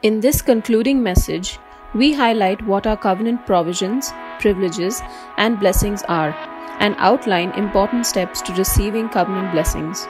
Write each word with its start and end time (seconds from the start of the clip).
In 0.00 0.20
this 0.20 0.42
concluding 0.42 1.02
message, 1.02 1.58
we 1.92 2.12
highlight 2.12 2.64
what 2.64 2.86
our 2.86 2.96
covenant 2.96 3.44
provisions, 3.46 4.12
privileges, 4.38 5.02
and 5.38 5.58
blessings 5.58 6.04
are, 6.04 6.32
and 6.78 6.94
outline 6.98 7.50
important 7.58 8.06
steps 8.06 8.40
to 8.42 8.52
receiving 8.52 9.08
covenant 9.08 9.50
blessings. 9.50 10.06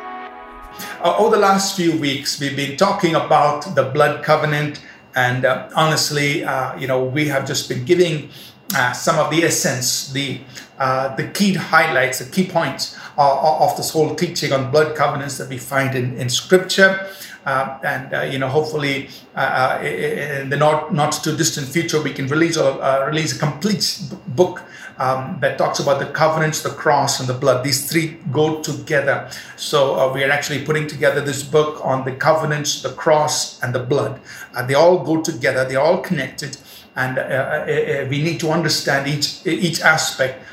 Uh, 1.02 1.16
over 1.16 1.36
the 1.36 1.40
last 1.40 1.74
few 1.74 1.98
weeks, 1.98 2.38
we've 2.38 2.54
been 2.54 2.76
talking 2.76 3.14
about 3.14 3.74
the 3.74 3.84
blood 3.84 4.22
covenant, 4.22 4.84
and 5.14 5.46
uh, 5.46 5.70
honestly, 5.74 6.44
uh, 6.44 6.78
you 6.78 6.86
know, 6.86 7.02
we 7.02 7.26
have 7.28 7.46
just 7.46 7.66
been 7.66 7.86
giving 7.86 8.28
uh, 8.76 8.92
some 8.92 9.18
of 9.18 9.30
the 9.30 9.42
essence, 9.42 10.12
the 10.12 10.38
uh, 10.78 11.16
the 11.16 11.26
key 11.28 11.54
highlights, 11.54 12.18
the 12.18 12.30
key 12.30 12.46
points 12.46 12.94
uh, 13.16 13.64
of 13.64 13.76
this 13.76 13.90
whole 13.90 14.14
teaching 14.14 14.52
on 14.52 14.70
blood 14.70 14.94
covenants 14.94 15.38
that 15.38 15.48
we 15.48 15.56
find 15.56 15.94
in, 15.96 16.14
in 16.18 16.28
Scripture. 16.28 17.08
Uh, 17.48 17.78
and 17.82 18.12
uh, 18.12 18.20
you 18.20 18.38
know, 18.38 18.46
hopefully, 18.46 19.08
uh, 19.34 19.80
in 19.82 20.50
the 20.50 20.56
not 20.56 20.92
not 20.92 21.12
too 21.12 21.34
distant 21.34 21.66
future, 21.66 21.98
we 22.02 22.12
can 22.12 22.26
release 22.26 22.58
a 22.58 23.06
release 23.06 23.34
a 23.34 23.38
complete 23.38 24.02
book 24.40 24.62
um, 24.98 25.38
that 25.40 25.56
talks 25.56 25.78
about 25.78 25.98
the 25.98 26.10
covenants, 26.12 26.62
the 26.62 26.68
cross, 26.68 27.20
and 27.20 27.26
the 27.26 27.32
blood. 27.32 27.64
These 27.64 27.90
three 27.90 28.18
go 28.30 28.60
together. 28.60 29.30
So 29.56 29.78
uh, 29.98 30.12
we 30.12 30.24
are 30.24 30.30
actually 30.30 30.66
putting 30.66 30.86
together 30.86 31.22
this 31.22 31.42
book 31.42 31.80
on 31.82 32.04
the 32.04 32.12
covenants, 32.12 32.82
the 32.82 32.92
cross, 32.92 33.58
and 33.62 33.74
the 33.74 33.82
blood. 33.82 34.20
Uh, 34.54 34.66
they 34.66 34.74
all 34.74 34.98
go 34.98 35.22
together. 35.22 35.64
They're 35.64 35.80
all 35.80 36.02
connected, 36.02 36.58
and 36.96 37.16
uh, 37.18 38.04
we 38.10 38.20
need 38.22 38.40
to 38.40 38.50
understand 38.50 39.08
each 39.08 39.46
each 39.46 39.80
aspect 39.80 40.44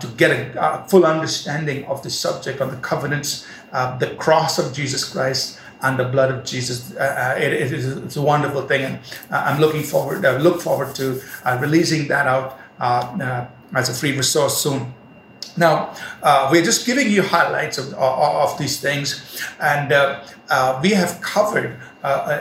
to 0.00 0.06
get 0.16 0.32
a, 0.32 0.40
a, 0.58 0.88
full 0.88 1.06
understanding 1.06 1.84
of 1.84 2.02
the 2.02 2.10
subject 2.10 2.60
on 2.60 2.70
the 2.70 2.80
covenants, 2.90 3.46
the 4.00 4.16
cross 4.18 4.58
of 4.58 4.74
Jesus 4.74 5.04
Christ, 5.04 5.59
and 5.82 5.98
the 5.98 6.04
blood 6.04 6.30
of 6.30 6.44
Jesus. 6.44 6.94
Uh, 6.94 7.34
uh 7.36 7.40
it, 7.40 7.52
it 7.52 7.72
is 7.72 7.96
it's 7.96 8.16
a 8.16 8.22
wonderful 8.22 8.62
thing, 8.62 8.82
and 8.82 8.98
uh, 9.30 9.44
I'm 9.46 9.60
looking 9.60 9.82
forward 9.82 10.24
uh, 10.24 10.36
look 10.38 10.60
forward 10.60 10.94
to 10.96 11.20
releasing 11.60 12.08
that 12.08 12.26
out 12.26 12.58
as 13.74 13.88
a 13.88 13.94
free 13.94 14.16
resource 14.16 14.58
soon. 14.58 14.94
Now, 15.56 15.94
we're 16.50 16.64
just 16.64 16.86
giving 16.86 17.10
you 17.10 17.22
highlights 17.22 17.76
of, 17.76 17.92
of, 17.94 18.52
of 18.52 18.58
these 18.58 18.80
things, 18.80 19.42
and 19.60 19.90
we 20.82 20.90
have 20.90 21.20
covered 21.20 21.78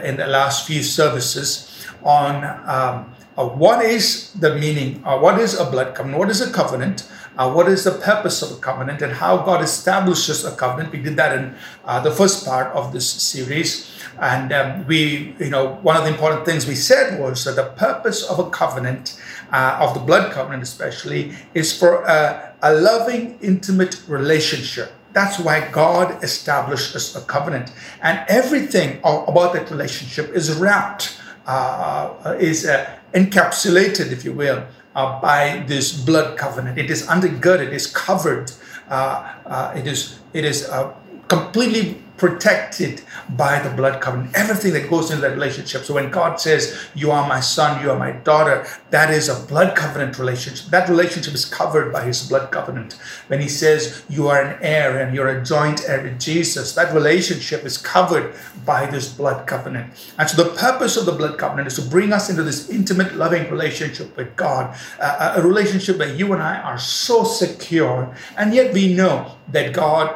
in 0.04 0.18
the 0.18 0.28
last 0.28 0.68
few 0.68 0.84
services 0.84 1.88
on 2.04 2.44
um, 2.68 3.14
what 3.58 3.84
is 3.84 4.34
the 4.34 4.56
meaning, 4.56 5.02
what 5.04 5.40
is 5.40 5.60
a 5.60 5.66
blood 5.66 5.96
covenant, 5.96 6.20
what 6.20 6.30
is 6.30 6.42
a 6.42 6.52
covenant, 6.52 7.10
uh, 7.40 7.50
what 7.50 7.70
is 7.70 7.86
the 7.86 7.92
purpose 7.92 8.42
of 8.42 8.52
a 8.52 8.60
covenant 8.60 9.02
and 9.02 9.14
how 9.14 9.38
God 9.38 9.64
establishes 9.64 10.44
a 10.44 10.54
covenant. 10.54 10.92
We 10.92 11.02
did 11.02 11.16
that 11.16 11.38
in 11.38 11.56
uh, 11.86 12.02
the 12.02 12.12
first 12.12 12.46
part 12.46 12.68
of 12.76 12.92
this 12.92 13.10
series. 13.10 13.90
And 14.20 14.52
um, 14.52 14.86
we, 14.88 15.34
you 15.40 15.50
know, 15.50 15.76
one 15.76 15.96
of 15.96 16.04
the 16.04 16.10
important 16.10 16.44
things 16.46 16.68
we 16.68 16.76
said 16.76 17.18
was 17.18 17.46
that 17.46 17.56
the 17.56 17.70
purpose 17.78 18.30
of 18.30 18.40
a 18.40 18.50
covenant, 18.50 19.18
uh, 19.54 19.78
of 19.80 19.94
the 19.94 20.02
blood 20.02 20.34
covenant 20.34 20.64
especially, 20.64 21.32
is 21.54 21.78
for 21.78 22.04
a, 22.04 22.54
a 22.62 22.74
loving, 22.74 23.40
intimate 23.42 24.02
relationship. 24.10 24.92
That's 25.14 25.40
why 25.40 25.66
God 25.72 26.22
establishes 26.22 27.16
a 27.16 27.22
covenant. 27.22 27.72
And 28.02 28.20
everything 28.28 29.00
about 29.00 29.54
that 29.54 29.72
relationship 29.72 30.36
is 30.36 30.54
wrapped, 30.58 31.18
uh, 31.48 32.36
is 32.38 32.66
uh, 32.66 32.98
encapsulated, 33.14 34.12
if 34.12 34.26
you 34.26 34.34
will, 34.34 34.66
uh, 35.00 35.22
by 35.22 35.64
this 35.68 35.96
blood 35.96 36.38
covenant. 36.38 36.78
It 36.78 36.92
is 36.92 37.08
undergirded, 37.08 37.72
it 37.72 37.74
is 37.74 37.88
covered, 37.88 38.52
uh, 38.90 39.24
uh, 39.46 39.74
it 39.80 39.88
is 39.88 40.20
it 40.34 40.44
is 40.44 40.68
uh, 40.68 40.92
completely 41.28 42.04
protected 42.20 43.02
by 43.30 43.60
the 43.60 43.70
blood 43.70 44.02
covenant. 44.02 44.36
Everything 44.36 44.74
that 44.74 44.90
goes 44.90 45.10
into 45.10 45.22
that 45.22 45.34
relationship. 45.34 45.84
So 45.84 45.94
when 45.94 46.12
God 46.12 46.40
says, 46.40 46.78
You 46.94 47.12
are 47.12 47.28
my 47.28 47.40
son, 47.40 47.82
you 47.82 47.90
are 47.92 47.98
my 47.98 48.12
daughter, 48.12 48.68
that 48.92 49.10
is 49.10 49.30
a 49.30 49.46
blood 49.48 49.76
covenant 49.76 50.20
relationship. 50.20 50.70
That 50.70 50.90
relationship 50.90 51.34
is 51.34 51.46
covered 51.46 51.92
by 51.92 52.04
his 52.06 52.28
blood 52.28 52.52
covenant. 52.52 52.94
When 53.28 53.40
he 53.40 53.48
says, 53.48 54.04
You 54.10 54.28
are 54.28 54.42
an 54.42 54.62
heir 54.62 55.00
and 55.00 55.16
you're 55.16 55.30
a 55.30 55.44
joint 55.44 55.88
heir 55.88 56.04
with 56.04 56.20
Jesus, 56.20 56.76
that 56.76 56.94
relationship 56.94 57.64
is 57.66 57.78
covered 57.78 58.36
by 58.66 58.86
this 58.86 59.12
blood 59.12 59.48
covenant. 59.48 59.94
And 60.18 60.30
so 60.30 60.44
the 60.44 60.56
purpose 60.56 60.98
of 60.98 61.06
the 61.06 61.14
blood 61.14 61.38
covenant 61.38 61.68
is 61.68 61.76
to 61.76 61.82
bring 61.82 62.14
us 62.14 62.30
into 62.30 62.44
this 62.44 62.70
intimate, 62.70 63.16
loving 63.16 63.50
relationship 63.50 64.16
with 64.18 64.36
God, 64.36 64.78
uh, 65.00 65.34
a 65.38 65.42
relationship 65.42 65.98
where 65.98 66.14
you 66.14 66.34
and 66.34 66.44
I 66.44 66.62
are 66.62 66.78
so 66.78 67.24
secure, 67.24 68.14
and 68.38 68.54
yet 68.54 68.74
we 68.74 68.94
know 68.94 69.36
that 69.52 69.74
God 69.74 70.16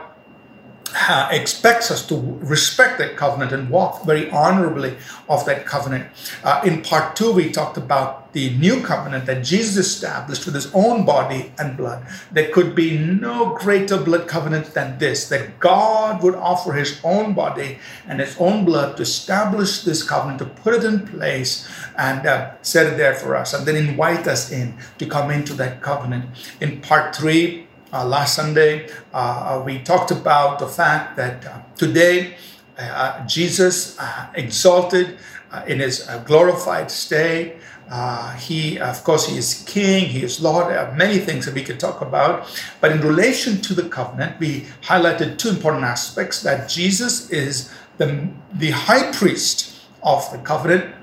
uh, 0.95 1.29
expects 1.31 1.91
us 1.91 2.05
to 2.07 2.15
respect 2.41 2.97
that 2.99 3.17
covenant 3.17 3.51
and 3.51 3.69
walk 3.69 4.05
very 4.05 4.29
honorably 4.29 4.95
of 5.27 5.45
that 5.45 5.65
covenant. 5.65 6.07
Uh, 6.43 6.61
in 6.65 6.81
part 6.81 7.15
two, 7.15 7.31
we 7.31 7.51
talked 7.51 7.77
about 7.77 8.33
the 8.33 8.49
new 8.57 8.81
covenant 8.81 9.25
that 9.27 9.43
Jesus 9.43 9.85
established 9.85 10.45
with 10.45 10.55
his 10.55 10.73
own 10.73 11.05
body 11.05 11.51
and 11.59 11.77
blood. 11.77 12.05
There 12.31 12.49
could 12.49 12.73
be 12.73 12.97
no 12.97 13.55
greater 13.55 13.97
blood 13.97 14.27
covenant 14.27 14.73
than 14.73 14.97
this 14.97 15.29
that 15.29 15.59
God 15.59 16.23
would 16.23 16.35
offer 16.35 16.73
his 16.73 16.99
own 17.03 17.33
body 17.33 17.77
and 18.07 18.19
his 18.19 18.35
own 18.39 18.65
blood 18.65 18.97
to 18.97 19.03
establish 19.03 19.83
this 19.83 20.01
covenant, 20.01 20.39
to 20.39 20.45
put 20.45 20.73
it 20.73 20.83
in 20.83 21.07
place 21.07 21.69
and 21.97 22.25
uh, 22.25 22.53
set 22.61 22.91
it 22.91 22.97
there 22.97 23.13
for 23.13 23.35
us, 23.35 23.53
and 23.53 23.67
then 23.67 23.75
invite 23.75 24.27
us 24.27 24.51
in 24.51 24.75
to 24.97 25.05
come 25.05 25.29
into 25.29 25.53
that 25.53 25.81
covenant. 25.81 26.25
In 26.59 26.81
part 26.81 27.15
three, 27.15 27.67
last 28.01 28.35
Sunday, 28.35 28.89
uh, 29.13 29.59
uh, 29.59 29.63
we 29.63 29.79
talked 29.79 30.09
about 30.09 30.57
the 30.57 30.67
fact 30.67 31.15
that 31.15 31.45
uh, 31.45 31.59
today 31.77 32.35
uh, 32.77 33.25
Jesus 33.27 33.97
exalted 34.33 35.17
in 35.67 35.79
his 35.79 36.09
glorified 36.25 36.89
state. 36.89 37.57
he, 38.39 38.79
of 38.79 39.03
course, 39.03 39.27
he 39.27 39.37
is 39.37 39.63
king, 39.67 40.05
he 40.05 40.23
is 40.23 40.41
Lord. 40.41 40.73
Many 40.97 41.19
things 41.19 41.45
that 41.45 41.53
we 41.53 41.61
could 41.61 41.79
talk 41.79 42.01
about. 42.01 42.49
But 42.81 42.91
in 42.93 43.01
relation 43.01 43.61
to 43.61 43.75
the 43.75 43.87
covenant, 43.87 44.39
we 44.39 44.65
highlighted 44.81 45.37
two 45.37 45.49
important 45.49 45.83
aspects 45.83 46.41
that 46.41 46.67
Jesus 46.67 47.29
is 47.29 47.71
the, 47.97 48.27
the 48.53 48.71
high 48.71 49.11
priest 49.11 49.85
of 50.01 50.29
the 50.31 50.39
covenant, 50.39 50.95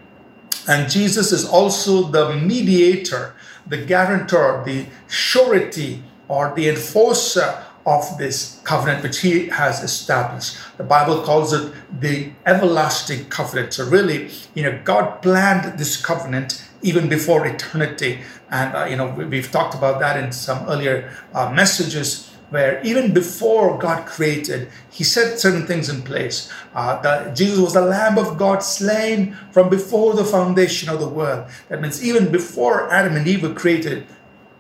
and 0.67 0.91
Jesus 0.91 1.31
is 1.31 1.45
also 1.49 2.03
the 2.03 2.35
mediator, 2.35 3.35
the 3.65 3.79
guarantor, 3.79 4.65
the 4.67 4.87
surety 5.07 6.03
or 6.31 6.55
the 6.55 6.69
enforcer 6.69 7.61
of 7.85 8.17
this 8.19 8.61
covenant 8.63 9.03
which 9.03 9.19
he 9.19 9.49
has 9.49 9.83
established. 9.83 10.57
The 10.77 10.85
Bible 10.85 11.23
calls 11.23 11.53
it 11.53 11.73
the 12.01 12.31
everlasting 12.47 13.29
covenant. 13.31 13.75
So 13.75 13.89
really, 13.89 14.31
you 14.55 14.63
know, 14.63 14.81
God 14.85 15.23
planned 15.23 15.77
this 15.77 16.01
covenant 16.01 16.65
even 16.83 17.09
before 17.09 17.47
eternity. 17.47 18.21
And, 18.49 18.77
uh, 18.77 18.85
you 18.85 18.97
know, 18.97 19.09
we've 19.11 19.51
talked 19.51 19.75
about 19.75 19.99
that 20.01 20.23
in 20.23 20.31
some 20.31 20.69
earlier 20.69 21.13
uh, 21.35 21.51
messages 21.51 22.29
where 22.51 22.81
even 22.85 23.13
before 23.13 23.77
God 23.79 24.07
created, 24.07 24.69
He 24.91 25.03
set 25.03 25.41
certain 25.41 25.67
things 25.67 25.89
in 25.89 26.03
place. 26.03 26.53
Uh, 26.75 27.01
the, 27.01 27.33
Jesus 27.35 27.59
was 27.59 27.75
the 27.75 27.83
Lamb 27.83 28.19
of 28.19 28.39
God 28.39 28.61
slain 28.61 29.37
from 29.51 29.69
before 29.69 30.15
the 30.15 30.25
foundation 30.25 30.89
of 30.89 31.01
the 31.01 31.09
world. 31.09 31.49
That 31.69 31.81
means 31.81 32.05
even 32.05 32.31
before 32.31 32.93
Adam 32.93 33.17
and 33.17 33.27
Eve 33.27 33.43
were 33.43 33.55
created, 33.55 34.07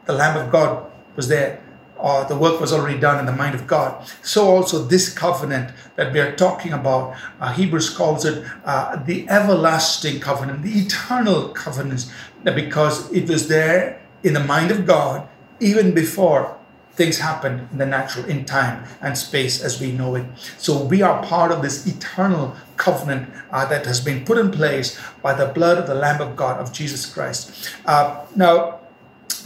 the 0.06 0.14
Lamb 0.14 0.36
of 0.36 0.50
God 0.50 0.89
was 1.16 1.28
there. 1.28 1.62
Uh, 1.98 2.24
the 2.24 2.36
work 2.36 2.58
was 2.60 2.72
already 2.72 2.98
done 2.98 3.18
in 3.20 3.26
the 3.26 3.32
mind 3.32 3.54
of 3.54 3.66
God. 3.66 4.06
So 4.22 4.48
also 4.48 4.82
this 4.84 5.12
covenant 5.12 5.74
that 5.96 6.14
we 6.14 6.20
are 6.20 6.34
talking 6.34 6.72
about, 6.72 7.14
uh, 7.40 7.52
Hebrews 7.52 7.90
calls 7.90 8.24
it 8.24 8.42
uh, 8.64 8.96
the 9.04 9.28
everlasting 9.28 10.20
covenant, 10.20 10.62
the 10.62 10.70
eternal 10.70 11.50
covenant, 11.50 12.10
because 12.42 13.12
it 13.12 13.28
was 13.28 13.48
there 13.48 14.00
in 14.22 14.32
the 14.32 14.40
mind 14.40 14.70
of 14.70 14.86
God 14.86 15.28
even 15.60 15.92
before 15.92 16.56
things 16.92 17.18
happened 17.18 17.68
in 17.72 17.78
the 17.78 17.86
natural, 17.86 18.24
in 18.26 18.44
time 18.44 18.84
and 19.00 19.16
space 19.16 19.62
as 19.62 19.80
we 19.80 19.92
know 19.92 20.16
it. 20.16 20.26
So 20.58 20.82
we 20.82 21.02
are 21.02 21.22
part 21.22 21.52
of 21.52 21.62
this 21.62 21.86
eternal 21.86 22.56
covenant 22.76 23.30
uh, 23.50 23.64
that 23.66 23.86
has 23.86 24.00
been 24.00 24.24
put 24.24 24.38
in 24.38 24.50
place 24.50 24.98
by 25.22 25.34
the 25.34 25.46
blood 25.46 25.78
of 25.78 25.86
the 25.86 25.94
Lamb 25.94 26.20
of 26.20 26.36
God, 26.36 26.58
of 26.58 26.72
Jesus 26.72 27.06
Christ. 27.06 27.70
Uh, 27.86 28.24
now, 28.36 28.79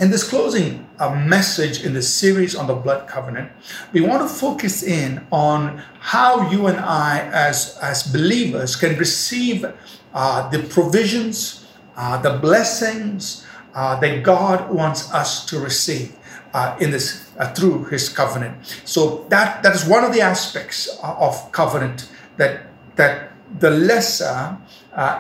in 0.01 0.11
this 0.11 0.29
closing 0.29 0.87
uh, 0.99 1.15
message 1.15 1.85
in 1.85 1.95
the 1.95 2.03
series 2.03 2.55
on 2.55 2.67
the 2.67 2.75
blood 2.75 3.07
covenant, 3.09 3.51
we 3.93 4.01
want 4.01 4.23
to 4.23 4.29
focus 4.29 4.83
in 4.83 5.27
on 5.31 5.83
how 6.01 6.51
you 6.51 6.67
and 6.67 6.79
I, 6.79 7.21
as, 7.33 7.79
as 7.83 8.03
believers, 8.03 8.77
can 8.77 8.97
receive 8.99 9.65
uh, 10.13 10.49
the 10.51 10.61
provisions, 10.61 11.67
uh, 11.97 12.21
the 12.21 12.39
blessings 12.39 13.47
uh, 13.75 13.99
that 14.01 14.23
God 14.23 14.73
wants 14.73 15.13
us 15.13 15.45
to 15.47 15.59
receive. 15.59 16.17
Uh, 16.53 16.77
in 16.81 16.93
this 16.93 17.33
uh, 17.41 17.53
through 17.53 17.83
his 17.87 18.09
covenant 18.09 18.55
so 18.85 19.27
that 19.29 19.61
that 19.65 19.75
is 19.75 19.85
one 19.87 20.05
of 20.05 20.13
the 20.13 20.21
aspects 20.21 20.87
of 21.03 21.51
covenant 21.51 22.09
that 22.37 22.67
that 22.95 23.33
the 23.59 23.71
lesser 23.71 24.57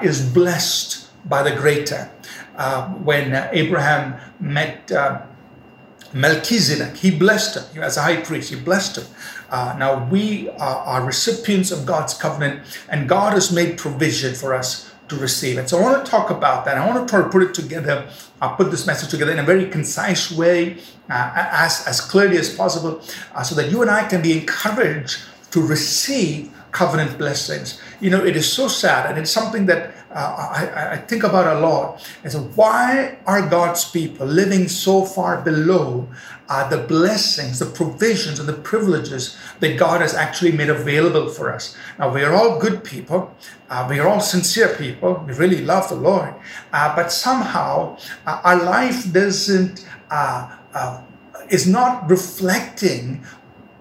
is 0.01 0.25
blessed 0.33 1.11
by 1.29 1.43
the 1.43 1.51
greater 1.57 2.09
uh, 2.57 2.89
when 2.89 3.35
Abraham 3.53 4.19
met 4.41 4.91
uh, 4.93 5.23
Melchizedek, 6.13 6.97
he 6.97 7.11
blessed 7.11 7.73
him 7.73 7.83
as 7.83 7.97
a 7.97 8.03
high 8.03 8.21
priest, 8.21 8.51
he 8.51 8.57
blessed 8.57 8.99
him. 8.99 9.07
Uh, 9.51 9.75
now 9.79 10.09
we 10.09 10.49
are, 10.51 10.77
are, 10.77 11.05
recipients 11.05 11.71
of 11.71 11.85
God's 11.85 12.15
covenant, 12.15 12.63
and 12.89 13.09
God 13.09 13.33
has 13.33 13.53
made 13.53 13.79
provision 13.79 14.35
for 14.35 14.55
us 14.55 14.93
to 15.09 15.17
receive 15.17 15.59
it. 15.59 15.69
So 15.69 15.79
I 15.79 15.83
want 15.83 16.05
to 16.05 16.11
talk 16.11 16.31
about 16.31 16.65
that. 16.65 16.79
I 16.79 16.87
want 16.87 17.07
to 17.07 17.13
try 17.13 17.23
to 17.23 17.29
put 17.29 17.43
it 17.43 17.53
together. 17.53 18.09
I'll 18.41 18.57
put 18.57 18.71
this 18.71 18.87
message 18.87 19.11
together 19.11 19.33
in 19.33 19.39
a 19.39 19.43
very 19.43 19.69
concise 19.69 20.33
way, 20.33 20.79
uh, 21.11 21.33
as, 21.53 21.87
as 21.87 22.01
clearly 22.01 22.39
as 22.39 22.55
possible, 22.55 23.03
uh, 23.35 23.43
so 23.43 23.55
that 23.57 23.71
you 23.71 23.83
and 23.83 23.91
I 23.91 24.09
can 24.09 24.23
be 24.23 24.39
encouraged 24.39 25.19
to 25.51 25.61
receive 25.61 26.53
covenant 26.75 27.17
blessings. 27.17 27.81
You 28.01 28.11
know, 28.11 28.23
it 28.23 28.37
is 28.37 28.53
so 28.53 28.69
sad, 28.69 29.09
and 29.09 29.19
it's 29.19 29.31
something 29.31 29.67
that 29.67 29.95
uh, 30.11 30.51
I, 30.53 30.93
I, 30.93 30.97
think 30.97 31.23
about 31.23 31.57
a 31.57 31.61
lot. 31.61 32.07
And 32.23 32.31
so, 32.31 32.41
why 32.55 33.17
are 33.27 33.49
God's 33.49 33.89
people 33.91 34.27
living 34.27 34.69
so 34.69 35.05
far 35.05 35.41
below 35.41 36.09
uh, 36.49 36.69
the 36.69 36.79
blessings, 36.79 37.61
the 37.61 37.67
provisions, 37.67 38.39
and 38.39 38.49
the 38.49 38.61
privileges 38.71 39.37
that 39.61 39.79
God 39.79 40.03
has 40.03 40.15
actually 40.15 40.53
made 40.53 40.69
available 40.69 41.29
for 41.31 41.53
us? 41.53 41.77
Now, 41.99 42.13
we 42.13 42.23
are 42.23 42.35
all 42.35 42.61
good 42.61 42.85
people. 42.85 43.35
Uh, 43.71 43.87
we 43.89 43.99
are 43.99 44.09
all 44.09 44.21
sincere 44.21 44.75
people. 44.77 45.25
We 45.27 45.33
really 45.35 45.65
love 45.65 45.89
the 45.89 45.97
Lord. 45.97 46.35
Uh, 46.73 46.95
but 46.95 47.11
somehow, 47.11 47.97
uh, 48.27 48.41
our 48.45 48.63
life 48.63 49.13
doesn't 49.13 49.87
uh, 50.11 50.51
is 51.51 51.67
not 51.67 52.11
reflecting 52.11 53.25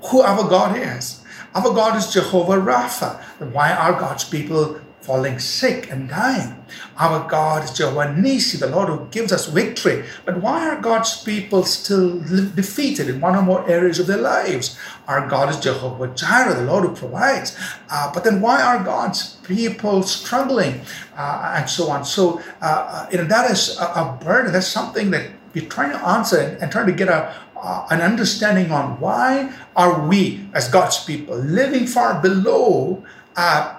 who 0.06 0.22
our 0.22 0.48
God 0.50 0.78
is. 0.78 1.23
Our 1.56 1.72
God 1.74 1.96
is 1.98 2.12
Jehovah 2.12 2.54
Rapha. 2.54 3.22
Why 3.54 3.72
are 3.74 3.94
God's 3.94 4.24
people 4.24 4.80
falling 5.02 5.38
sick 5.38 5.92
and 5.92 6.10
dying? 6.10 6.56
Our 6.98 7.30
God 7.30 7.64
is 7.64 7.72
Jehovah 7.72 8.12
Nisi, 8.20 8.58
the 8.58 8.68
Lord 8.68 8.90
who 8.90 9.06
gives 9.12 9.32
us 9.32 9.46
victory. 9.46 10.04
But 10.26 10.42
why 10.42 10.68
are 10.68 10.82
God's 10.82 11.22
people 11.22 11.64
still 11.64 12.20
defeated 12.56 13.08
in 13.08 13.22
one 13.22 13.36
or 13.36 13.44
more 13.44 13.70
areas 13.70 14.00
of 14.00 14.08
their 14.08 14.18
lives? 14.18 14.80
Our 15.08 15.28
God 15.30 15.50
is 15.50 15.60
Jehovah 15.60 16.08
Jireh, 16.16 16.56
the 16.56 16.66
Lord 16.66 16.90
who 16.90 16.96
provides. 16.96 17.56
Uh, 17.88 18.12
but 18.12 18.24
then 18.24 18.42
why 18.42 18.60
are 18.60 18.84
God's 18.84 19.36
people 19.44 20.02
struggling? 20.02 20.82
Uh, 21.16 21.54
and 21.58 21.70
so 21.70 21.92
on. 21.92 22.04
So, 22.04 22.42
uh, 22.62 22.66
uh 22.66 23.10
you 23.12 23.20
know, 23.20 23.26
that 23.26 23.52
is 23.52 23.78
a, 23.78 23.84
a 23.84 24.20
burden. 24.24 24.52
That's 24.52 24.68
something 24.68 25.12
that 25.12 25.30
we're 25.54 25.70
trying 25.70 25.92
to 25.92 26.08
answer 26.08 26.40
and, 26.40 26.64
and 26.64 26.72
trying 26.72 26.88
to 26.88 26.94
get 26.94 27.10
a, 27.10 27.36
uh, 27.64 27.88
an 27.90 28.02
understanding 28.02 28.72
on 28.72 29.00
why 29.00 29.52
are 29.76 30.06
we 30.06 30.46
as 30.54 30.68
God's 30.68 31.04
people 31.04 31.38
living 31.38 31.88
far 31.88 32.22
below 32.22 33.04
uh, 33.38 33.78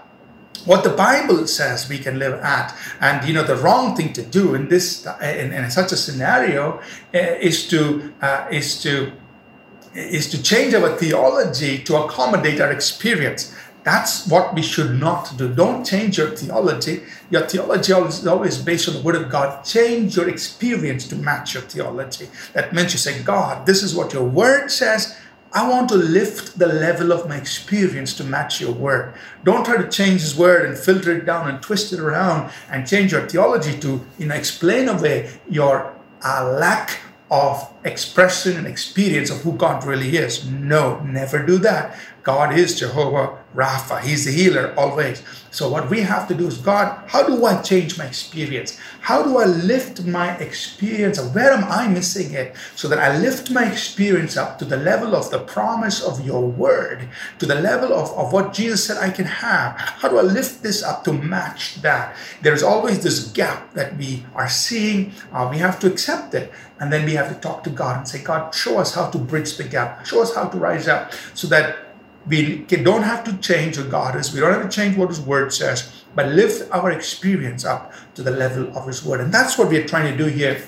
what 0.65 0.83
the 0.83 0.91
Bible 0.91 1.47
says 1.47 1.89
we 1.89 1.99
can 1.99 2.19
live 2.19 2.41
at. 2.41 2.75
And 3.01 3.27
you 3.29 3.35
know 3.35 3.45
the 3.45 3.57
wrong 3.57 3.95
thing 3.95 4.13
to 4.15 4.23
do 4.23 4.55
in 4.55 4.69
this 4.69 5.07
in, 5.21 5.53
in 5.53 5.71
such 5.71 5.93
a 5.93 5.97
scenario 5.97 6.81
uh, 7.15 7.19
is 7.19 7.69
to 7.69 8.13
uh, 8.23 8.47
is 8.51 8.83
to 8.83 9.13
is 9.95 10.31
to 10.31 10.43
change 10.43 10.75
our 10.75 10.97
theology 10.97 11.79
to 11.85 11.97
accommodate 11.97 12.61
our 12.61 12.73
experience. 12.73 13.55
That's 13.85 14.27
what 14.27 14.55
we 14.55 14.63
should 14.63 14.99
not 14.99 15.37
do. 15.37 15.53
Don't 15.53 15.85
change 15.85 16.17
your 16.17 16.31
theology. 16.31 17.03
Your 17.31 17.43
theology 17.43 17.93
is 17.93 18.27
always 18.27 18.57
based 18.59 18.89
on 18.89 18.95
the 18.95 19.03
Word 19.03 19.17
of 19.17 19.31
God. 19.31 19.63
Change 19.63 20.17
your 20.17 20.29
experience 20.29 21.07
to 21.09 21.17
match 21.17 21.53
your 21.53 21.63
theology. 21.63 22.29
That 22.55 22.73
means 22.73 22.93
you 22.95 22.99
say, 22.99 23.23
God, 23.23 23.67
this 23.67 23.83
is 23.83 23.95
what 23.95 24.15
your 24.15 24.25
Word 24.25 24.71
says. 24.71 25.17
I 25.53 25.69
want 25.69 25.91
to 25.91 25.97
lift 25.97 26.59
the 26.59 26.67
level 26.67 27.13
of 27.13 27.29
my 27.29 27.37
experience 27.37 28.15
to 28.15 28.25
match 28.25 28.59
your 28.61 28.73
Word. 28.73 29.15
Don't 29.45 29.65
try 29.65 29.77
to 29.77 29.89
change 29.89 30.23
His 30.23 30.35
Word 30.35 30.65
and 30.65 30.77
filter 30.77 31.13
it 31.17 31.27
down 31.27 31.49
and 31.49 31.63
twist 31.63 31.93
it 31.93 32.01
around 32.01 32.51
and 32.71 32.89
change 32.89 33.13
your 33.13 33.29
theology 33.29 33.79
to 33.81 34.05
you 34.19 34.27
know, 34.27 34.35
explain 34.35 34.89
away 34.89 35.31
your 35.49 35.95
uh, 36.25 36.57
lack 36.59 37.01
of 37.31 37.71
expression 37.85 38.57
and 38.57 38.67
experience 38.67 39.31
of 39.31 39.43
who 39.43 39.53
God 39.53 39.85
really 39.85 40.17
is. 40.17 40.49
No, 40.49 41.01
never 41.01 41.45
do 41.45 41.59
that. 41.59 41.97
God 42.25 42.57
is 42.59 42.79
Jehovah 42.79 43.39
Rapha. 43.55 44.01
He's 44.01 44.25
the 44.25 44.33
healer 44.33 44.75
always. 44.79 45.23
So 45.51 45.69
what 45.69 45.91
we 45.91 46.01
have 46.01 46.27
to 46.29 46.35
do 46.35 46.49
is, 46.49 46.57
God, 46.57 47.05
how 47.07 47.23
do 47.23 47.45
I 47.45 47.61
change 47.61 47.99
my 47.99 48.07
experience? 48.07 48.79
How 49.01 49.23
do 49.23 49.37
I 49.37 49.45
lift 49.45 50.05
my 50.07 50.35
experience? 50.39 51.21
Where 51.21 51.53
am 51.53 51.65
I 51.65 51.87
missing 51.87 52.33
it? 52.33 52.57
So 52.77 52.89
that 52.89 52.99
I 52.99 53.19
lift 53.19 53.51
my 53.51 53.71
experience 53.71 54.39
up 54.39 54.59
to 54.59 54.65
the 54.65 54.79
level 54.79 55.15
of 55.15 55.31
the 55.31 55.41
promise 55.41 56.03
of 56.03 56.25
your 56.25 56.49
word, 56.49 57.11
to 57.41 57.47
the 57.47 57.57
level 57.57 57.93
of, 57.93 58.11
of 58.17 58.33
what 58.33 58.55
Jesus 58.55 58.87
said 58.87 58.97
I 58.97 59.11
can 59.11 59.27
have. 59.27 59.79
How 59.79 60.09
do 60.09 60.19
I 60.19 60.23
lift 60.23 60.63
this 60.63 60.83
up 60.83 61.05
to 61.05 61.13
match 61.13 61.83
that? 61.83 62.17
There's 62.41 62.63
always 62.63 63.03
this 63.03 63.29
gap 63.33 63.75
that 63.75 63.99
we 63.99 64.25
are 64.35 64.49
seeing. 64.49 65.13
Uh, 65.31 65.47
we 65.51 65.59
have 65.59 65.79
to 65.81 65.93
accept 65.93 66.33
it. 66.33 66.51
And 66.81 66.91
then 66.91 67.05
we 67.05 67.13
have 67.15 67.29
to 67.29 67.39
talk 67.39 67.63
to 67.65 67.71
God 67.71 67.99
and 67.99 68.09
say, 68.09 68.23
God, 68.23 68.55
show 68.55 68.79
us 68.79 68.95
how 68.95 69.11
to 69.11 69.19
bridge 69.19 69.59
the 69.59 69.65
gap. 69.65 70.07
Show 70.07 70.23
us 70.23 70.35
how 70.35 70.49
to 70.49 70.57
rise 70.57 70.89
up 70.89 71.13
so 71.35 71.47
that 71.49 71.85
we 72.27 72.59
don't 72.63 73.03
have 73.03 73.25
to 73.25 73.37
change 73.39 73.77
who 73.77 73.89
God 73.89 74.17
is. 74.17 74.33
We 74.33 74.41
don't 74.41 74.53
have 74.53 74.69
to 74.69 74.75
change 74.75 74.97
what 74.97 75.09
His 75.09 75.21
Word 75.21 75.53
says, 75.53 76.05
but 76.15 76.29
lift 76.29 76.71
our 76.73 76.91
experience 76.91 77.65
up 77.65 77.93
to 78.15 78.23
the 78.23 78.31
level 78.31 78.77
of 78.77 78.87
His 78.87 79.05
Word. 79.05 79.21
And 79.21 79.33
that's 79.33 79.59
what 79.59 79.69
we're 79.69 79.87
trying 79.87 80.11
to 80.11 80.17
do 80.17 80.31
here 80.31 80.63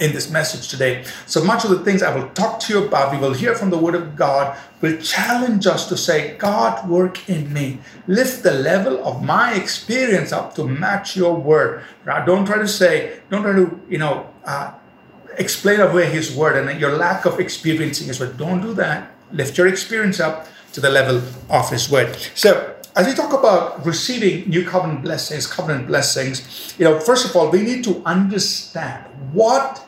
in 0.00 0.12
this 0.12 0.30
message 0.30 0.68
today. 0.68 1.04
So 1.26 1.42
much 1.42 1.64
of 1.64 1.70
the 1.70 1.80
things 1.80 2.02
I 2.02 2.14
will 2.14 2.28
talk 2.30 2.60
to 2.60 2.72
you 2.72 2.86
about, 2.86 3.12
we 3.12 3.18
will 3.18 3.34
hear 3.34 3.54
from 3.54 3.70
the 3.70 3.78
Word 3.78 3.94
of 3.94 4.16
God, 4.16 4.56
will 4.80 4.96
challenge 4.98 5.66
us 5.66 5.88
to 5.88 5.96
say, 5.96 6.36
God, 6.36 6.88
work 6.88 7.28
in 7.28 7.52
me. 7.52 7.78
Lift 8.06 8.42
the 8.42 8.52
level 8.52 9.04
of 9.04 9.22
my 9.22 9.54
experience 9.54 10.32
up 10.32 10.54
to 10.54 10.64
match 10.64 11.16
your 11.16 11.34
Word. 11.34 11.82
Don't 12.26 12.46
try 12.46 12.58
to 12.58 12.68
say, 12.68 13.20
don't 13.30 13.42
try 13.42 13.52
to, 13.52 13.80
you 13.88 13.98
know, 13.98 14.32
uh, 14.44 14.72
explain 15.38 15.80
away 15.80 16.06
His 16.06 16.34
Word 16.34 16.56
and 16.56 16.80
your 16.80 16.96
lack 16.96 17.24
of 17.24 17.40
experiencing 17.40 18.06
His 18.06 18.20
Word. 18.20 18.36
Don't 18.36 18.60
do 18.60 18.74
that. 18.74 19.10
Lift 19.32 19.58
your 19.58 19.66
experience 19.66 20.20
up 20.20 20.46
to 20.72 20.80
the 20.80 20.90
level 20.90 21.22
of 21.48 21.70
His 21.70 21.90
Word. 21.90 22.16
So, 22.34 22.76
as 22.96 23.06
we 23.06 23.14
talk 23.14 23.32
about 23.32 23.86
receiving 23.86 24.48
new 24.48 24.66
covenant 24.66 25.02
blessings, 25.02 25.46
covenant 25.46 25.86
blessings, 25.86 26.74
you 26.78 26.84
know, 26.84 26.98
first 26.98 27.24
of 27.24 27.36
all, 27.36 27.50
we 27.50 27.62
need 27.62 27.84
to 27.84 28.02
understand 28.04 29.04
what 29.32 29.86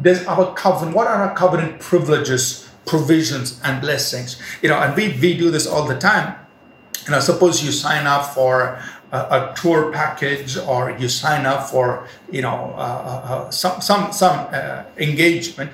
does 0.00 0.24
our 0.26 0.54
covenant, 0.54 0.96
what 0.96 1.06
are 1.06 1.28
our 1.28 1.34
covenant 1.34 1.80
privileges, 1.80 2.68
provisions, 2.86 3.60
and 3.64 3.80
blessings. 3.80 4.40
You 4.62 4.70
know, 4.70 4.78
and 4.78 4.96
we, 4.96 5.08
we 5.20 5.36
do 5.36 5.50
this 5.50 5.66
all 5.66 5.84
the 5.84 5.98
time. 5.98 6.34
You 7.04 7.12
know, 7.12 7.20
suppose 7.20 7.62
you 7.62 7.70
sign 7.70 8.06
up 8.06 8.34
for 8.34 8.82
a, 9.12 9.18
a 9.18 9.54
tour 9.56 9.92
package 9.92 10.56
or 10.56 10.96
you 10.98 11.08
sign 11.08 11.46
up 11.46 11.68
for 11.68 12.06
you 12.30 12.42
know 12.42 12.74
uh, 12.76 12.80
uh, 12.80 13.32
uh 13.32 13.50
some 13.50 13.80
some 13.80 14.12
some 14.12 14.48
uh, 14.52 14.84
engagement. 14.98 15.72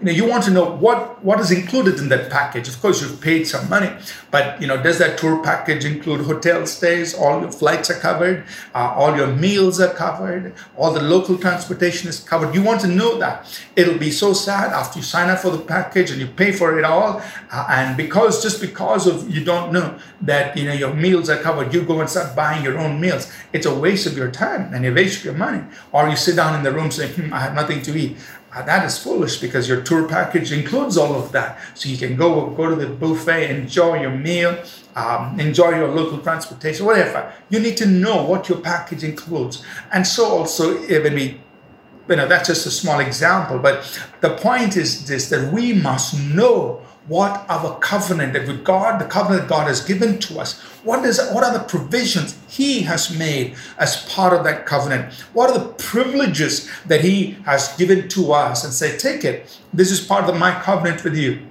You 0.00 0.06
know 0.06 0.12
you 0.12 0.24
want 0.26 0.44
to 0.44 0.50
know 0.50 0.76
what 0.76 1.24
what 1.24 1.40
is 1.40 1.50
included 1.50 1.98
in 1.98 2.08
that 2.10 2.30
package. 2.30 2.68
Of 2.68 2.80
course 2.80 3.00
you've 3.00 3.20
paid 3.20 3.48
some 3.48 3.68
money 3.68 3.90
but 4.30 4.60
you 4.60 4.66
know 4.68 4.80
does 4.80 4.98
that 4.98 5.18
tour 5.18 5.42
package 5.42 5.84
include 5.84 6.20
hotel 6.24 6.66
stays? 6.66 7.14
All 7.14 7.40
your 7.40 7.50
flights 7.50 7.90
are 7.90 7.98
covered 7.98 8.44
all 8.74 9.16
your 9.16 9.28
meals 9.28 9.80
are 9.80 9.92
covered 9.92 10.54
all 10.76 10.92
the 10.92 11.02
local 11.02 11.36
transportation 11.36 12.08
is 12.08 12.20
covered. 12.20 12.54
You 12.54 12.62
want 12.62 12.80
to 12.82 12.86
know 12.86 13.18
that. 13.18 13.34
It'll 13.74 13.98
be 13.98 14.10
so 14.10 14.32
sad 14.32 14.72
after 14.72 14.98
you 15.00 15.04
sign 15.04 15.30
up 15.30 15.40
for 15.40 15.50
the 15.50 15.58
package 15.58 16.10
and 16.10 16.20
you 16.20 16.28
pay 16.28 16.52
for 16.52 16.78
it 16.78 16.84
all 16.84 17.20
and 17.50 17.96
because 17.96 18.42
just 18.42 18.60
because 18.60 19.06
of 19.06 19.28
you 19.28 19.44
don't 19.44 19.72
know 19.72 19.98
that 20.20 20.56
you 20.56 20.64
know 20.64 20.72
your 20.72 20.94
meals 20.94 21.28
are 21.28 21.38
covered 21.38 21.74
you 21.74 21.82
go 21.82 22.00
and 22.00 22.08
start 22.08 22.36
buying 22.36 22.62
your 22.62 22.78
own 22.78 23.00
meals. 23.00 23.32
It's 23.52 23.66
a 23.66 23.74
waste 23.74 24.06
of 24.06 24.16
your 24.16 24.30
time 24.30 24.72
and 24.72 24.84
a 24.86 24.92
waste 24.92 25.18
of 25.18 25.24
your 25.24 25.34
money. 25.34 25.64
Or 25.92 26.08
you 26.08 26.16
sit 26.16 26.36
down 26.36 26.54
in 26.54 26.62
the 26.62 26.72
room 26.72 26.90
saying, 26.90 27.12
hmm, 27.14 27.32
I 27.32 27.40
have 27.40 27.54
nothing 27.54 27.82
to 27.82 27.96
eat. 27.96 28.16
Uh, 28.56 28.62
that 28.62 28.86
is 28.86 28.98
foolish 28.98 29.38
because 29.38 29.68
your 29.68 29.82
tour 29.82 30.08
package 30.08 30.50
includes 30.50 30.96
all 30.96 31.14
of 31.14 31.30
that. 31.32 31.58
So 31.74 31.88
you 31.90 31.98
can 31.98 32.16
go 32.16 32.48
go 32.50 32.70
to 32.70 32.76
the 32.76 32.86
buffet, 32.86 33.50
enjoy 33.50 34.00
your 34.00 34.10
meal, 34.10 34.62
um, 34.94 35.38
enjoy 35.38 35.76
your 35.76 35.88
local 35.88 36.18
transportation, 36.18 36.86
whatever. 36.86 37.30
You 37.50 37.60
need 37.60 37.76
to 37.76 37.86
know 37.86 38.24
what 38.24 38.48
your 38.48 38.58
package 38.58 39.04
includes. 39.04 39.62
And 39.92 40.06
so 40.06 40.24
also 40.24 40.74
when 40.78 41.14
we 41.14 41.40
you 42.08 42.16
know 42.16 42.26
that's 42.26 42.48
just 42.48 42.66
a 42.66 42.70
small 42.70 43.00
example, 43.00 43.58
but 43.58 43.84
the 44.20 44.30
point 44.36 44.76
is 44.76 45.06
this 45.06 45.28
that 45.28 45.52
we 45.52 45.74
must 45.74 46.18
know 46.18 46.80
what 47.08 47.44
our 47.48 47.78
covenant 47.78 48.32
that 48.32 48.46
with 48.46 48.64
God, 48.64 49.00
the 49.00 49.04
covenant 49.04 49.48
God 49.48 49.68
has 49.68 49.84
given 49.84 50.18
to 50.20 50.40
us, 50.40 50.60
what 50.82 51.04
is 51.04 51.20
what 51.30 51.44
are 51.44 51.52
the 51.52 51.64
provisions 51.64 52.38
He 52.48 52.82
has 52.82 53.16
made 53.16 53.56
as 53.78 54.04
part 54.12 54.32
of 54.32 54.44
that 54.44 54.66
covenant? 54.66 55.12
What 55.32 55.50
are 55.50 55.58
the 55.58 55.72
privileges 55.74 56.70
that 56.86 57.00
He 57.02 57.32
has 57.44 57.76
given 57.76 58.08
to 58.10 58.32
us 58.32 58.64
and 58.64 58.72
say, 58.72 58.96
take 58.98 59.24
it. 59.24 59.58
This 59.72 59.90
is 59.90 60.00
part 60.00 60.28
of 60.28 60.36
my 60.36 60.60
covenant 60.62 61.04
with 61.04 61.16
you. 61.16 61.45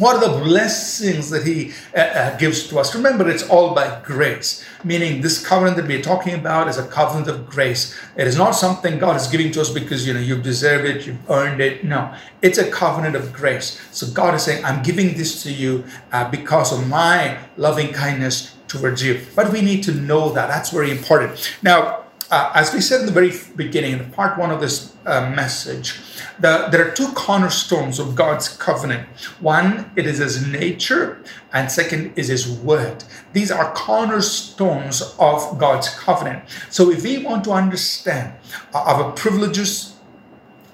What 0.00 0.16
are 0.16 0.32
the 0.32 0.44
blessings 0.44 1.28
that 1.28 1.46
He 1.46 1.72
uh, 1.94 2.00
uh, 2.00 2.36
gives 2.38 2.66
to 2.68 2.78
us? 2.78 2.94
Remember, 2.94 3.28
it's 3.28 3.46
all 3.50 3.74
by 3.74 4.00
grace, 4.02 4.64
meaning 4.82 5.20
this 5.20 5.46
covenant 5.46 5.76
that 5.76 5.86
we're 5.86 6.00
talking 6.00 6.32
about 6.32 6.68
is 6.68 6.78
a 6.78 6.86
covenant 6.86 7.28
of 7.28 7.46
grace. 7.46 7.94
It 8.16 8.26
is 8.26 8.34
not 8.34 8.52
something 8.52 8.98
God 8.98 9.16
is 9.16 9.26
giving 9.26 9.52
to 9.52 9.60
us 9.60 9.68
because 9.68 10.06
you 10.06 10.14
know 10.14 10.20
you 10.20 10.40
deserve 10.40 10.86
it, 10.86 11.06
you've 11.06 11.30
earned 11.30 11.60
it. 11.60 11.84
No, 11.84 12.14
it's 12.40 12.56
a 12.56 12.70
covenant 12.70 13.14
of 13.14 13.30
grace. 13.34 13.78
So 13.92 14.06
God 14.10 14.34
is 14.34 14.42
saying, 14.42 14.64
"I'm 14.64 14.82
giving 14.82 15.18
this 15.18 15.42
to 15.42 15.52
you 15.52 15.84
uh, 16.12 16.30
because 16.30 16.72
of 16.72 16.88
my 16.88 17.38
loving 17.58 17.92
kindness 17.92 18.56
towards 18.68 19.02
you." 19.02 19.20
But 19.36 19.52
we 19.52 19.60
need 19.60 19.82
to 19.82 19.92
know 19.92 20.32
that. 20.32 20.48
That's 20.48 20.70
very 20.70 20.90
important. 20.90 21.58
Now, 21.62 22.04
uh, 22.30 22.52
as 22.54 22.72
we 22.72 22.80
said 22.80 23.00
in 23.00 23.06
the 23.06 23.12
very 23.12 23.32
beginning, 23.54 23.92
in 23.92 24.10
part 24.12 24.38
one 24.38 24.50
of 24.50 24.62
this 24.62 24.94
uh, 25.04 25.28
message, 25.28 26.00
the, 26.40 26.68
there 26.70 26.88
are 26.88 26.90
two 26.92 27.08
cornerstones 27.12 27.98
of 27.98 28.14
God's 28.14 28.48
covenant. 28.48 29.06
One, 29.40 29.90
it 29.94 30.06
is 30.06 30.18
His 30.18 30.46
nature, 30.46 31.22
and 31.52 31.70
second 31.70 32.14
is 32.16 32.28
His 32.28 32.48
word. 32.48 33.04
These 33.32 33.50
are 33.50 33.72
cornerstones 33.74 35.02
of 35.18 35.58
God's 35.58 35.90
covenant. 35.90 36.44
So, 36.70 36.90
if 36.90 37.02
we 37.02 37.18
want 37.18 37.44
to 37.44 37.52
understand 37.52 38.34
our 38.74 39.12
privileges, 39.12 39.96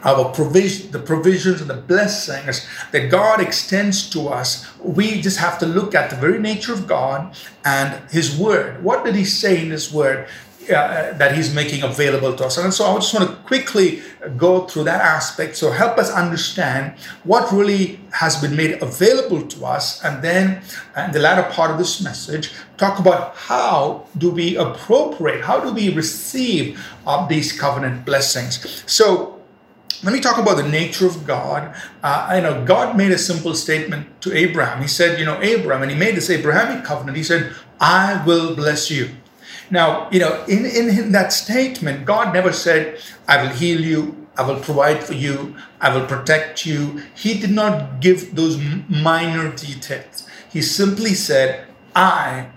our 0.04 0.32
provision, 0.32 0.92
the 0.92 1.00
provisions 1.00 1.60
and 1.60 1.68
the 1.68 1.74
blessings 1.74 2.66
that 2.92 3.10
God 3.10 3.40
extends 3.40 4.08
to 4.10 4.28
us, 4.28 4.66
we 4.78 5.20
just 5.20 5.38
have 5.38 5.58
to 5.58 5.66
look 5.66 5.96
at 5.96 6.10
the 6.10 6.16
very 6.16 6.38
nature 6.38 6.72
of 6.72 6.86
God 6.86 7.34
and 7.64 8.08
His 8.10 8.38
Word. 8.38 8.84
What 8.84 9.04
did 9.04 9.16
He 9.16 9.24
say 9.24 9.64
in 9.64 9.70
His 9.70 9.92
Word? 9.92 10.28
Uh, 10.68 11.12
that 11.16 11.36
he's 11.36 11.54
making 11.54 11.84
available 11.84 12.34
to 12.34 12.44
us. 12.44 12.58
And 12.58 12.74
so 12.74 12.86
I 12.86 12.94
just 12.96 13.14
want 13.14 13.30
to 13.30 13.36
quickly 13.46 14.02
go 14.36 14.66
through 14.66 14.84
that 14.84 15.00
aspect. 15.00 15.56
So 15.56 15.70
help 15.70 15.96
us 15.96 16.10
understand 16.10 16.98
what 17.22 17.52
really 17.52 18.00
has 18.10 18.34
been 18.42 18.56
made 18.56 18.82
available 18.82 19.46
to 19.46 19.64
us. 19.64 20.02
And 20.02 20.24
then 20.24 20.62
in 20.96 21.12
the 21.12 21.20
latter 21.20 21.44
part 21.54 21.70
of 21.70 21.78
this 21.78 22.02
message, 22.02 22.50
talk 22.78 22.98
about 22.98 23.36
how 23.36 24.06
do 24.18 24.28
we 24.28 24.56
appropriate, 24.56 25.44
how 25.44 25.60
do 25.60 25.72
we 25.72 25.94
receive 25.94 26.80
uh, 27.06 27.28
these 27.28 27.52
covenant 27.52 28.04
blessings. 28.04 28.82
So 28.90 29.40
let 30.02 30.12
me 30.12 30.18
talk 30.18 30.38
about 30.38 30.56
the 30.56 30.68
nature 30.68 31.06
of 31.06 31.24
God. 31.26 31.76
Uh, 32.02 32.26
I 32.28 32.40
know 32.40 32.64
God 32.64 32.96
made 32.96 33.12
a 33.12 33.18
simple 33.18 33.54
statement 33.54 34.20
to 34.22 34.36
Abraham. 34.36 34.82
He 34.82 34.88
said, 34.88 35.20
you 35.20 35.26
know, 35.26 35.40
Abraham, 35.42 35.82
and 35.82 35.92
he 35.92 35.96
made 35.96 36.16
this 36.16 36.28
Abrahamic 36.28 36.84
covenant. 36.84 37.16
He 37.16 37.22
said, 37.22 37.54
I 37.78 38.24
will 38.26 38.56
bless 38.56 38.90
you. 38.90 39.10
Now, 39.70 40.08
you 40.10 40.20
know, 40.20 40.44
in, 40.44 40.64
in 40.64 41.12
that 41.12 41.32
statement, 41.32 42.04
God 42.04 42.32
never 42.32 42.52
said, 42.52 43.00
I 43.26 43.42
will 43.42 43.50
heal 43.50 43.80
you, 43.80 44.26
I 44.36 44.46
will 44.46 44.60
provide 44.60 45.02
for 45.02 45.14
you, 45.14 45.56
I 45.80 45.94
will 45.96 46.06
protect 46.06 46.66
you. 46.66 47.02
He 47.14 47.38
did 47.38 47.50
not 47.50 48.00
give 48.00 48.34
those 48.34 48.58
minor 48.88 49.50
details. 49.50 50.28
He 50.52 50.62
simply 50.62 51.14
said, 51.14 51.66
I 51.94 52.50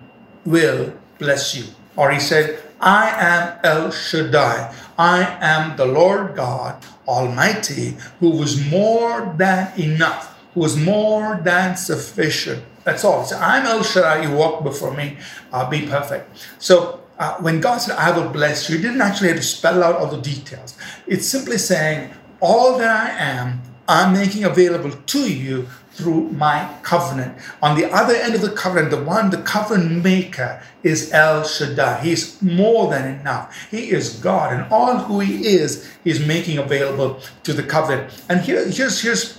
will 0.46 0.94
bless 1.18 1.56
you. 1.56 1.66
Or 1.96 2.12
he 2.12 2.20
said, 2.20 2.62
I 2.80 3.10
am 3.10 3.60
El 3.64 3.92
Shaddai. 3.92 4.74
I 4.98 5.38
am 5.42 5.76
the 5.78 5.86
Lord 5.86 6.36
God 6.36 6.84
Almighty, 7.08 7.98
who 8.20 8.30
was 8.30 8.64
more 8.70 9.34
than 9.38 9.78
enough, 9.80 10.38
who 10.54 10.62
was 10.62 10.78
more 10.78 11.40
than 11.44 11.76
sufficient. 11.76 12.64
That's 12.84 13.04
all. 13.04 13.26
So 13.26 13.38
I'm 13.38 13.66
El 13.66 13.84
Shaddai, 13.84 14.24
you 14.24 14.36
walk 14.36 14.64
before 14.64 14.94
me, 14.94 15.18
uh, 15.52 15.70
be 15.70 15.86
perfect. 15.86 16.48
So 16.60 17.02
uh, 17.18 17.36
when 17.38 17.60
God 17.60 17.80
said, 17.80 17.98
I 17.98 18.18
will 18.18 18.30
bless 18.30 18.70
you, 18.70 18.78
He 18.78 18.82
didn't 18.82 19.02
actually 19.02 19.30
have 19.30 19.38
to 19.38 19.44
spell 19.44 19.84
out 19.84 19.96
all 19.96 20.08
the 20.08 20.22
details. 20.22 20.78
It's 21.08 21.28
simply 21.28 21.58
saying, 21.58 22.12
all 22.40 22.78
that 22.78 22.90
I 22.90 23.10
am, 23.20 23.62
I'm 23.88 24.14
making 24.14 24.44
available 24.46 24.92
to 24.92 25.34
you 25.34 25.68
through 25.92 26.30
my 26.30 26.74
covenant. 26.82 27.38
On 27.62 27.78
the 27.78 27.92
other 27.92 28.16
end 28.16 28.34
of 28.34 28.42
the 28.42 28.52
covenant, 28.52 28.92
the 28.92 29.04
one, 29.04 29.32
the 29.32 29.42
covenant 29.42 30.02
maker 30.02 30.62
is 30.82 31.12
El 31.12 31.44
Shaddai. 31.44 32.00
He's 32.00 32.42
more 32.42 32.90
than 32.90 33.20
enough. 33.20 33.68
He 33.70 33.92
is 33.92 34.14
God, 34.14 34.54
and 34.54 34.72
all 34.72 34.98
who 35.00 35.20
He 35.20 35.46
is, 35.46 35.92
He's 36.06 36.26
making 36.26 36.58
available 36.58 37.20
to 37.44 37.52
the 37.52 37.64
covenant. 37.64 38.14
And 38.30 38.40
here, 38.40 38.66
here's 38.70 39.02
here's 39.02 39.39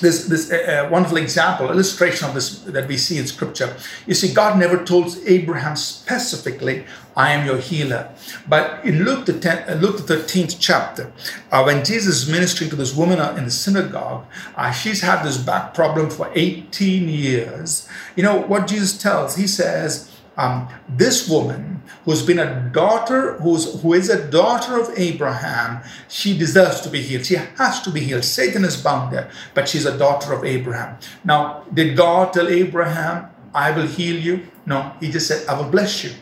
this 0.00 0.26
this 0.26 0.50
uh, 0.50 0.88
wonderful 0.90 1.18
example 1.18 1.70
illustration 1.70 2.28
of 2.28 2.34
this 2.34 2.60
that 2.60 2.88
we 2.88 2.96
see 2.96 3.18
in 3.18 3.26
scripture. 3.26 3.76
You 4.06 4.14
see 4.14 4.32
god 4.32 4.58
never 4.58 4.82
told 4.84 5.16
abraham 5.26 5.76
specifically 5.76 6.84
i 7.16 7.32
am 7.32 7.46
your 7.46 7.58
healer. 7.58 8.10
But 8.48 8.84
in 8.84 9.04
luke 9.04 9.26
the 9.26 9.38
10, 9.38 9.68
uh, 9.68 9.74
luke 9.74 10.04
the 10.06 10.16
13th 10.16 10.56
chapter 10.58 11.12
uh, 11.52 11.62
when 11.62 11.84
jesus 11.84 12.22
is 12.22 12.30
ministering 12.30 12.70
to 12.70 12.76
this 12.76 12.94
woman 12.94 13.18
in 13.38 13.44
the 13.44 13.50
synagogue 13.50 14.24
uh, 14.56 14.70
she's 14.70 15.00
had 15.02 15.22
this 15.22 15.36
back 15.36 15.74
problem 15.74 16.10
for 16.10 16.30
18 16.34 17.08
years. 17.08 17.88
You 18.16 18.22
know 18.22 18.40
what 18.40 18.66
jesus 18.66 19.00
tells? 19.00 19.36
He 19.36 19.46
says 19.46 20.09
um, 20.40 20.68
this 20.88 21.28
woman 21.28 21.82
who's 22.04 22.22
been 22.24 22.38
a 22.38 22.70
daughter, 22.72 23.34
who's 23.34 23.82
who 23.82 23.92
is 23.92 24.08
a 24.08 24.30
daughter 24.30 24.80
of 24.80 24.90
Abraham, 24.96 25.82
she 26.08 26.36
deserves 26.36 26.80
to 26.80 26.88
be 26.88 27.02
healed. 27.02 27.26
She 27.26 27.34
has 27.34 27.82
to 27.82 27.90
be 27.90 28.00
healed. 28.00 28.24
Satan 28.24 28.64
is 28.64 28.76
bound 28.82 29.12
there, 29.12 29.30
but 29.54 29.68
she's 29.68 29.84
a 29.84 29.96
daughter 29.98 30.32
of 30.32 30.44
Abraham. 30.44 30.96
Now, 31.24 31.64
did 31.74 31.96
God 31.96 32.32
tell 32.32 32.48
Abraham, 32.48 33.28
I 33.54 33.70
will 33.72 33.86
heal 33.86 34.18
you? 34.18 34.46
No, 34.64 34.92
he 34.98 35.10
just 35.10 35.28
said, 35.28 35.46
I 35.46 35.60
will 35.60 35.70
bless 35.70 36.02
you. 36.04 36.12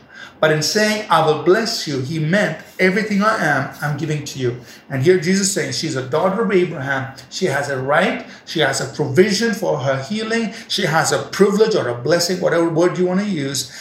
But 0.41 0.53
in 0.53 0.63
saying, 0.63 1.07
I 1.11 1.27
will 1.27 1.43
bless 1.43 1.89
you, 1.89 2.01
he 2.01 2.21
meant 2.21 2.63
everything 2.79 3.23
I 3.23 3.45
am, 3.45 3.75
I'm 3.83 3.97
giving 3.97 4.25
to 4.25 4.39
you. 4.39 4.61
And 4.89 5.03
here 5.03 5.19
Jesus 5.19 5.53
saying, 5.53 5.73
she's 5.73 5.97
a 5.97 6.09
daughter 6.09 6.43
of 6.43 6.53
Abraham. 6.53 7.17
She 7.29 7.47
has 7.47 7.71
a 7.71 7.81
right, 7.81 8.25
she 8.47 8.61
has 8.61 8.81
a 8.81 8.95
provision 8.95 9.53
for 9.53 9.79
her 9.79 10.01
healing, 10.05 10.55
she 10.69 10.87
has 10.87 11.11
a 11.11 11.25
privilege 11.25 11.75
or 11.75 11.89
a 11.89 11.95
blessing, 11.95 12.41
whatever 12.41 12.69
word 12.69 12.99
you 12.99 13.07
want 13.07 13.21
to 13.21 13.27
use 13.27 13.73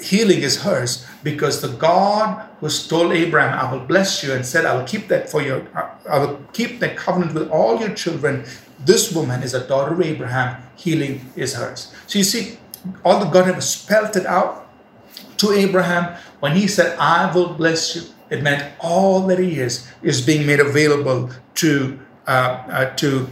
healing 0.00 0.42
is 0.42 0.62
hers 0.62 1.06
because 1.22 1.60
the 1.60 1.68
God 1.68 2.48
who 2.60 2.68
told 2.68 3.12
Abraham, 3.12 3.58
I 3.58 3.72
will 3.72 3.84
bless 3.84 4.22
you 4.22 4.32
and 4.32 4.44
said, 4.44 4.64
I 4.64 4.74
will 4.76 4.84
keep 4.84 5.08
that 5.08 5.30
for 5.30 5.42
your, 5.42 5.66
I 6.08 6.18
will 6.18 6.40
keep 6.52 6.80
that 6.80 6.96
covenant 6.96 7.34
with 7.34 7.50
all 7.50 7.80
your 7.80 7.94
children. 7.94 8.44
This 8.84 9.12
woman 9.12 9.42
is 9.42 9.54
a 9.54 9.66
daughter 9.66 9.94
of 9.94 10.00
Abraham. 10.02 10.62
Healing 10.76 11.30
is 11.36 11.54
hers. 11.54 11.94
So 12.06 12.18
you 12.18 12.24
see, 12.24 12.58
although 13.04 13.30
God 13.30 13.46
had 13.46 13.62
spelled 13.62 14.16
it 14.16 14.26
out 14.26 14.68
to 15.38 15.52
Abraham, 15.52 16.16
when 16.40 16.56
he 16.56 16.66
said, 16.66 16.98
I 16.98 17.32
will 17.34 17.54
bless 17.54 17.96
you, 17.96 18.02
it 18.30 18.42
meant 18.42 18.72
all 18.80 19.26
that 19.28 19.38
he 19.38 19.60
is 19.60 19.86
is 20.02 20.20
being 20.20 20.46
made 20.46 20.60
available 20.60 21.30
to 21.56 21.98
uh, 22.26 22.30
uh, 22.30 22.94
to 22.96 23.28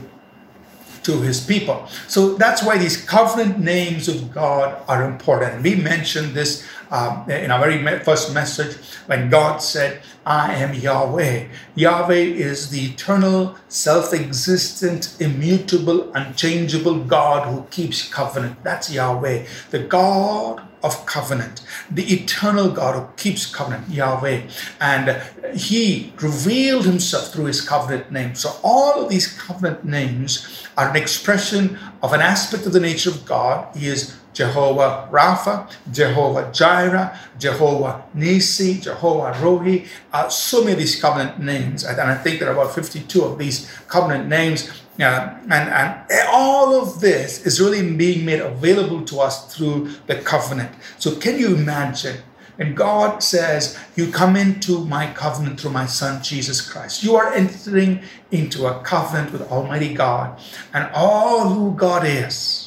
to 1.05 1.21
his 1.21 1.45
people. 1.45 1.87
So 2.09 2.35
that's 2.35 2.63
why 2.63 2.79
these 2.79 2.97
covenant 2.97 3.59
names 3.59 4.09
of 4.09 4.33
God 4.33 4.83
are 4.89 5.05
important. 5.05 5.63
We 5.63 5.75
mentioned 5.75 6.35
this 6.35 6.67
um, 6.91 7.29
in 7.31 7.51
our 7.51 7.59
very 7.59 7.99
first 8.01 8.35
message 8.35 8.77
when 9.07 9.31
God 9.31 9.59
said, 9.59 10.03
I 10.25 10.55
am 10.55 10.75
Yahweh. 10.75 11.49
Yahweh 11.75 12.15
is 12.15 12.71
the 12.71 12.93
eternal, 12.93 13.57
self 13.69 14.13
existent, 14.13 15.17
immutable, 15.21 16.13
unchangeable 16.15 17.03
God 17.05 17.49
who 17.49 17.65
keeps 17.71 18.09
covenant. 18.09 18.63
That's 18.63 18.93
Yahweh, 18.93 19.47
the 19.71 19.81
God 19.81 20.63
of 20.83 21.07
covenant, 21.07 21.63
the 21.91 22.13
eternal 22.13 22.71
God 22.71 22.95
who 22.95 23.09
keeps 23.17 23.47
covenant, 23.47 23.89
Yahweh. 23.89 24.43
And 24.81 25.23
He 25.55 26.13
revealed 26.21 26.85
Himself 26.85 27.33
through 27.33 27.47
His 27.47 27.61
covenant 27.61 28.11
name. 28.11 28.35
So 28.35 28.57
all 28.63 29.03
of 29.03 29.09
these 29.09 29.33
covenant 29.39 29.85
names 29.85 30.67
are 30.77 30.89
an 30.89 30.97
expression 30.97 31.79
of 32.03 32.13
an 32.13 32.21
aspect 32.21 32.67
of 32.67 32.73
the 32.73 32.81
nature 32.81 33.11
of 33.11 33.25
God. 33.25 33.75
He 33.77 33.87
is 33.87 34.17
Jehovah 34.33 35.09
Rapha, 35.11 35.71
Jehovah 35.93 36.51
Jireh, 36.53 37.19
Jehovah 37.39 38.05
Nisi, 38.15 38.81
Jehovah 38.81 39.33
Rohi, 39.39 39.87
uh, 40.13 40.29
so 40.29 40.61
many 40.61 40.73
of 40.73 40.79
these 40.79 41.01
covenant 41.01 41.39
names. 41.39 41.85
And 41.85 42.01
I 42.01 42.15
think 42.15 42.41
there 42.41 42.49
are 42.49 42.53
about 42.53 42.75
52 42.75 43.23
of 43.23 43.39
these 43.39 43.71
covenant 43.89 44.29
names. 44.29 44.71
Uh, 45.01 45.35
and, 45.51 45.69
and 45.69 46.29
all 46.29 46.75
of 46.75 47.01
this 47.01 47.47
is 47.47 47.61
really 47.61 47.95
being 47.95 48.25
made 48.25 48.41
available 48.41 49.05
to 49.05 49.21
us 49.21 49.55
through 49.55 49.91
the 50.07 50.17
covenant. 50.17 50.71
So, 50.99 51.17
can 51.17 51.39
you 51.39 51.55
imagine? 51.55 52.19
And 52.59 52.77
God 52.77 53.23
says, 53.23 53.79
You 53.97 54.13
come 54.13 54.37
into 54.37 54.85
my 54.85 55.13
covenant 55.13 55.61
through 55.61 55.71
my 55.71 55.87
Son, 55.87 56.23
Jesus 56.23 56.61
Christ. 56.61 57.03
You 57.03 57.17
are 57.17 57.33
entering 57.33 58.03
into 58.31 58.67
a 58.67 58.81
covenant 58.83 59.33
with 59.33 59.43
Almighty 59.51 59.95
God. 59.95 60.39
And 60.75 60.91
all 60.95 61.49
who 61.49 61.75
God 61.75 62.07
is 62.07 62.62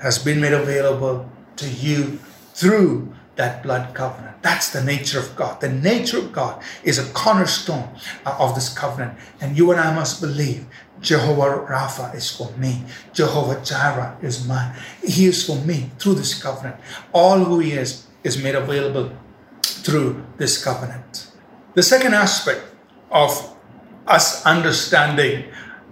has 0.00 0.18
been 0.18 0.40
made 0.40 0.52
available 0.52 1.30
to 1.56 1.68
you 1.68 2.18
through 2.54 3.12
that 3.36 3.62
blood 3.62 3.94
covenant. 3.94 4.42
That's 4.42 4.70
the 4.70 4.82
nature 4.82 5.18
of 5.18 5.34
God. 5.36 5.60
The 5.60 5.68
nature 5.68 6.18
of 6.18 6.32
God 6.32 6.62
is 6.82 6.98
a 6.98 7.12
cornerstone 7.12 7.88
uh, 8.26 8.36
of 8.38 8.54
this 8.54 8.68
covenant. 8.68 9.16
And 9.40 9.56
you 9.56 9.70
and 9.70 9.80
I 9.80 9.94
must 9.94 10.20
believe 10.20 10.66
Jehovah 11.00 11.66
Rapha 11.70 12.14
is 12.14 12.34
for 12.34 12.50
me. 12.58 12.82
Jehovah 13.12 13.62
Jireh 13.64 14.18
is 14.22 14.46
mine. 14.46 14.74
He 15.04 15.26
is 15.26 15.46
for 15.46 15.56
me 15.56 15.90
through 15.98 16.14
this 16.14 16.40
covenant. 16.40 16.76
All 17.12 17.38
who 17.38 17.60
He 17.60 17.72
is 17.72 18.06
is 18.24 18.42
made 18.42 18.56
available 18.56 19.12
through 19.62 20.24
this 20.36 20.62
covenant. 20.62 21.30
The 21.74 21.82
second 21.82 22.14
aspect 22.14 22.62
of 23.10 23.54
us 24.06 24.44
understanding 24.44 25.44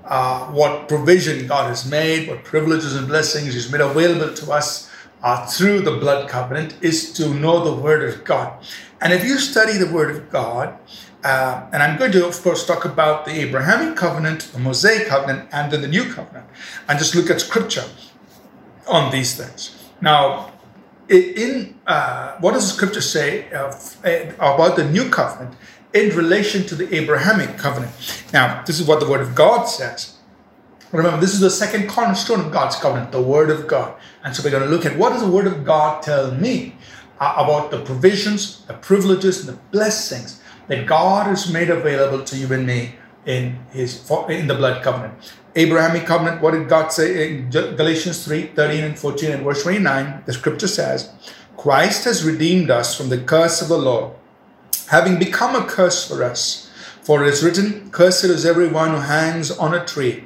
uh, 0.07 0.47
what 0.47 0.89
provision 0.89 1.47
God 1.47 1.69
has 1.69 1.85
made, 1.89 2.29
what 2.29 2.45
privileges 2.45 2.95
and 2.95 3.07
blessings 3.09 3.55
He's 3.55 3.71
made 3.71 3.81
available 3.81 4.35
to 4.35 4.53
us 4.53 4.91
uh, 5.23 5.47
through 5.47 5.81
the 5.81 5.93
blood 5.93 6.29
covenant 6.29 6.77
is 6.81 7.13
to 7.15 7.35
know 7.35 7.65
the 7.65 7.81
Word 7.81 8.09
of 8.09 8.25
God. 8.25 8.65
And 9.01 9.13
if 9.13 9.25
you 9.25 9.39
study 9.39 9.79
the 9.79 9.93
Word 9.93 10.15
of 10.15 10.31
God, 10.31 10.79
uh, 11.25 11.67
and 11.73 11.83
I'm 11.83 11.99
going 11.99 12.13
to, 12.13 12.27
of 12.27 12.41
course, 12.43 12.65
talk 12.65 12.85
about 12.85 13.25
the 13.25 13.33
Abrahamic 13.33 13.97
covenant, 13.97 14.43
the 14.53 14.61
Mosaic 14.61 15.09
covenant, 15.09 15.49
and 15.53 15.73
then 15.73 15.83
the 15.83 15.89
New 15.89 16.13
covenant, 16.13 16.47
and 16.89 16.99
just 16.99 17.15
look 17.15 17.31
at 17.31 17.41
scripture 17.41 17.85
on 18.87 19.11
these 19.11 19.35
things. 19.37 19.91
Now, 20.01 20.53
in 21.09 21.75
uh, 21.87 22.37
what 22.41 22.53
does 22.53 22.73
scripture 22.73 23.01
say 23.01 23.51
uh, 23.53 23.73
about 24.39 24.77
the 24.77 24.85
new 24.85 25.09
covenant 25.09 25.57
in 25.93 26.15
relation 26.17 26.67
to 26.67 26.75
the 26.75 26.95
Abrahamic 26.95 27.59
covenant? 27.59 27.93
Now, 28.33 28.63
this 28.65 28.81
is 28.81 28.87
what 28.87 29.01
the 29.01 29.09
Word 29.09 29.21
of 29.21 29.35
God 29.35 29.65
says. 29.65 30.17
Remember, 30.93 31.21
this 31.21 31.35
is 31.35 31.41
the 31.41 31.51
second 31.51 31.89
cornerstone 31.89 32.41
of 32.41 32.53
God's 32.53 32.77
covenant, 32.77 33.13
the 33.13 33.21
Word 33.21 33.51
of 33.51 33.67
God. 33.67 33.95
And 34.25 34.35
so 34.35 34.43
we're 34.43 34.51
going 34.51 34.63
to 34.63 34.69
look 34.69 34.87
at 34.87 34.97
what 34.97 35.11
does 35.11 35.23
the 35.23 35.31
Word 35.31 35.47
of 35.47 35.65
God 35.65 36.03
tell 36.03 36.33
me 36.33 36.77
uh, 37.21 37.35
about 37.39 37.71
the 37.71 37.85
provisions, 37.85 38.65
the 38.67 38.75
privileges, 38.75 39.41
and 39.41 39.57
the 39.57 39.61
blessings 39.71 40.41
that 40.69 40.87
God 40.87 41.27
has 41.27 41.53
made 41.53 41.71
available 41.71 42.25
to 42.25 42.37
you 42.37 42.53
and 42.53 42.67
me 42.67 42.95
in 43.25 43.59
His 43.73 44.09
in 44.29 44.47
the 44.47 44.55
blood 44.55 44.83
covenant. 44.83 45.15
Abrahamic 45.55 46.07
covenant, 46.07 46.43
what 46.43 46.53
did 46.53 46.69
God 46.69 46.93
say 46.93 47.39
in 47.39 47.51
Galatians 47.51 48.25
3 48.25 48.49
13 48.49 48.85
and 48.85 48.99
14 48.99 49.33
and 49.33 49.43
verse 49.43 49.63
29? 49.63 50.23
The 50.27 50.33
scripture 50.33 50.69
says, 50.69 51.11
Christ 51.57 52.05
has 52.05 52.25
redeemed 52.25 52.71
us 52.71 52.97
from 52.97 53.09
the 53.09 53.19
curse 53.19 53.63
of 53.63 53.69
the 53.69 53.79
law, 53.79 54.15
having 54.87 55.19
become 55.19 55.55
a 55.55 55.67
curse 55.67 56.07
for 56.07 56.23
us. 56.23 56.71
For 57.03 57.25
it 57.25 57.33
is 57.33 57.45
written, 57.45 57.91
Cursed 57.91 58.25
is 58.25 58.45
everyone 58.45 58.91
who 58.91 58.97
hangs 58.97 59.51
on 59.51 59.73
a 59.75 59.85
tree, 59.85 60.25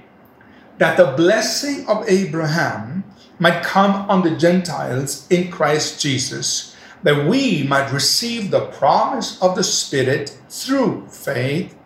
that 0.78 0.97
the 0.97 1.12
blessing 1.12 1.87
of 1.87 2.09
Abraham 2.09 3.04
might 3.38 3.62
come 3.62 4.09
on 4.11 4.23
the 4.23 4.37
Gentiles 4.37 5.26
in 5.30 5.50
Christ 5.50 6.00
Jesus, 6.00 6.75
that 7.02 7.26
we 7.26 7.64
might 7.64 7.92
receive 7.92 8.50
the 8.50 8.66
promise 8.66 9.40
of 9.42 9.57
the 9.57 9.64
Spirit 9.64 10.38
through 10.49 11.07
faith. 11.09 11.76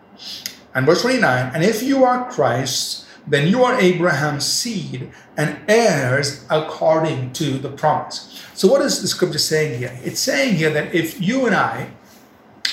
And 0.73 0.85
verse 0.85 1.01
29 1.01 1.51
And 1.53 1.63
if 1.63 1.83
you 1.83 2.03
are 2.03 2.29
Christ's, 2.31 3.05
then 3.27 3.47
you 3.47 3.63
are 3.63 3.79
Abraham's 3.79 4.45
seed 4.45 5.11
and 5.35 5.59
heirs 5.67 6.45
according 6.49 7.33
to 7.33 7.57
the 7.57 7.69
promise. 7.69 8.41
So, 8.53 8.67
what 8.67 8.81
is 8.81 9.01
the 9.01 9.07
scripture 9.07 9.39
saying 9.39 9.79
here? 9.79 9.97
It's 10.03 10.19
saying 10.19 10.55
here 10.55 10.69
that 10.71 10.93
if 10.93 11.19
you 11.19 11.45
and 11.45 11.55
I 11.55 11.89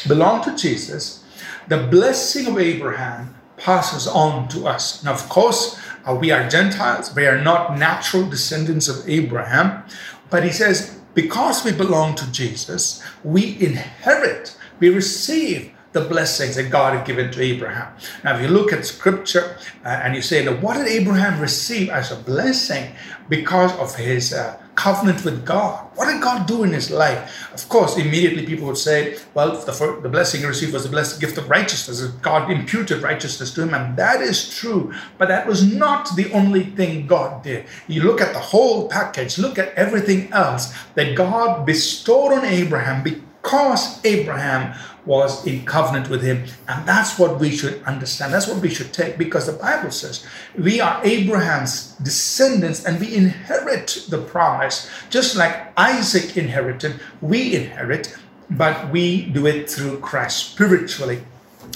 belong 0.07 0.43
to 0.45 0.57
Jesus, 0.57 1.25
the 1.69 1.87
blessing 1.87 2.47
of 2.47 2.59
Abraham 2.59 3.35
passes 3.57 4.07
on 4.07 4.49
to 4.49 4.67
us. 4.67 5.05
Now, 5.05 5.13
of 5.13 5.29
course, 5.29 5.79
uh, 6.05 6.15
we 6.15 6.31
are 6.31 6.49
Gentiles, 6.49 7.15
we 7.15 7.27
are 7.27 7.41
not 7.41 7.79
natural 7.79 8.29
descendants 8.29 8.89
of 8.89 9.09
Abraham, 9.09 9.85
but 10.31 10.43
he 10.45 10.51
says, 10.51 10.99
because 11.15 11.65
we 11.65 11.73
belong 11.73 12.15
to 12.17 12.33
Jesus, 12.33 13.03
we 13.23 13.57
inherit, 13.61 14.57
we 14.81 14.89
receive 14.89 15.71
the 15.93 16.01
blessings 16.01 16.57
that 16.57 16.71
God 16.71 16.95
had 16.95 17.07
given 17.07 17.31
to 17.33 17.43
Abraham. 17.43 17.95
Now, 18.25 18.37
if 18.37 18.43
you 18.43 18.49
look 18.49 18.73
at 18.73 18.85
scripture 18.87 19.57
uh, 19.85 19.89
and 19.89 20.15
you 20.15 20.23
say, 20.23 20.45
now, 20.45 20.55
what 20.55 20.79
did 20.79 20.89
Abraham 20.89 21.39
receive 21.41 21.91
as 21.91 22.11
a 22.11 22.17
blessing 22.17 22.93
because 23.29 23.77
of 23.79 23.95
his 23.95 24.33
uh, 24.33 24.59
covenant 24.75 25.25
with 25.25 25.45
God? 25.45 25.87
What 25.95 26.07
did 26.07 26.23
God 26.23 26.47
do 26.47 26.65
in 26.65 26.73
his 26.73 26.91
life? 26.91 27.53
Of 27.53 27.69
course, 27.69 27.97
immediately 27.97 28.47
people 28.47 28.67
would 28.67 28.79
say, 28.79 29.19
well, 29.35 29.53
the, 29.61 29.99
the 30.03 30.09
blessing 30.09 30.41
he 30.41 30.47
received 30.47 30.73
was 30.73 30.85
the 30.85 30.89
blessed 30.89 31.21
gift 31.21 31.39
of 31.39 31.51
righteousness. 31.51 32.03
God 32.23 32.51
imputed 32.51 33.03
righteousness 33.03 33.53
to 33.55 33.63
him, 33.63 33.75
and 33.75 33.97
that 33.97 34.21
is 34.21 34.57
true. 34.57 34.93
But 35.19 35.29
that 35.29 35.47
was 35.47 35.71
not 35.73 36.17
the 36.17 36.33
only 36.33 36.65
thing 36.65 37.07
God 37.07 37.43
did. 37.43 37.67
You 37.89 38.03
look 38.03 38.21
at 38.21 38.33
the 38.33 38.41
whole 38.41 38.89
package, 38.89 39.39
look 39.39 39.59
at 39.59 39.75
everything 39.75 40.33
else 40.33 40.73
that 40.95 41.15
God 41.15 41.67
bestowed 41.67 42.33
on 42.33 42.45
Abraham 42.45 43.03
because 43.03 44.05
Abraham 44.05 44.75
was 45.05 45.47
in 45.47 45.65
covenant 45.65 46.09
with 46.09 46.23
him. 46.23 46.45
And 46.69 46.87
that's 46.87 47.19
what 47.19 47.41
we 47.41 47.51
should 47.51 47.83
understand. 47.85 48.33
That's 48.33 48.47
what 48.47 48.63
we 48.63 48.71
should 48.71 48.93
take 48.93 49.19
because 49.19 49.47
the 49.47 49.53
Bible 49.53 49.91
says 49.91 50.25
we 50.57 50.81
are 50.81 51.01
Abraham's 51.05 51.95
descendants 52.03 52.85
and 52.85 53.01
we 53.01 53.15
inherit 53.15 54.07
the 54.09 54.19
promise. 54.19 54.89
Just 55.11 55.37
like 55.37 55.73
Isaac 55.77 56.37
inherited, 56.37 57.01
we 57.21 57.55
inherit, 57.55 58.17
but 58.51 58.91
we 58.91 59.27
do 59.27 59.47
it 59.47 59.69
through 59.69 59.99
Christ 60.01 60.53
spiritually. 60.53 61.23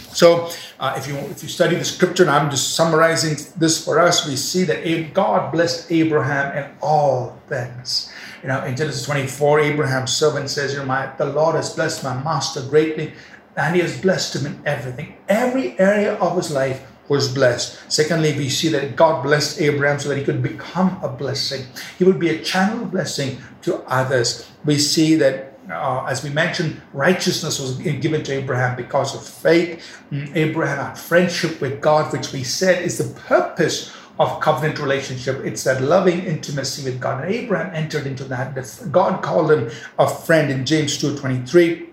So, 0.08 0.50
uh, 0.80 0.94
if 0.96 1.06
you 1.06 1.16
if 1.16 1.42
you 1.42 1.48
study 1.48 1.76
the 1.76 1.84
scripture, 1.84 2.22
and 2.22 2.30
I'm 2.30 2.50
just 2.50 2.74
summarizing 2.74 3.36
this 3.56 3.84
for 3.84 4.00
us, 4.00 4.26
we 4.26 4.36
see 4.36 4.64
that 4.64 5.14
God 5.14 5.52
blessed 5.52 5.90
Abraham 5.92 6.56
in 6.56 6.70
all 6.82 7.38
things. 7.48 8.12
You 8.42 8.48
know, 8.48 8.64
in 8.64 8.76
Genesis 8.76 9.04
24, 9.04 9.60
Abraham's 9.60 10.14
servant 10.14 10.50
says, 10.50 10.72
you 10.72 10.78
know, 10.78 10.86
my, 10.86 11.14
the 11.16 11.26
Lord 11.26 11.56
has 11.56 11.74
blessed 11.74 12.04
my 12.04 12.20
master 12.22 12.62
greatly, 12.62 13.12
and 13.56 13.74
he 13.74 13.80
has 13.80 14.00
blessed 14.00 14.36
him 14.36 14.46
in 14.46 14.62
everything. 14.66 15.16
Every 15.28 15.78
area 15.78 16.14
of 16.14 16.36
his 16.36 16.50
life 16.50 16.86
was 17.08 17.32
blessed. 17.32 17.80
Secondly, 17.90 18.36
we 18.36 18.48
see 18.48 18.68
that 18.70 18.96
God 18.96 19.22
blessed 19.22 19.60
Abraham 19.60 19.98
so 19.98 20.08
that 20.08 20.18
he 20.18 20.24
could 20.24 20.42
become 20.42 20.98
a 21.02 21.08
blessing. 21.08 21.66
He 21.98 22.04
would 22.04 22.18
be 22.18 22.30
a 22.30 22.42
channel 22.42 22.84
of 22.84 22.90
blessing 22.90 23.38
to 23.62 23.76
others. 23.82 24.50
We 24.64 24.78
see 24.78 25.14
that 25.16 25.56
uh, 25.70 26.04
as 26.08 26.22
we 26.22 26.30
mentioned, 26.30 26.80
righteousness 26.92 27.58
was 27.58 27.76
given 27.78 28.22
to 28.24 28.32
Abraham 28.32 28.76
because 28.76 29.14
of 29.14 29.26
faith. 29.26 30.00
Mm, 30.12 30.36
Abraham 30.36 30.86
had 30.86 30.98
friendship 30.98 31.60
with 31.60 31.80
God, 31.80 32.12
which 32.12 32.32
we 32.32 32.44
said 32.44 32.82
is 32.84 32.98
the 32.98 33.18
purpose 33.20 33.92
of 34.18 34.40
covenant 34.40 34.78
relationship. 34.78 35.44
It's 35.44 35.64
that 35.64 35.82
loving 35.82 36.24
intimacy 36.24 36.84
with 36.84 37.00
God. 37.00 37.24
And 37.24 37.34
Abraham 37.34 37.74
entered 37.74 38.06
into 38.06 38.24
that. 38.24 38.54
God 38.90 39.22
called 39.22 39.52
him 39.52 39.70
a 39.98 40.08
friend 40.08 40.50
in 40.50 40.64
James 40.64 40.98
2.23. 40.98 41.88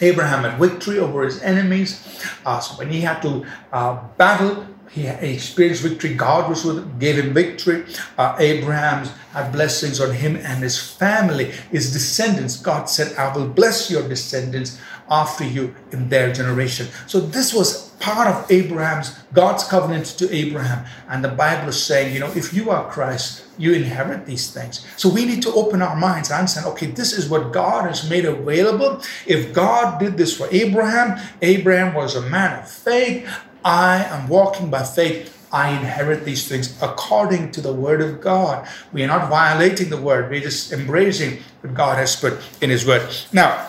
Abraham 0.00 0.44
had 0.44 0.58
victory 0.58 0.98
over 0.98 1.24
his 1.24 1.40
enemies. 1.42 2.20
Uh, 2.44 2.60
so 2.60 2.76
when 2.76 2.90
he 2.90 3.00
had 3.00 3.20
to 3.22 3.46
uh, 3.72 4.02
battle, 4.16 4.66
he 4.90 5.06
experienced 5.06 5.82
victory. 5.82 6.14
God 6.14 6.48
was 6.48 6.64
with 6.64 6.78
him, 6.78 6.98
gave 6.98 7.18
him 7.18 7.34
victory. 7.34 7.84
Uh, 8.16 8.36
Abraham 8.38 9.06
had 9.32 9.50
blessings 9.50 10.00
on 10.00 10.12
him 10.12 10.36
and 10.36 10.62
his 10.62 10.78
family, 10.78 11.50
his 11.72 11.92
descendants. 11.92 12.56
God 12.56 12.88
said, 12.88 13.16
I 13.16 13.34
will 13.36 13.48
bless 13.48 13.90
your 13.90 14.06
descendants 14.08 14.78
after 15.10 15.44
you 15.44 15.74
in 15.90 16.08
their 16.08 16.32
generation. 16.32 16.86
So 17.06 17.18
this 17.18 17.52
was 17.52 17.83
part 18.04 18.28
of 18.28 18.50
Abraham's, 18.50 19.16
God's 19.32 19.64
covenant 19.64 20.04
to 20.18 20.30
Abraham. 20.30 20.84
And 21.08 21.24
the 21.24 21.30
Bible 21.30 21.70
is 21.70 21.82
saying, 21.82 22.12
you 22.12 22.20
know, 22.20 22.30
if 22.36 22.52
you 22.52 22.70
are 22.70 22.90
Christ, 22.90 23.46
you 23.56 23.72
inherit 23.72 24.26
these 24.26 24.52
things. 24.52 24.86
So 24.98 25.08
we 25.08 25.24
need 25.24 25.42
to 25.44 25.52
open 25.54 25.80
our 25.80 25.96
minds 25.96 26.28
and 26.28 26.40
understand, 26.40 26.66
okay, 26.66 26.86
this 26.86 27.14
is 27.14 27.30
what 27.30 27.50
God 27.50 27.86
has 27.86 28.08
made 28.10 28.26
available. 28.26 29.00
If 29.26 29.54
God 29.54 29.98
did 29.98 30.18
this 30.18 30.36
for 30.36 30.48
Abraham, 30.50 31.18
Abraham 31.40 31.94
was 31.94 32.14
a 32.14 32.28
man 32.28 32.60
of 32.60 32.70
faith. 32.70 33.26
I 33.64 34.04
am 34.04 34.28
walking 34.28 34.68
by 34.68 34.82
faith. 34.82 35.30
I 35.50 35.70
inherit 35.70 36.26
these 36.26 36.46
things 36.46 36.76
according 36.82 37.52
to 37.52 37.62
the 37.62 37.72
word 37.72 38.02
of 38.02 38.20
God. 38.20 38.68
We 38.92 39.02
are 39.02 39.06
not 39.06 39.30
violating 39.30 39.88
the 39.88 39.96
word, 39.96 40.28
we're 40.28 40.40
just 40.40 40.72
embracing 40.72 41.38
what 41.62 41.72
God 41.72 41.96
has 41.96 42.16
put 42.16 42.34
in 42.60 42.70
His 42.70 42.84
word. 42.84 43.08
Now, 43.32 43.68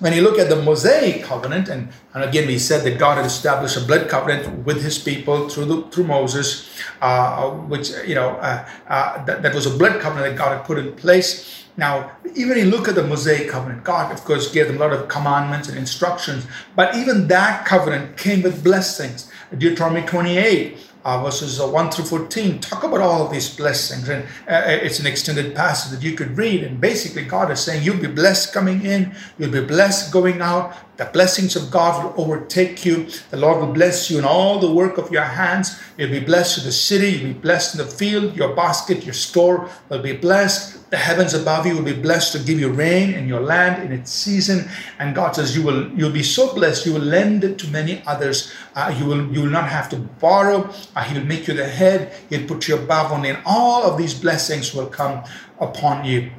when 0.00 0.12
you 0.12 0.22
look 0.22 0.38
at 0.38 0.48
the 0.48 0.60
Mosaic 0.62 1.22
covenant, 1.22 1.68
and, 1.68 1.88
and 2.14 2.24
again 2.24 2.46
we 2.46 2.58
said 2.58 2.84
that 2.84 2.98
God 2.98 3.16
had 3.16 3.26
established 3.26 3.76
a 3.76 3.80
blood 3.80 4.08
covenant 4.08 4.66
with 4.66 4.82
His 4.82 4.98
people 4.98 5.48
through 5.48 5.64
the, 5.66 5.82
through 5.90 6.04
Moses, 6.04 6.68
uh, 7.00 7.50
which 7.50 7.90
you 8.06 8.14
know 8.14 8.30
uh, 8.30 8.68
uh, 8.88 9.24
that, 9.24 9.42
that 9.42 9.54
was 9.54 9.66
a 9.66 9.76
blood 9.76 10.00
covenant 10.00 10.32
that 10.32 10.38
God 10.38 10.56
had 10.56 10.64
put 10.64 10.78
in 10.78 10.92
place. 10.94 11.64
Now, 11.76 12.12
even 12.36 12.56
if 12.56 12.64
you 12.64 12.70
look 12.70 12.86
at 12.86 12.94
the 12.94 13.02
Mosaic 13.02 13.48
covenant, 13.48 13.82
God, 13.82 14.12
of 14.12 14.24
course, 14.24 14.52
gave 14.52 14.68
them 14.68 14.76
a 14.76 14.80
lot 14.80 14.92
of 14.92 15.08
commandments 15.08 15.68
and 15.68 15.76
instructions, 15.76 16.46
but 16.76 16.94
even 16.94 17.26
that 17.28 17.66
covenant 17.66 18.16
came 18.16 18.42
with 18.42 18.62
blessings. 18.62 19.30
Deuteronomy 19.56 20.06
28 20.06 20.78
uh, 21.04 21.22
verses 21.22 21.60
uh, 21.60 21.66
1 21.66 21.90
through 21.90 22.04
14 22.06 22.60
talk 22.60 22.82
about 22.82 23.00
all 23.00 23.28
these 23.28 23.54
blessings. 23.54 24.08
And 24.08 24.24
uh, 24.48 24.62
it's 24.66 24.98
an 24.98 25.06
extended 25.06 25.54
passage 25.54 25.92
that 25.92 26.02
you 26.02 26.16
could 26.16 26.36
read. 26.36 26.64
And 26.64 26.80
basically, 26.80 27.24
God 27.24 27.50
is 27.50 27.60
saying, 27.60 27.82
You'll 27.82 28.00
be 28.00 28.08
blessed 28.08 28.52
coming 28.52 28.84
in, 28.84 29.14
you'll 29.38 29.50
be 29.50 29.64
blessed 29.64 30.12
going 30.12 30.40
out. 30.40 30.74
The 30.96 31.06
blessings 31.06 31.56
of 31.56 31.72
God 31.72 32.04
will 32.04 32.24
overtake 32.24 32.84
you. 32.84 33.08
The 33.30 33.36
Lord 33.36 33.60
will 33.60 33.72
bless 33.72 34.10
you 34.10 34.18
in 34.18 34.24
all 34.24 34.60
the 34.60 34.72
work 34.72 34.96
of 34.96 35.10
your 35.10 35.24
hands. 35.24 35.80
You'll 35.98 36.10
be 36.10 36.20
blessed 36.20 36.58
in 36.58 36.64
the 36.64 36.72
city, 36.72 37.08
you'll 37.10 37.32
be 37.34 37.40
blessed 37.40 37.74
in 37.74 37.84
the 37.84 37.90
field, 37.90 38.36
your 38.36 38.54
basket, 38.54 39.04
your 39.04 39.14
store 39.14 39.68
will 39.88 40.02
be 40.02 40.12
blessed. 40.12 40.90
The 40.90 40.96
heavens 40.96 41.34
above 41.34 41.66
you 41.66 41.74
will 41.74 41.82
be 41.82 42.00
blessed 42.00 42.32
to 42.34 42.38
give 42.38 42.60
you 42.60 42.68
rain 42.68 43.12
in 43.14 43.26
your 43.26 43.40
land 43.40 43.82
in 43.82 43.90
its 43.90 44.12
season. 44.12 44.68
And 45.00 45.16
God 45.16 45.34
says, 45.34 45.56
You 45.56 45.64
will 45.64 45.90
you'll 45.90 46.12
be 46.12 46.22
so 46.22 46.54
blessed, 46.54 46.86
you 46.86 46.92
will 46.92 47.00
lend 47.00 47.42
it 47.42 47.58
to 47.58 47.68
many 47.68 48.00
others. 48.06 48.52
Uh, 48.76 48.94
you 48.96 49.04
will 49.04 49.32
you 49.32 49.40
will 49.42 49.50
not 49.50 49.68
have 49.68 49.88
to 49.88 49.96
borrow. 49.96 50.70
Uh, 50.94 51.02
he 51.02 51.18
will 51.18 51.26
make 51.26 51.48
you 51.48 51.54
the 51.54 51.66
head, 51.66 52.12
he'll 52.30 52.46
put 52.46 52.68
you 52.68 52.76
above 52.76 53.10
only, 53.10 53.30
and 53.30 53.42
all 53.44 53.82
of 53.82 53.98
these 53.98 54.14
blessings 54.14 54.72
will 54.72 54.86
come 54.86 55.24
upon 55.58 56.04
you. 56.04 56.30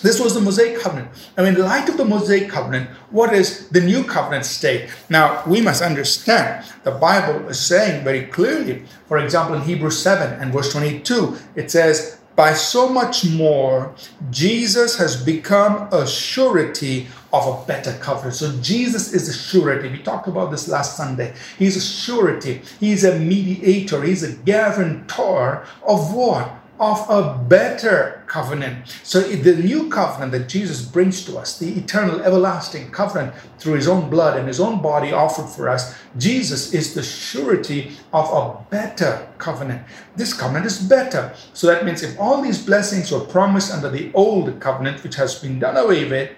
This 0.00 0.20
was 0.20 0.34
the 0.34 0.40
Mosaic 0.40 0.80
covenant. 0.80 1.10
Now, 1.36 1.44
in 1.44 1.58
light 1.58 1.88
of 1.88 1.96
the 1.96 2.04
Mosaic 2.04 2.48
covenant, 2.48 2.90
what 3.10 3.34
is 3.34 3.68
the 3.68 3.80
new 3.80 4.04
covenant 4.04 4.44
state? 4.44 4.90
Now, 5.08 5.42
we 5.46 5.60
must 5.60 5.82
understand 5.82 6.64
the 6.84 6.92
Bible 6.92 7.48
is 7.48 7.60
saying 7.60 8.04
very 8.04 8.26
clearly, 8.26 8.84
for 9.06 9.18
example, 9.18 9.56
in 9.56 9.62
Hebrews 9.62 10.00
7 10.00 10.40
and 10.40 10.52
verse 10.52 10.72
22, 10.72 11.36
it 11.54 11.70
says, 11.70 12.18
by 12.34 12.54
so 12.54 12.88
much 12.88 13.28
more, 13.28 13.94
Jesus 14.30 14.96
has 14.96 15.22
become 15.22 15.88
a 15.92 16.06
surety 16.06 17.08
of 17.32 17.46
a 17.46 17.66
better 17.66 17.92
covenant. 18.00 18.34
So 18.34 18.58
Jesus 18.60 19.12
is 19.12 19.28
a 19.28 19.32
surety. 19.34 19.90
We 19.90 19.98
talked 19.98 20.28
about 20.28 20.50
this 20.50 20.66
last 20.66 20.96
Sunday. 20.96 21.34
He's 21.58 21.76
a 21.76 21.80
surety. 21.80 22.62
He's 22.80 23.04
a 23.04 23.18
mediator. 23.18 24.02
He's 24.02 24.22
a 24.22 24.32
guarantor 24.32 25.66
of 25.86 26.14
what? 26.14 26.61
Of 26.80 27.08
a 27.08 27.38
better 27.38 28.22
covenant. 28.26 28.88
So 29.02 29.20
the 29.20 29.56
new 29.56 29.88
covenant 29.88 30.32
that 30.32 30.48
Jesus 30.48 30.82
brings 30.82 31.24
to 31.26 31.38
us, 31.38 31.58
the 31.58 31.68
eternal, 31.78 32.20
everlasting 32.22 32.90
covenant 32.90 33.34
through 33.58 33.74
his 33.74 33.86
own 33.86 34.10
blood 34.10 34.38
and 34.38 34.48
his 34.48 34.58
own 34.58 34.82
body 34.82 35.12
offered 35.12 35.48
for 35.48 35.68
us, 35.68 35.94
Jesus 36.18 36.72
is 36.72 36.94
the 36.94 37.02
surety 37.02 37.92
of 38.12 38.28
a 38.32 38.70
better 38.70 39.28
covenant. 39.38 39.82
This 40.16 40.32
covenant 40.34 40.66
is 40.66 40.80
better. 40.80 41.34
So 41.52 41.66
that 41.68 41.84
means 41.84 42.02
if 42.02 42.18
all 42.18 42.42
these 42.42 42.64
blessings 42.64 43.12
were 43.12 43.20
promised 43.20 43.72
under 43.72 43.90
the 43.90 44.10
old 44.14 44.58
covenant, 44.60 45.02
which 45.04 45.14
has 45.16 45.38
been 45.38 45.58
done 45.58 45.76
away 45.76 46.08
with, 46.08 46.30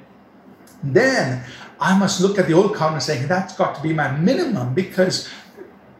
then 0.82 1.44
I 1.80 1.98
must 1.98 2.20
look 2.20 2.38
at 2.38 2.46
the 2.46 2.54
old 2.54 2.74
covenant 2.74 3.02
saying 3.02 3.28
that's 3.28 3.56
got 3.56 3.74
to 3.76 3.82
be 3.82 3.92
my 3.92 4.10
minimum 4.16 4.74
because 4.74 5.28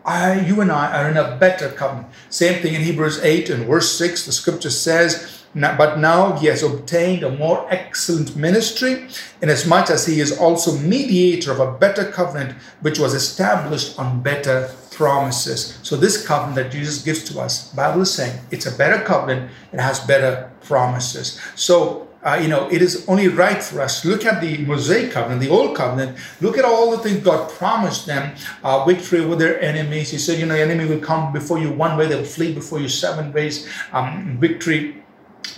I, 0.05 0.40
you 0.40 0.61
and 0.61 0.71
I 0.71 1.03
are 1.03 1.11
in 1.11 1.17
a 1.17 1.37
better 1.37 1.71
covenant. 1.71 2.09
Same 2.29 2.61
thing 2.61 2.75
in 2.75 2.83
Hebrews 2.83 3.21
8 3.23 3.49
and 3.51 3.67
verse 3.67 3.90
6, 3.97 4.27
the 4.27 4.33
scripture 4.33 4.71
says, 4.71 5.45
But 5.55 5.99
now 5.99 6.37
he 6.37 6.49
has 6.49 6.62
obtained 6.62 7.23
a 7.23 7.31
more 7.31 7.67
excellent 7.71 8.37
ministry, 8.37 9.09
inasmuch 9.40 9.88
as 9.88 10.07
he 10.07 10.21
is 10.21 10.37
also 10.37 10.77
mediator 10.77 11.53
of 11.53 11.61
a 11.61 11.73
better 11.73 12.11
covenant, 12.11 12.53
which 12.83 12.99
was 12.99 13.14
established 13.14 13.99
on 13.99 14.23
better 14.23 14.71
promises. 14.90 15.79
So 15.83 15.97
this 15.97 16.27
covenant 16.27 16.57
that 16.57 16.73
Jesus 16.73 17.03
gives 17.03 17.25
to 17.25 17.40
us, 17.40 17.73
Bible 17.73 18.03
is 18.03 18.12
saying 18.12 18.38
it's 18.51 18.67
a 18.67 18.77
better 18.77 19.03
covenant, 19.03 19.51
it 19.73 19.81
has 19.81 20.01
better 20.01 20.51
promises. 20.62 21.40
So 21.55 22.09
uh, 22.24 22.38
you 22.40 22.48
know, 22.48 22.68
it 22.70 22.80
is 22.80 23.06
only 23.06 23.28
right 23.28 23.62
for 23.62 23.82
us. 23.82 24.04
Look 24.04 24.24
at 24.24 24.40
the 24.40 24.58
Mosaic 24.64 25.12
covenant, 25.12 25.42
the 25.42 25.50
old 25.50 25.76
covenant, 25.76 26.16
look 26.40 26.56
at 26.56 26.64
all 26.64 26.90
the 26.90 26.98
things 26.98 27.22
God 27.22 27.50
promised 27.50 28.06
them, 28.06 28.34
uh, 28.62 28.84
victory 28.84 29.20
over 29.20 29.37
their 29.37 29.60
enemies. 29.60 30.10
He 30.10 30.18
said, 30.18 30.38
you 30.38 30.46
know, 30.46 30.54
enemy 30.54 30.87
will 30.87 31.00
come 31.00 31.32
before 31.32 31.58
you 31.58 31.70
one 31.70 31.98
way, 31.98 32.06
they'll 32.06 32.24
flee 32.24 32.54
before 32.54 32.80
you 32.80 32.88
seven 32.88 33.32
ways, 33.32 33.68
um, 33.92 34.38
victory 34.40 35.02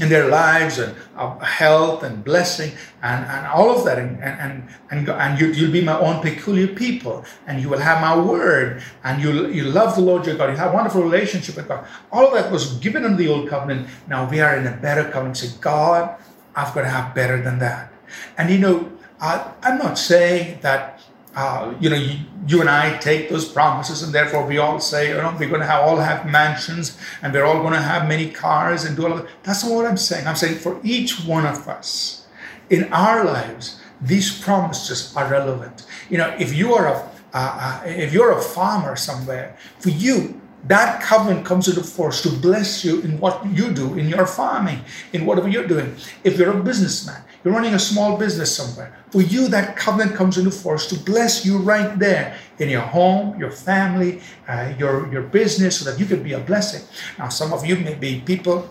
in 0.01 0.09
their 0.09 0.29
lives 0.29 0.79
and 0.79 0.95
uh, 1.17 1.39
health 1.39 2.03
and 2.03 2.23
blessing 2.25 2.73
and, 3.03 3.25
and 3.25 3.47
all 3.47 3.71
of 3.71 3.85
that. 3.85 3.99
And 3.99 4.21
and 4.23 4.69
and, 4.91 5.09
and 5.09 5.41
you, 5.41 5.53
you'll 5.53 5.73
be 5.73 5.81
my 5.81 5.99
own 5.99 6.21
peculiar 6.21 6.67
people 6.67 7.25
and 7.47 7.63
you 7.63 7.69
will 7.69 7.79
have 7.79 8.01
my 8.01 8.19
word 8.19 8.83
and 9.05 9.23
you'll 9.23 9.49
you 9.51 9.65
love 9.65 9.95
the 9.95 10.03
lord 10.03 10.27
your 10.27 10.37
god. 10.37 10.51
You 10.51 10.57
have 10.57 10.73
a 10.73 10.75
wonderful 10.75 11.03
relationship 11.03 11.57
with 11.57 11.69
god. 11.69 11.87
All 12.13 12.27
of 12.27 12.35
that 12.35 12.51
was 12.51 12.75
given 12.79 13.05
in 13.05 13.17
the 13.17 13.29
old 13.29 13.49
covenant. 13.49 13.89
Now 14.09 14.29
we 14.29 14.41
are 14.41 14.57
in 14.57 14.67
a 14.67 14.77
better 14.77 15.05
covenant. 15.05 15.39
Say 15.39 15.57
god 15.61 16.17
I've 16.57 16.75
got 16.75 16.83
to 16.83 16.89
have 16.89 17.15
better 17.15 17.41
than 17.41 17.59
that. 17.61 17.93
And 18.39 18.51
you 18.51 18.59
know, 18.59 18.91
I, 19.21 19.53
am 19.63 19.79
not 19.79 19.99
saying 19.99 20.61
that 20.63 21.03
uh, 21.35 21.75
you 21.81 21.91
know 21.91 21.97
you, 21.97 22.19
you, 22.49 22.61
and 22.61 22.71
I 22.71 22.97
take 22.99 23.29
those 23.29 23.47
promises 23.47 24.03
and 24.03 24.13
therefore 24.13 24.47
we 24.47 24.59
all 24.59 24.81
say, 24.81 25.09
you 25.09 25.15
know, 25.15 25.37
we're 25.39 25.49
going 25.49 25.61
to 25.61 25.67
have 25.67 25.83
all 25.83 25.99
have 25.99 26.27
mansions 26.29 26.99
and 27.23 27.33
we're 27.33 27.45
all 27.45 27.61
going 27.61 27.75
to 27.75 27.83
have 27.83 28.09
many 28.09 28.31
cars 28.31 28.85
and 28.85 28.97
do 28.97 29.05
all 29.07 29.13
of 29.13 29.23
that. 29.23 29.29
That's 29.43 29.65
not 29.65 29.75
what 29.75 29.87
I'm 29.87 29.97
saying. 29.97 30.27
I'm 30.27 30.37
saying 30.37 30.59
for 30.59 30.81
each 30.83 31.25
one 31.25 31.45
of 31.45 31.69
us 31.69 32.27
in 32.71 32.93
our 32.93 33.25
lives, 33.25 33.81
these 34.01 34.41
promises 34.41 35.15
are 35.17 35.29
relevant. 35.31 35.87
You 36.09 36.19
know, 36.19 36.35
if 36.39 36.55
you 36.55 36.75
are 36.75 36.89
a 36.89 37.11
uh, 37.35 37.83
uh, 37.85 37.87
if 37.87 38.15
you're 38.15 38.33
a 38.33 38.41
farmer 38.41 38.97
somewhere, 38.97 39.59
for 39.79 39.91
you 39.91 40.36
that 40.69 41.03
covenant 41.03 41.47
comes 41.47 41.69
into 41.69 41.83
force 41.83 42.23
to 42.23 42.29
bless 42.29 42.85
you 42.85 43.01
in 43.01 43.21
what 43.21 43.45
you 43.47 43.73
do, 43.73 43.95
in 43.95 44.09
your 44.09 44.27
farming, 44.27 44.81
in 45.13 45.25
whatever 45.27 45.49
you're 45.49 45.67
doing. 45.67 45.95
If 46.25 46.39
you're 46.39 46.59
a 46.59 46.63
businessman, 46.63 47.23
you're 47.45 47.55
running 47.55 47.75
a 47.75 47.79
small 47.79 48.17
business 48.17 48.55
somewhere, 48.55 48.97
for 49.11 49.23
you, 49.23 49.49
that 49.49 49.77
covenant 49.77 50.17
comes 50.17 50.37
into 50.37 50.51
force 50.51 50.89
to 50.89 50.99
bless 50.99 51.47
you 51.47 51.59
right 51.59 51.97
there 51.99 52.37
in 52.59 52.69
your 52.69 52.81
home, 52.81 53.39
your 53.39 53.51
family, 53.51 54.21
uh, 54.49 54.75
your, 54.79 55.11
your 55.13 55.23
business, 55.23 55.79
so 55.79 55.91
that 55.91 56.01
you 56.01 56.07
can 56.07 56.23
be 56.23 56.33
a 56.33 56.41
blessing. 56.41 56.83
Now, 57.19 57.29
some 57.29 57.53
of 57.53 57.65
you 57.65 57.77
may 57.77 57.95
be 57.95 58.21
people 58.21 58.69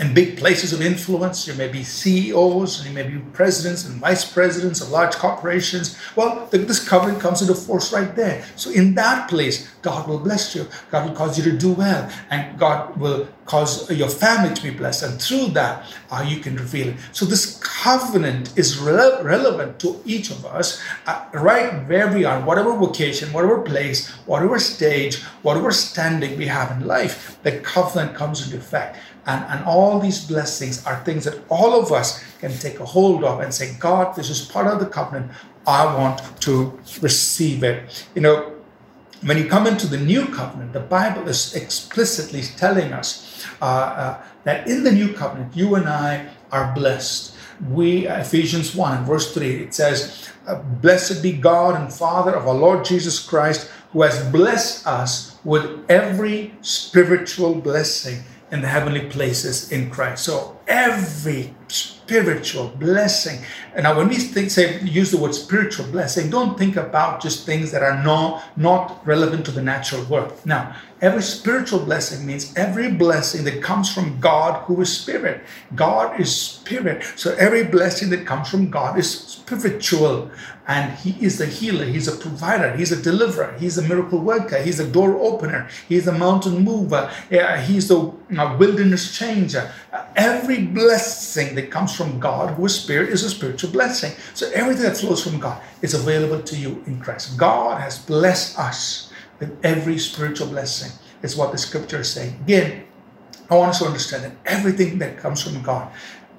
in 0.00 0.12
big 0.12 0.36
places 0.36 0.72
of 0.72 0.80
influence. 0.82 1.46
You 1.46 1.54
may 1.54 1.68
be 1.68 1.82
CEOs, 1.82 2.80
and 2.80 2.88
you 2.88 2.94
may 2.94 3.08
be 3.08 3.18
presidents 3.32 3.84
and 3.84 4.00
vice 4.00 4.24
presidents 4.30 4.80
of 4.80 4.90
large 4.90 5.14
corporations. 5.14 5.96
Well, 6.16 6.48
this 6.50 6.86
covenant 6.86 7.20
comes 7.20 7.42
into 7.42 7.54
force 7.54 7.92
right 7.92 8.14
there. 8.16 8.44
So, 8.56 8.70
in 8.70 8.94
that 8.94 9.28
place, 9.28 9.68
God 9.82 10.08
will 10.08 10.18
bless 10.18 10.54
you. 10.54 10.66
God 10.90 11.08
will 11.08 11.16
cause 11.16 11.38
you 11.38 11.44
to 11.44 11.56
do 11.56 11.72
well, 11.72 12.10
and 12.30 12.58
God 12.58 12.96
will 12.96 13.28
cause 13.46 13.90
your 13.90 14.08
family 14.08 14.54
to 14.54 14.62
be 14.62 14.70
blessed. 14.70 15.02
And 15.02 15.20
through 15.20 15.48
that, 15.48 15.84
uh, 16.10 16.24
you 16.26 16.40
can 16.40 16.56
reveal 16.56 16.88
it. 16.88 16.96
So, 17.12 17.24
this 17.24 17.58
covenant 17.58 18.56
is 18.56 18.78
re- 18.78 19.22
relevant 19.22 19.78
to 19.80 20.00
each 20.04 20.30
of 20.30 20.44
us, 20.46 20.82
uh, 21.06 21.24
right 21.32 21.86
where 21.88 22.12
we 22.12 22.24
are, 22.24 22.40
whatever 22.40 22.72
vocation, 22.72 23.32
whatever 23.32 23.60
place, 23.60 24.08
whatever 24.26 24.58
stage, 24.58 25.22
whatever 25.42 25.70
standing 25.70 26.36
we 26.36 26.46
have 26.46 26.72
in 26.72 26.86
life. 26.86 27.38
The 27.42 27.60
covenant 27.60 28.16
comes 28.16 28.44
into 28.44 28.56
effect. 28.56 28.98
And, 29.26 29.44
and 29.44 29.64
all 29.64 29.98
these 29.98 30.26
blessings 30.26 30.84
are 30.86 31.02
things 31.04 31.24
that 31.24 31.38
all 31.48 31.80
of 31.80 31.92
us 31.92 32.22
can 32.40 32.52
take 32.52 32.80
a 32.80 32.84
hold 32.84 33.24
of 33.24 33.40
and 33.40 33.52
say, 33.52 33.74
God, 33.78 34.14
this 34.14 34.28
is 34.28 34.42
part 34.42 34.66
of 34.66 34.80
the 34.80 34.86
covenant. 34.86 35.32
I 35.66 35.84
want 35.96 36.20
to 36.42 36.78
receive 37.00 37.62
it. 37.64 38.06
You 38.14 38.20
know, 38.20 38.52
when 39.22 39.38
you 39.38 39.46
come 39.48 39.66
into 39.66 39.86
the 39.86 39.96
new 39.96 40.26
covenant, 40.26 40.74
the 40.74 40.80
Bible 40.80 41.26
is 41.28 41.54
explicitly 41.54 42.42
telling 42.42 42.92
us 42.92 43.46
uh, 43.62 43.64
uh, 43.64 44.22
that 44.44 44.68
in 44.68 44.84
the 44.84 44.92
new 44.92 45.14
covenant, 45.14 45.56
you 45.56 45.76
and 45.76 45.88
I 45.88 46.28
are 46.52 46.74
blessed. 46.74 47.34
We, 47.70 48.06
Ephesians 48.06 48.74
1 48.74 49.06
verse 49.06 49.32
3, 49.32 49.62
it 49.62 49.74
says, 49.74 50.30
uh, 50.46 50.56
Blessed 50.56 51.22
be 51.22 51.32
God 51.32 51.80
and 51.80 51.90
Father 51.90 52.34
of 52.34 52.46
our 52.46 52.54
Lord 52.54 52.84
Jesus 52.84 53.18
Christ, 53.18 53.70
who 53.92 54.02
has 54.02 54.22
blessed 54.30 54.86
us 54.86 55.38
with 55.44 55.88
every 55.88 56.54
spiritual 56.60 57.54
blessing 57.54 58.22
in 58.54 58.62
the 58.62 58.68
heavenly 58.68 59.06
places 59.06 59.72
in 59.72 59.90
Christ. 59.90 60.24
So 60.24 60.56
every 60.68 61.54
spiritual 62.04 62.68
blessing. 62.68 63.44
And 63.74 63.84
now 63.84 63.96
when 63.96 64.08
we 64.08 64.16
think, 64.16 64.50
say 64.50 64.80
use 64.82 65.10
the 65.10 65.16
word 65.16 65.34
spiritual 65.34 65.86
blessing, 65.86 66.30
don't 66.30 66.58
think 66.58 66.76
about 66.76 67.22
just 67.22 67.46
things 67.46 67.70
that 67.72 67.82
are 67.82 68.02
not, 68.02 68.42
not 68.58 69.06
relevant 69.06 69.46
to 69.46 69.50
the 69.50 69.62
natural 69.62 70.04
world. 70.04 70.32
Now, 70.44 70.76
every 71.00 71.22
spiritual 71.22 71.80
blessing 71.80 72.26
means 72.26 72.54
every 72.56 72.90
blessing 72.90 73.44
that 73.44 73.62
comes 73.62 73.92
from 73.92 74.20
God 74.20 74.62
who 74.64 74.80
is 74.82 74.94
spirit. 74.94 75.42
God 75.74 76.20
is 76.20 76.34
spirit. 76.34 77.04
So 77.16 77.34
every 77.36 77.64
blessing 77.64 78.10
that 78.10 78.26
comes 78.26 78.48
from 78.50 78.70
God 78.70 78.98
is 78.98 79.10
spiritual 79.10 80.30
and 80.66 80.96
he 80.98 81.10
is 81.24 81.38
the 81.38 81.46
healer 81.46 81.84
he's 81.84 82.08
a 82.08 82.16
provider 82.16 82.74
he's 82.76 82.90
a 82.90 83.02
deliverer 83.02 83.54
he's 83.58 83.76
a 83.76 83.82
miracle 83.82 84.18
worker 84.18 84.60
he's 84.62 84.80
a 84.80 84.88
door 84.90 85.16
opener 85.16 85.68
he's 85.88 86.06
a 86.06 86.12
mountain 86.12 86.64
mover 86.64 87.10
he's 87.66 87.88
the 87.88 87.98
wilderness 88.58 89.16
changer 89.16 89.70
every 90.16 90.62
blessing 90.64 91.54
that 91.54 91.70
from 91.94 92.18
god 92.20 92.54
who 92.54 92.66
is 92.66 92.74
spirit 92.80 93.08
is 93.10 93.22
a 93.24 93.30
spiritual 93.30 93.70
blessing 93.70 94.12
so 94.34 94.50
everything 94.54 94.84
that 94.84 94.96
flows 94.96 95.22
from 95.22 95.38
god 95.38 95.60
is 95.82 95.94
available 95.94 96.42
to 96.42 96.56
you 96.56 96.82
in 96.86 97.00
christ 97.00 97.36
god 97.38 97.80
has 97.80 97.98
blessed 97.98 98.58
us 98.58 99.12
with 99.40 99.56
every 99.64 99.98
spiritual 99.98 100.46
blessing 100.46 100.90
is 101.22 101.36
what 101.36 101.52
the 101.52 101.58
scripture 101.58 102.00
is 102.00 102.10
saying 102.10 102.34
again 102.42 102.84
i 103.50 103.54
want 103.54 103.70
us 103.70 103.78
to 103.78 103.86
understand 103.86 104.24
that 104.24 104.36
everything 104.44 104.98
that 104.98 105.16
comes 105.18 105.42
from 105.42 105.62
god 105.62 105.90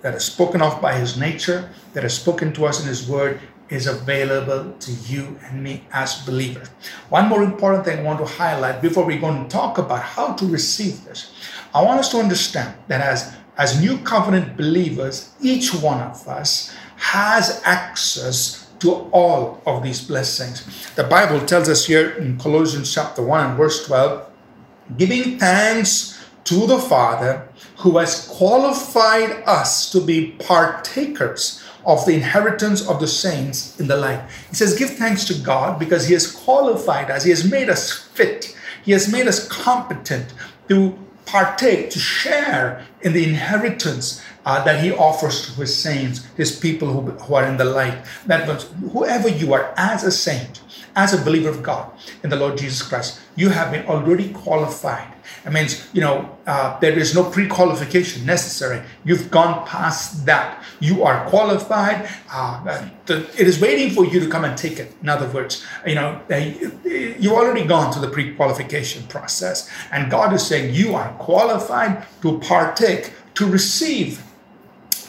that 0.06 0.14
is 0.14 0.24
spoken 0.24 0.62
of 0.62 0.80
by 0.84 0.94
his 0.94 1.18
nature, 1.18 1.68
that 1.94 2.04
is 2.04 2.14
spoken 2.14 2.54
to 2.54 2.68
us 2.68 2.80
in 2.80 2.88
his 2.88 3.10
word, 3.10 3.40
is 3.70 3.88
available 3.88 4.72
to 4.80 4.92
you 4.92 5.36
and 5.46 5.64
me 5.64 5.84
as 5.92 6.24
believers. 6.28 6.68
One 7.10 7.28
more 7.28 7.42
important 7.42 7.86
thing 7.86 7.98
I 7.98 8.04
want 8.04 8.20
to 8.20 8.26
highlight 8.26 8.84
before 8.84 9.04
we 9.04 9.18
go 9.18 9.32
and 9.32 9.50
talk 9.50 9.80
about 9.80 10.04
how 10.04 10.34
to 10.34 10.46
receive 10.46 11.04
this. 11.06 11.34
I 11.74 11.82
want 11.82 12.00
us 12.00 12.10
to 12.10 12.20
understand 12.20 12.76
that 12.88 13.02
as, 13.02 13.34
as 13.58 13.82
new 13.82 13.98
covenant 14.00 14.58
believers, 14.58 15.34
each 15.42 15.74
one 15.74 16.02
of 16.02 16.28
us 16.28 16.76
has 16.98 17.62
access 17.64 18.68
to 18.80 18.92
all 19.12 19.62
of 19.66 19.84
these 19.84 20.02
blessings. 20.06 20.66
The 20.96 21.04
Bible 21.04 21.46
tells 21.46 21.70
us 21.70 21.86
here 21.86 22.12
in 22.12 22.38
Colossians 22.38 22.94
chapter 22.94 23.22
1 23.22 23.46
and 23.46 23.58
verse 23.58 23.86
12, 23.88 24.30
giving 24.98 25.40
thanks 25.40 26.22
to 26.44 26.68
the 26.68 26.80
Father 26.80 27.48
who 27.78 27.98
has 27.98 28.28
qualified 28.28 29.44
us 29.46 29.92
to 29.92 30.00
be 30.02 30.32
partakers 30.40 31.64
of 31.86 32.06
the 32.06 32.14
inheritance 32.14 32.88
of 32.88 33.00
the 33.00 33.08
saints 33.08 33.80
in 33.80 33.88
the 33.88 33.98
light. 33.98 34.22
He 34.50 34.56
says, 34.56 34.78
Give 34.78 34.90
thanks 34.90 35.26
to 35.26 35.34
God 35.34 35.80
because 35.80 36.08
He 36.08 36.14
has 36.14 36.32
qualified 36.32 37.10
us, 37.12 37.24
He 37.24 37.30
has 37.30 37.50
made 37.50 37.70
us 37.70 37.92
fit, 37.92 38.56
He 38.84 38.92
has 38.92 39.12
made 39.12 39.28
us 39.28 39.48
competent 39.48 40.34
to 40.70 40.98
partake, 41.26 41.90
to 41.92 42.00
share 42.00 42.86
in 43.06 43.14
the 43.14 43.24
inheritance 43.24 44.22
uh, 44.46 44.62
that 44.66 44.84
He 44.84 44.92
offers 44.92 45.46
to 45.46 45.62
His 45.62 45.74
saints, 45.74 46.26
His 46.36 46.60
people 46.60 46.92
who, 46.92 47.12
who 47.12 47.36
are 47.36 47.46
in 47.46 47.56
the 47.56 47.64
light. 47.64 48.04
That 48.26 48.48
means 48.48 48.68
whoever 48.92 49.30
you 49.30 49.54
are 49.54 49.74
as 49.78 50.04
a 50.04 50.12
saint, 50.12 50.62
as 50.96 51.14
a 51.14 51.24
believer 51.24 51.50
of 51.50 51.64
God 51.64 51.92
in 52.24 52.30
the 52.30 52.36
Lord 52.36 52.58
Jesus 52.58 52.82
Christ, 52.82 53.22
you 53.38 53.50
have 53.50 53.72
been 53.72 53.86
already 53.86 54.34
qualified 54.34 55.15
It 55.46 55.52
means, 55.52 55.88
you 55.94 56.02
know, 56.02 56.38
uh, 56.48 56.80
there 56.80 56.98
is 56.98 57.16
no 57.16 57.24
pre 57.24 57.48
qualification 57.48 58.26
necessary. 58.26 58.82
You've 59.04 59.32
gone 59.32 59.66
past 59.68 60.26
that. 60.26 60.64
You 60.80 61.04
are 61.04 61.28
qualified. 61.30 62.10
Uh, 62.32 62.90
the, 63.06 63.24
it 63.40 63.48
is 63.48 63.60
waiting 63.60 63.94
for 63.94 64.06
you 64.06 64.20
to 64.20 64.30
come 64.30 64.46
and 64.46 64.58
take 64.58 64.80
it. 64.80 64.94
In 65.02 65.10
other 65.10 65.28
words, 65.30 65.66
you 65.86 65.96
know, 65.96 66.22
you've 66.30 67.34
already 67.34 67.66
gone 67.66 67.92
through 67.92 68.02
the 68.02 68.12
pre 68.12 68.34
qualification 68.36 69.04
process. 69.08 69.70
And 69.92 70.12
God 70.12 70.34
is 70.34 70.46
saying 70.46 70.74
you 70.74 70.96
are 70.96 71.12
qualified 71.14 72.06
to 72.22 72.40
partake, 72.40 73.14
to 73.36 73.50
receive 73.50 74.24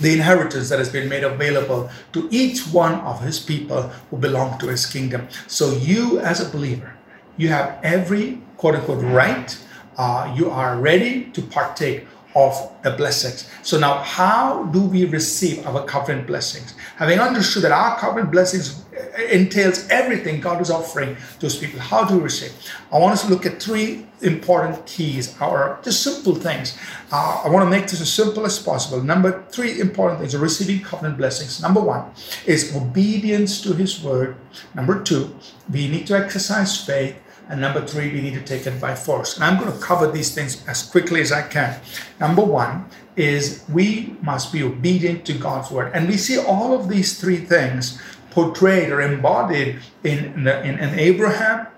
the 0.01 0.13
inheritance 0.13 0.69
that 0.69 0.79
has 0.79 0.91
been 0.91 1.09
made 1.09 1.25
available 1.25 1.91
to 2.13 2.29
each 2.31 2.67
one 2.69 2.95
of 3.01 3.23
his 3.23 3.39
people 3.39 3.83
who 4.11 4.19
belong 4.19 4.59
to 4.59 4.69
his 4.69 4.85
kingdom. 4.87 5.29
So, 5.47 5.73
you 5.73 6.19
as 6.21 6.41
a 6.41 6.51
believer, 6.51 6.93
you 7.37 7.49
have 7.49 7.79
every 7.83 8.41
quote 8.57 8.75
unquote 8.75 9.03
right. 9.05 9.59
Uh, 9.97 10.33
you 10.37 10.51
are 10.51 10.79
ready 10.79 11.25
to 11.33 11.43
partake 11.43 12.07
of 12.35 12.71
the 12.83 12.91
blessings. 12.91 13.51
So 13.63 13.79
now, 13.79 14.03
how 14.03 14.65
do 14.65 14.83
we 14.83 15.07
receive 15.07 15.67
our 15.67 15.85
covenant 15.87 16.27
blessings? 16.27 16.75
Having 16.97 17.19
understood 17.19 17.63
that 17.63 17.73
our 17.73 17.99
covenant 17.99 18.31
blessings 18.31 18.85
entails 19.31 19.89
everything 19.89 20.41
God 20.43 20.61
is 20.61 20.71
offering 20.71 21.17
to 21.41 21.47
His 21.47 21.57
people, 21.57 21.81
how 21.81 22.05
do 22.05 22.19
we 22.19 22.25
receive? 22.25 22.53
I 22.93 22.99
want 22.99 23.15
us 23.15 23.23
to 23.25 23.31
look 23.31 23.47
at 23.47 23.63
three 23.63 24.07
important 24.21 24.85
keys, 24.85 25.35
or 25.41 25.79
just 25.83 26.03
simple 26.03 26.35
things. 26.35 26.79
Uh, 27.11 27.43
I 27.45 27.49
want 27.49 27.65
to 27.65 27.71
make 27.71 27.89
this 27.89 28.03
as 28.03 28.13
simple 28.13 28.45
as 28.45 28.59
possible. 28.59 29.03
Number 29.03 29.47
three 29.51 29.81
important 29.81 30.21
things 30.21 30.37
receiving 30.37 30.83
covenant 30.83 31.17
blessings. 31.17 31.63
Number 31.63 31.81
one 31.81 32.11
is 32.45 32.77
obedience 32.77 33.63
to 33.63 33.73
His 33.73 34.03
word. 34.03 34.37
Number 34.75 35.03
two, 35.03 35.35
we 35.73 35.89
need 35.89 36.07
to 36.09 36.17
exercise 36.17 36.85
faith. 36.85 37.17
And 37.49 37.61
number 37.61 37.87
three, 37.87 38.13
we 38.13 38.21
need 38.21 38.35
to 38.35 38.43
take 38.43 38.67
it 38.67 38.81
by 38.81 38.95
force. 38.95 39.37
And 39.37 39.45
I'm 39.45 39.61
going 39.61 39.73
to 39.73 39.79
cover 39.79 40.11
these 40.11 40.35
things 40.35 40.67
as 40.67 40.83
quickly 40.83 41.21
as 41.21 41.31
I 41.31 41.43
can. 41.43 41.79
Number 42.19 42.43
one 42.43 42.87
is 43.15 43.65
we 43.69 44.17
must 44.21 44.53
be 44.53 44.63
obedient 44.63 45.25
to 45.27 45.33
God's 45.35 45.71
word. 45.71 45.93
And 45.95 46.09
we 46.09 46.17
see 46.17 46.39
all 46.39 46.79
of 46.79 46.89
these 46.89 47.21
three 47.21 47.39
things 47.39 48.01
portrayed 48.31 48.91
or 48.91 49.01
embodied 49.01 49.81
in, 50.05 50.47
in, 50.49 50.79
in 50.79 50.99
Abraham, 50.99 51.69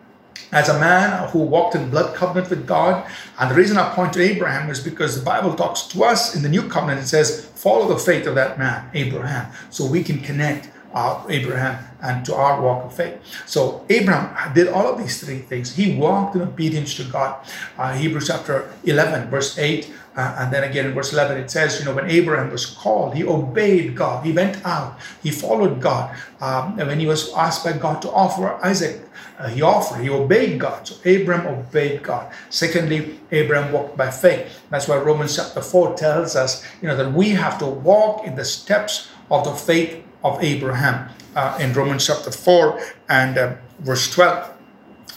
as 0.52 0.68
a 0.68 0.80
man 0.80 1.28
who 1.28 1.40
walked 1.40 1.74
in 1.74 1.90
blood 1.90 2.14
covenant 2.14 2.48
with 2.48 2.66
God. 2.66 3.08
And 3.38 3.50
the 3.50 3.54
reason 3.54 3.76
I 3.76 3.94
point 3.94 4.14
to 4.14 4.22
Abraham 4.22 4.70
is 4.70 4.80
because 4.80 5.18
the 5.18 5.24
Bible 5.24 5.54
talks 5.54 5.82
to 5.88 6.04
us 6.04 6.34
in 6.34 6.42
the 6.42 6.48
new 6.48 6.68
covenant. 6.68 7.00
It 7.00 7.06
says, 7.06 7.46
follow 7.54 7.86
the 7.88 7.98
faith 7.98 8.26
of 8.26 8.34
that 8.36 8.58
man, 8.58 8.88
Abraham, 8.94 9.52
so 9.70 9.84
we 9.84 10.02
can 10.02 10.20
connect 10.20 10.70
uh, 10.98 11.22
Abraham 11.28 11.78
and 12.02 12.24
to 12.26 12.34
our 12.34 12.60
walk 12.60 12.84
of 12.86 12.92
faith. 12.94 13.18
So 13.46 13.86
Abraham 13.88 14.52
did 14.52 14.68
all 14.68 14.86
of 14.92 14.98
these 14.98 15.22
three 15.22 15.38
things. 15.38 15.74
He 15.74 15.96
walked 15.96 16.34
in 16.34 16.42
obedience 16.42 16.94
to 16.96 17.04
God. 17.04 17.38
Uh, 17.78 17.92
Hebrews 17.94 18.26
chapter 18.26 18.72
11, 18.84 19.30
verse 19.30 19.58
8, 19.58 19.92
uh, 20.16 20.36
and 20.40 20.52
then 20.52 20.64
again 20.64 20.86
in 20.86 20.94
verse 20.94 21.12
11, 21.12 21.38
it 21.38 21.50
says, 21.50 21.78
you 21.78 21.84
know, 21.84 21.94
when 21.94 22.10
Abraham 22.10 22.50
was 22.50 22.66
called, 22.66 23.14
he 23.14 23.22
obeyed 23.22 23.94
God. 23.94 24.26
He 24.26 24.32
went 24.32 24.64
out, 24.66 24.98
he 25.22 25.30
followed 25.30 25.80
God. 25.80 26.16
Um, 26.40 26.78
and 26.78 26.88
when 26.88 26.98
he 26.98 27.06
was 27.06 27.32
asked 27.34 27.62
by 27.64 27.74
God 27.74 28.02
to 28.02 28.10
offer 28.10 28.58
Isaac, 28.64 29.00
uh, 29.38 29.48
he 29.48 29.62
offered, 29.62 30.02
he 30.02 30.10
obeyed 30.10 30.58
God. 30.58 30.88
So 30.88 30.96
Abraham 31.04 31.46
obeyed 31.46 32.02
God. 32.02 32.32
Secondly, 32.50 33.20
Abraham 33.30 33.72
walked 33.72 33.96
by 33.96 34.10
faith. 34.10 34.60
That's 34.70 34.88
why 34.88 34.96
Romans 34.98 35.36
chapter 35.36 35.62
4 35.62 35.94
tells 35.94 36.34
us, 36.34 36.66
you 36.82 36.88
know, 36.88 36.96
that 36.96 37.12
we 37.12 37.30
have 37.30 37.56
to 37.60 37.66
walk 37.66 38.26
in 38.26 38.34
the 38.34 38.44
steps 38.44 39.08
of 39.30 39.44
the 39.44 39.54
faith 39.54 40.02
of 40.24 40.42
Abraham 40.42 41.08
uh, 41.34 41.58
in 41.60 41.72
Romans 41.72 42.06
chapter 42.06 42.30
4 42.30 42.80
and 43.08 43.38
uh, 43.38 43.54
verse 43.80 44.10
12. 44.12 44.54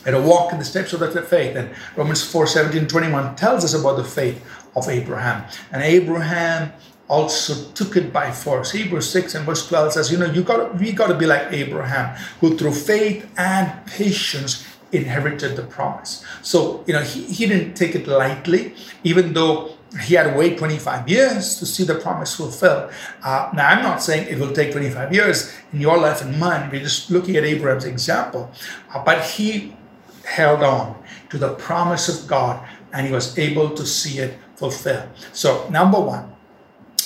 And 0.05 0.15
a 0.15 0.21
walk 0.21 0.51
in 0.51 0.57
the 0.57 0.65
steps 0.65 0.93
of 0.93 0.99
that 1.01 1.27
faith. 1.27 1.55
And 1.55 1.69
Romans 1.95 2.23
4 2.23 2.47
17 2.47 2.87
21 2.87 3.35
tells 3.35 3.63
us 3.63 3.73
about 3.73 3.97
the 3.97 4.03
faith 4.03 4.43
of 4.75 4.89
Abraham. 4.89 5.45
And 5.71 5.83
Abraham 5.83 6.73
also 7.07 7.69
took 7.73 7.97
it 7.97 8.11
by 8.13 8.31
force. 8.31 8.71
Hebrews 8.71 9.09
6 9.09 9.35
and 9.35 9.45
verse 9.45 9.67
12 9.67 9.93
says, 9.93 10.11
you 10.11 10.17
know, 10.17 10.25
you 10.25 10.43
got 10.43 10.79
we 10.79 10.91
got 10.91 11.07
to 11.07 11.13
be 11.13 11.25
like 11.25 11.51
Abraham, 11.51 12.15
who 12.39 12.57
through 12.57 12.73
faith 12.73 13.29
and 13.37 13.85
patience 13.85 14.65
inherited 14.91 15.55
the 15.55 15.63
promise. 15.63 16.25
So, 16.41 16.83
you 16.87 16.93
know, 16.93 17.01
he, 17.01 17.23
he 17.23 17.45
didn't 17.45 17.75
take 17.75 17.95
it 17.95 18.07
lightly, 18.07 18.73
even 19.03 19.33
though 19.33 19.77
he 19.99 20.15
had 20.15 20.31
to 20.31 20.37
wait 20.37 20.57
25 20.57 21.09
years 21.09 21.57
to 21.57 21.65
see 21.65 21.83
the 21.83 21.95
promise 21.95 22.35
fulfilled. 22.35 22.91
Uh, 23.23 23.49
now, 23.53 23.67
I'm 23.67 23.83
not 23.83 24.01
saying 24.01 24.27
it 24.29 24.39
will 24.39 24.53
take 24.53 24.71
25 24.71 25.13
years 25.13 25.53
in 25.73 25.81
your 25.81 25.97
life 25.97 26.21
and 26.21 26.39
mine. 26.39 26.69
We're 26.71 26.81
just 26.81 27.11
looking 27.11 27.35
at 27.35 27.43
Abraham's 27.43 27.83
example. 27.83 28.51
Uh, 28.93 29.03
but 29.03 29.23
he 29.23 29.75
held 30.23 30.63
on 30.63 31.01
to 31.29 31.37
the 31.37 31.55
promise 31.55 32.07
of 32.07 32.27
God 32.27 32.65
and 32.93 33.05
he 33.05 33.11
was 33.11 33.37
able 33.37 33.71
to 33.71 33.85
see 33.85 34.19
it 34.19 34.37
fulfilled. 34.55 35.09
So, 35.33 35.67
number 35.69 35.99
one, 35.99 36.33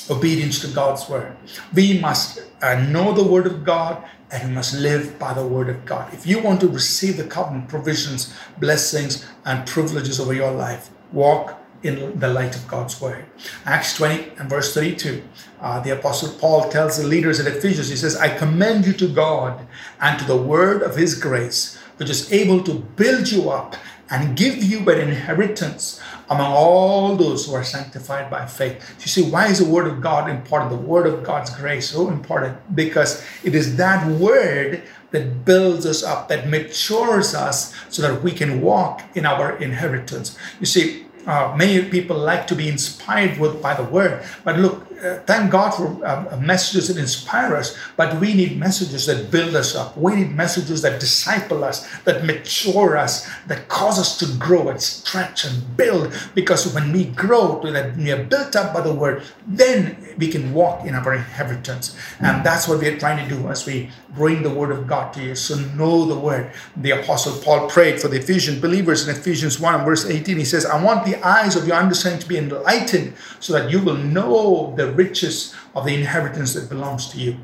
obedience 0.10 0.60
to 0.60 0.68
God's 0.68 1.10
word. 1.10 1.36
We 1.74 2.00
must 2.00 2.44
uh, 2.62 2.76
know 2.76 3.14
the 3.14 3.24
word 3.24 3.48
of 3.48 3.64
God 3.64 4.04
and 4.32 4.50
we 4.50 4.56
must 4.56 4.76
live 4.76 5.18
by 5.18 5.34
the 5.34 5.46
word 5.46 5.70
of 5.70 5.86
God. 5.86 6.14
If 6.14 6.28
you 6.28 6.40
want 6.40 6.62
to 6.62 6.68
receive 6.68 7.18
the 7.18 7.24
covenant 7.24 7.70
provisions, 7.70 8.34
blessings, 8.60 9.26
and 9.46 9.66
privileges 9.68 10.20
over 10.20 10.34
your 10.34 10.52
life, 10.52 10.90
walk 11.12 11.60
in 11.86 12.20
the 12.20 12.28
light 12.28 12.56
of 12.56 12.68
God's 12.68 13.00
word. 13.00 13.26
Acts 13.64 13.96
20 13.96 14.32
and 14.40 14.50
verse 14.50 14.74
32, 14.74 15.22
uh, 15.62 15.80
the 15.82 15.92
Apostle 15.92 16.34
Paul 16.40 16.70
tells 16.70 16.98
the 16.98 17.08
leaders 17.08 17.40
at 17.40 17.48
Ephesians, 17.48 17.90
he 17.90 17.96
says, 17.96 18.18
I 18.18 18.36
commend 18.36 18.88
you 18.88 18.94
to 18.94 19.08
God 19.08 19.68
and 20.02 20.18
to 20.20 20.26
the 20.26 20.36
word 20.36 20.82
of 20.82 20.96
his 20.96 21.14
grace, 21.20 21.78
which 21.98 22.10
is 22.10 22.32
able 22.34 22.64
to 22.64 22.74
build 22.74 23.32
you 23.32 23.52
up 23.52 23.76
and 24.10 24.36
give 24.36 24.64
you 24.64 24.80
an 24.90 25.00
inheritance 25.00 26.02
among 26.30 26.52
all 26.52 27.16
those 27.16 27.46
who 27.46 27.54
are 27.54 27.64
sanctified 27.64 28.30
by 28.32 28.46
faith. 28.46 28.96
You 29.02 29.08
see, 29.08 29.30
why 29.30 29.48
is 29.48 29.60
the 29.60 29.72
word 29.72 29.88
of 29.88 30.02
God 30.02 30.30
important? 30.30 30.72
The 30.72 30.78
word 30.78 31.06
of 31.06 31.24
God's 31.24 31.56
grace 31.56 31.90
so 31.90 32.10
important 32.10 32.58
because 32.76 33.24
it 33.44 33.54
is 33.54 33.78
that 33.78 34.08
word 34.08 34.84
that 35.12 35.46
builds 35.46 35.86
us 35.86 36.04
up, 36.04 36.28
that 36.30 36.50
matures 36.50 37.34
us 37.34 37.74
so 37.90 38.02
that 38.02 38.22
we 38.22 38.32
can 38.32 38.62
walk 38.62 39.04
in 39.16 39.26
our 39.26 39.56
inheritance. 39.58 40.38
You 40.60 40.66
see, 40.66 41.05
uh, 41.26 41.56
many 41.58 41.90
people 41.90 42.18
like 42.18 42.48
to 42.48 42.56
be 42.56 42.70
inspired 42.70 43.40
with 43.40 43.62
by 43.62 43.74
the 43.74 43.84
word, 43.84 44.24
but 44.44 44.60
look, 44.60 44.86
uh, 45.04 45.20
thank 45.26 45.52
God 45.52 45.72
for 45.72 46.06
uh, 46.06 46.38
messages 46.42 46.88
that 46.88 46.98
inspire 46.98 47.56
us, 47.56 47.78
but 47.98 48.20
we 48.20 48.34
need 48.34 48.58
messages 48.58 49.06
that 49.06 49.30
build 49.30 49.56
us 49.56 49.76
up. 49.76 49.98
We 49.98 50.16
need 50.16 50.32
messages 50.32 50.82
that 50.84 51.00
disciple 51.00 51.64
us, 51.64 51.86
that 52.04 52.24
mature 52.24 52.98
us, 52.98 53.28
that 53.48 53.68
cause 53.68 54.00
us 54.00 54.18
to 54.20 54.38
grow 54.38 54.70
and 54.70 54.82
stretch 54.82 55.46
and 55.46 55.76
build. 55.76 56.14
Because 56.34 56.74
when 56.74 56.92
we 56.92 57.06
grow, 57.06 57.62
that 57.62 57.98
we 57.98 58.12
are 58.12 58.24
built 58.24 58.56
up 58.56 58.74
by 58.74 58.82
the 58.82 58.94
word, 58.94 59.24
then 59.46 59.98
we 60.18 60.28
can 60.28 60.54
walk 60.54 60.86
in 60.86 60.96
our 60.96 61.14
inheritance. 61.14 61.98
And 62.20 62.46
that's 62.46 62.68
what 62.68 62.80
we 62.80 62.88
are 62.88 62.98
trying 62.98 63.28
to 63.28 63.36
do 63.36 63.48
as 63.48 63.66
we 63.66 63.90
bring 64.16 64.44
the 64.44 64.50
word 64.50 64.72
of 64.72 64.88
God 64.88 65.14
to 65.14 65.24
you. 65.24 65.36
So 65.36 65.56
know 65.76 66.06
the 66.06 66.18
word. 66.18 66.52
The 66.78 66.92
apostle 66.92 67.42
Paul 67.42 67.70
prayed 67.70 68.02
for 68.02 68.08
the 68.08 68.18
Ephesian 68.18 68.60
believers 68.60 69.08
in 69.08 69.16
Ephesians 69.16 69.60
1 69.60 69.86
verse 69.86 70.06
18. 70.06 70.38
He 70.38 70.46
says, 70.46 70.66
I 70.66 70.82
want 70.82 71.06
the 71.06 71.16
eyes 71.26 71.56
of 71.56 71.68
your 71.68 71.78
understanding 71.78 72.22
to 72.22 72.28
be 72.28 72.38
enlightened 72.38 73.14
so 73.40 73.54
that 73.54 73.72
you 73.72 73.82
will 73.82 73.98
know 73.98 74.74
the 74.78 74.92
riches 74.92 75.54
of 75.76 75.86
the 75.86 75.94
inheritance 75.94 76.54
that 76.54 76.70
belongs 76.70 77.08
to 77.10 77.20
you. 77.20 77.38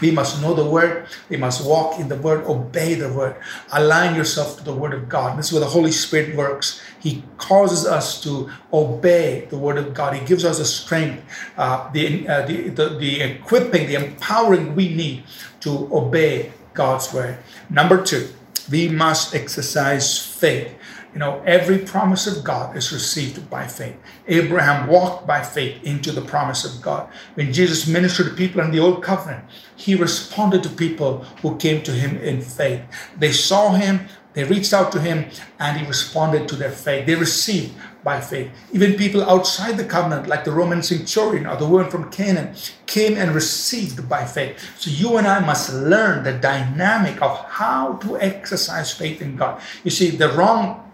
We 0.00 0.10
must 0.10 0.40
know 0.40 0.54
the 0.54 0.64
word. 0.64 1.06
We 1.28 1.36
must 1.36 1.64
walk 1.66 1.98
in 2.00 2.08
the 2.08 2.16
word, 2.16 2.44
obey 2.46 2.94
the 2.94 3.12
word, 3.12 3.36
align 3.72 4.14
yourself 4.14 4.58
to 4.58 4.64
the 4.64 4.74
word 4.74 4.94
of 4.94 5.08
God. 5.08 5.38
This 5.38 5.46
is 5.46 5.52
where 5.52 5.60
the 5.60 5.66
Holy 5.66 5.92
Spirit 5.92 6.36
works. 6.36 6.80
He 7.00 7.22
causes 7.38 7.86
us 7.86 8.22
to 8.22 8.50
obey 8.72 9.46
the 9.50 9.58
word 9.58 9.78
of 9.78 9.94
God. 9.94 10.14
He 10.14 10.24
gives 10.26 10.44
us 10.44 10.58
the 10.58 10.64
strength, 10.64 11.22
uh, 11.56 11.90
the, 11.92 12.28
uh, 12.28 12.46
the, 12.46 12.68
the, 12.68 12.88
the 12.90 13.20
equipping, 13.22 13.86
the 13.86 13.94
empowering 13.94 14.74
we 14.74 14.94
need 14.94 15.24
to 15.60 15.88
obey 15.92 16.52
God's 16.74 17.12
word. 17.12 17.38
Number 17.68 18.02
two, 18.02 18.28
we 18.70 18.88
must 18.88 19.34
exercise 19.34 20.18
faith. 20.18 20.74
You 21.12 21.18
know, 21.18 21.42
every 21.44 21.78
promise 21.78 22.28
of 22.28 22.44
God 22.44 22.76
is 22.76 22.92
received 22.92 23.50
by 23.50 23.66
faith. 23.66 23.96
Abraham 24.28 24.86
walked 24.86 25.26
by 25.26 25.42
faith 25.42 25.82
into 25.82 26.12
the 26.12 26.20
promise 26.20 26.64
of 26.64 26.80
God. 26.80 27.08
When 27.34 27.52
Jesus 27.52 27.88
ministered 27.88 28.26
to 28.26 28.34
people 28.34 28.60
in 28.60 28.70
the 28.70 28.78
old 28.78 29.02
covenant, 29.02 29.44
he 29.74 29.96
responded 29.96 30.62
to 30.62 30.68
people 30.68 31.24
who 31.42 31.56
came 31.56 31.82
to 31.82 31.90
him 31.90 32.16
in 32.18 32.40
faith. 32.40 32.82
They 33.18 33.32
saw 33.32 33.72
him, 33.72 34.06
they 34.34 34.44
reached 34.44 34.72
out 34.72 34.92
to 34.92 35.00
him, 35.00 35.26
and 35.58 35.80
he 35.80 35.86
responded 35.86 36.48
to 36.48 36.54
their 36.54 36.70
faith. 36.70 37.06
They 37.06 37.16
received 37.16 37.74
by 38.04 38.20
faith. 38.20 38.52
Even 38.72 38.94
people 38.94 39.28
outside 39.28 39.76
the 39.76 39.84
covenant, 39.84 40.28
like 40.28 40.44
the 40.44 40.52
Roman 40.52 40.82
centurion 40.82 41.46
or 41.46 41.56
the 41.56 41.66
woman 41.66 41.90
from 41.90 42.10
Canaan, 42.12 42.54
came 42.86 43.16
and 43.16 43.34
received 43.34 44.08
by 44.08 44.24
faith. 44.24 44.78
So 44.78 44.90
you 44.90 45.16
and 45.16 45.26
I 45.26 45.40
must 45.40 45.74
learn 45.74 46.22
the 46.22 46.38
dynamic 46.38 47.20
of 47.20 47.36
how 47.46 47.94
to 47.94 48.20
exercise 48.20 48.94
faith 48.94 49.20
in 49.20 49.34
God. 49.34 49.60
You 49.82 49.90
see, 49.90 50.10
the 50.10 50.28
wrong 50.28 50.89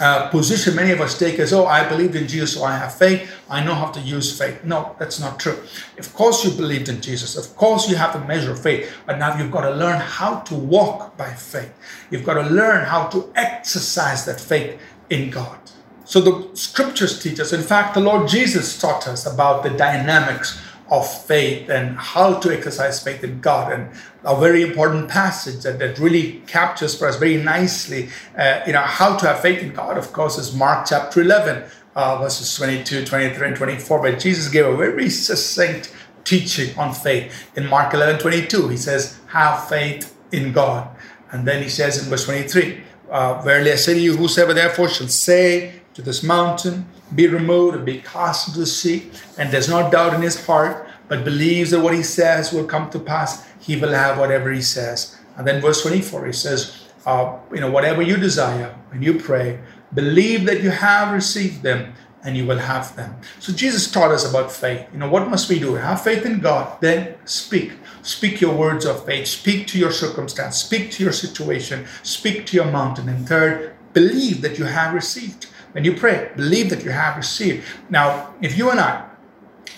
uh, 0.00 0.28
position 0.30 0.74
many 0.74 0.90
of 0.90 1.00
us 1.00 1.18
take 1.18 1.38
as, 1.38 1.52
oh, 1.52 1.66
I 1.66 1.88
believed 1.88 2.14
in 2.14 2.26
Jesus, 2.26 2.54
so 2.54 2.64
I 2.64 2.76
have 2.76 2.94
faith. 2.94 3.30
I 3.50 3.62
know 3.64 3.74
how 3.74 3.90
to 3.90 4.00
use 4.00 4.36
faith. 4.38 4.64
No, 4.64 4.96
that's 4.98 5.20
not 5.20 5.38
true. 5.38 5.58
Of 5.98 6.12
course, 6.14 6.44
you 6.44 6.50
believed 6.52 6.88
in 6.88 7.00
Jesus. 7.00 7.36
Of 7.36 7.56
course, 7.56 7.88
you 7.88 7.96
have 7.96 8.12
the 8.12 8.26
measure 8.26 8.52
of 8.52 8.62
faith. 8.62 8.92
But 9.06 9.18
now 9.18 9.36
you've 9.36 9.50
got 9.50 9.62
to 9.62 9.70
learn 9.70 10.00
how 10.00 10.40
to 10.40 10.54
walk 10.54 11.16
by 11.16 11.32
faith. 11.34 11.72
You've 12.10 12.24
got 12.24 12.34
to 12.34 12.48
learn 12.48 12.84
how 12.84 13.08
to 13.08 13.30
exercise 13.34 14.24
that 14.26 14.40
faith 14.40 14.80
in 15.10 15.30
God. 15.30 15.58
So 16.04 16.20
the 16.20 16.56
scriptures 16.56 17.22
teach 17.22 17.40
us. 17.40 17.52
In 17.52 17.62
fact, 17.62 17.94
the 17.94 18.00
Lord 18.00 18.28
Jesus 18.28 18.80
taught 18.80 19.06
us 19.08 19.26
about 19.26 19.62
the 19.62 19.70
dynamics 19.70 20.60
of 20.90 21.24
faith 21.24 21.70
and 21.70 21.96
how 21.96 22.38
to 22.40 22.54
exercise 22.54 23.02
faith 23.02 23.24
in 23.24 23.40
God. 23.40 23.72
And 23.72 23.90
a 24.24 24.38
very 24.38 24.62
important 24.62 25.08
passage 25.08 25.62
that, 25.64 25.78
that 25.78 25.98
really 25.98 26.42
captures 26.46 26.96
for 26.96 27.08
us 27.08 27.16
very 27.16 27.36
nicely, 27.36 28.08
uh, 28.36 28.60
you 28.66 28.72
know, 28.72 28.80
how 28.80 29.16
to 29.16 29.26
have 29.26 29.40
faith 29.40 29.62
in 29.62 29.72
God, 29.72 29.98
of 29.98 30.12
course, 30.12 30.38
is 30.38 30.54
Mark 30.54 30.86
chapter 30.88 31.20
11, 31.20 31.64
uh, 31.96 32.18
verses 32.18 32.54
22, 32.56 33.04
23, 33.04 33.48
and 33.48 33.56
24, 33.56 34.00
where 34.00 34.16
Jesus 34.16 34.48
gave 34.48 34.66
a 34.66 34.76
very 34.76 35.10
succinct 35.10 35.92
teaching 36.24 36.76
on 36.78 36.94
faith. 36.94 37.50
In 37.56 37.66
Mark 37.66 37.94
11, 37.94 38.20
22, 38.20 38.68
he 38.68 38.76
says, 38.76 39.18
have 39.28 39.68
faith 39.68 40.16
in 40.30 40.52
God. 40.52 40.88
And 41.32 41.46
then 41.46 41.62
he 41.62 41.68
says 41.68 42.02
in 42.02 42.08
verse 42.08 42.24
23, 42.24 42.80
uh, 43.10 43.42
Verily 43.42 43.72
I 43.72 43.76
say 43.76 43.94
to 43.94 44.00
you, 44.00 44.16
whosoever 44.16 44.54
therefore 44.54 44.88
shall 44.88 45.08
say 45.08 45.80
to 45.94 46.02
this 46.02 46.22
mountain, 46.22 46.86
be 47.14 47.26
removed 47.26 47.76
and 47.76 47.84
be 47.84 47.98
cast 47.98 48.48
into 48.48 48.60
the 48.60 48.66
sea, 48.66 49.10
and 49.36 49.50
does 49.50 49.68
not 49.68 49.92
doubt 49.92 50.14
in 50.14 50.22
his 50.22 50.46
heart, 50.46 50.88
but 51.08 51.24
believes 51.24 51.70
that 51.70 51.80
what 51.80 51.94
he 51.94 52.02
says 52.02 52.52
will 52.52 52.64
come 52.64 52.88
to 52.90 52.98
pass, 52.98 53.46
he 53.62 53.76
will 53.76 53.92
have 53.92 54.18
whatever 54.18 54.50
he 54.50 54.60
says. 54.60 55.16
And 55.36 55.46
then 55.46 55.62
verse 55.62 55.82
24, 55.82 56.26
he 56.26 56.32
says, 56.32 56.88
uh, 57.06 57.38
you 57.52 57.60
know, 57.60 57.70
whatever 57.70 58.02
you 58.02 58.16
desire 58.16 58.74
when 58.90 59.02
you 59.02 59.18
pray, 59.18 59.60
believe 59.94 60.44
that 60.46 60.62
you 60.62 60.70
have 60.70 61.12
received 61.14 61.62
them 61.62 61.94
and 62.24 62.36
you 62.36 62.46
will 62.46 62.58
have 62.58 62.94
them. 62.96 63.16
So 63.40 63.52
Jesus 63.52 63.90
taught 63.90 64.12
us 64.12 64.28
about 64.28 64.52
faith. 64.52 64.86
You 64.92 64.98
know, 64.98 65.08
what 65.08 65.28
must 65.28 65.48
we 65.48 65.58
do? 65.58 65.74
Have 65.74 66.02
faith 66.02 66.24
in 66.24 66.40
God, 66.40 66.80
then 66.80 67.16
speak. 67.24 67.72
Speak 68.02 68.40
your 68.40 68.54
words 68.54 68.84
of 68.84 69.04
faith. 69.04 69.26
Speak 69.26 69.66
to 69.68 69.78
your 69.78 69.90
circumstance. 69.90 70.56
Speak 70.56 70.90
to 70.92 71.02
your 71.02 71.12
situation. 71.12 71.86
Speak 72.02 72.46
to 72.46 72.56
your 72.56 72.70
mountain. 72.70 73.08
And 73.08 73.26
third, 73.26 73.74
believe 73.92 74.42
that 74.42 74.58
you 74.58 74.64
have 74.64 74.94
received. 74.94 75.46
When 75.72 75.84
you 75.84 75.96
pray, 75.96 76.30
believe 76.36 76.70
that 76.70 76.84
you 76.84 76.90
have 76.90 77.16
received. 77.16 77.64
Now, 77.88 78.34
if 78.40 78.56
you 78.58 78.70
and 78.70 78.78
I 78.78 79.08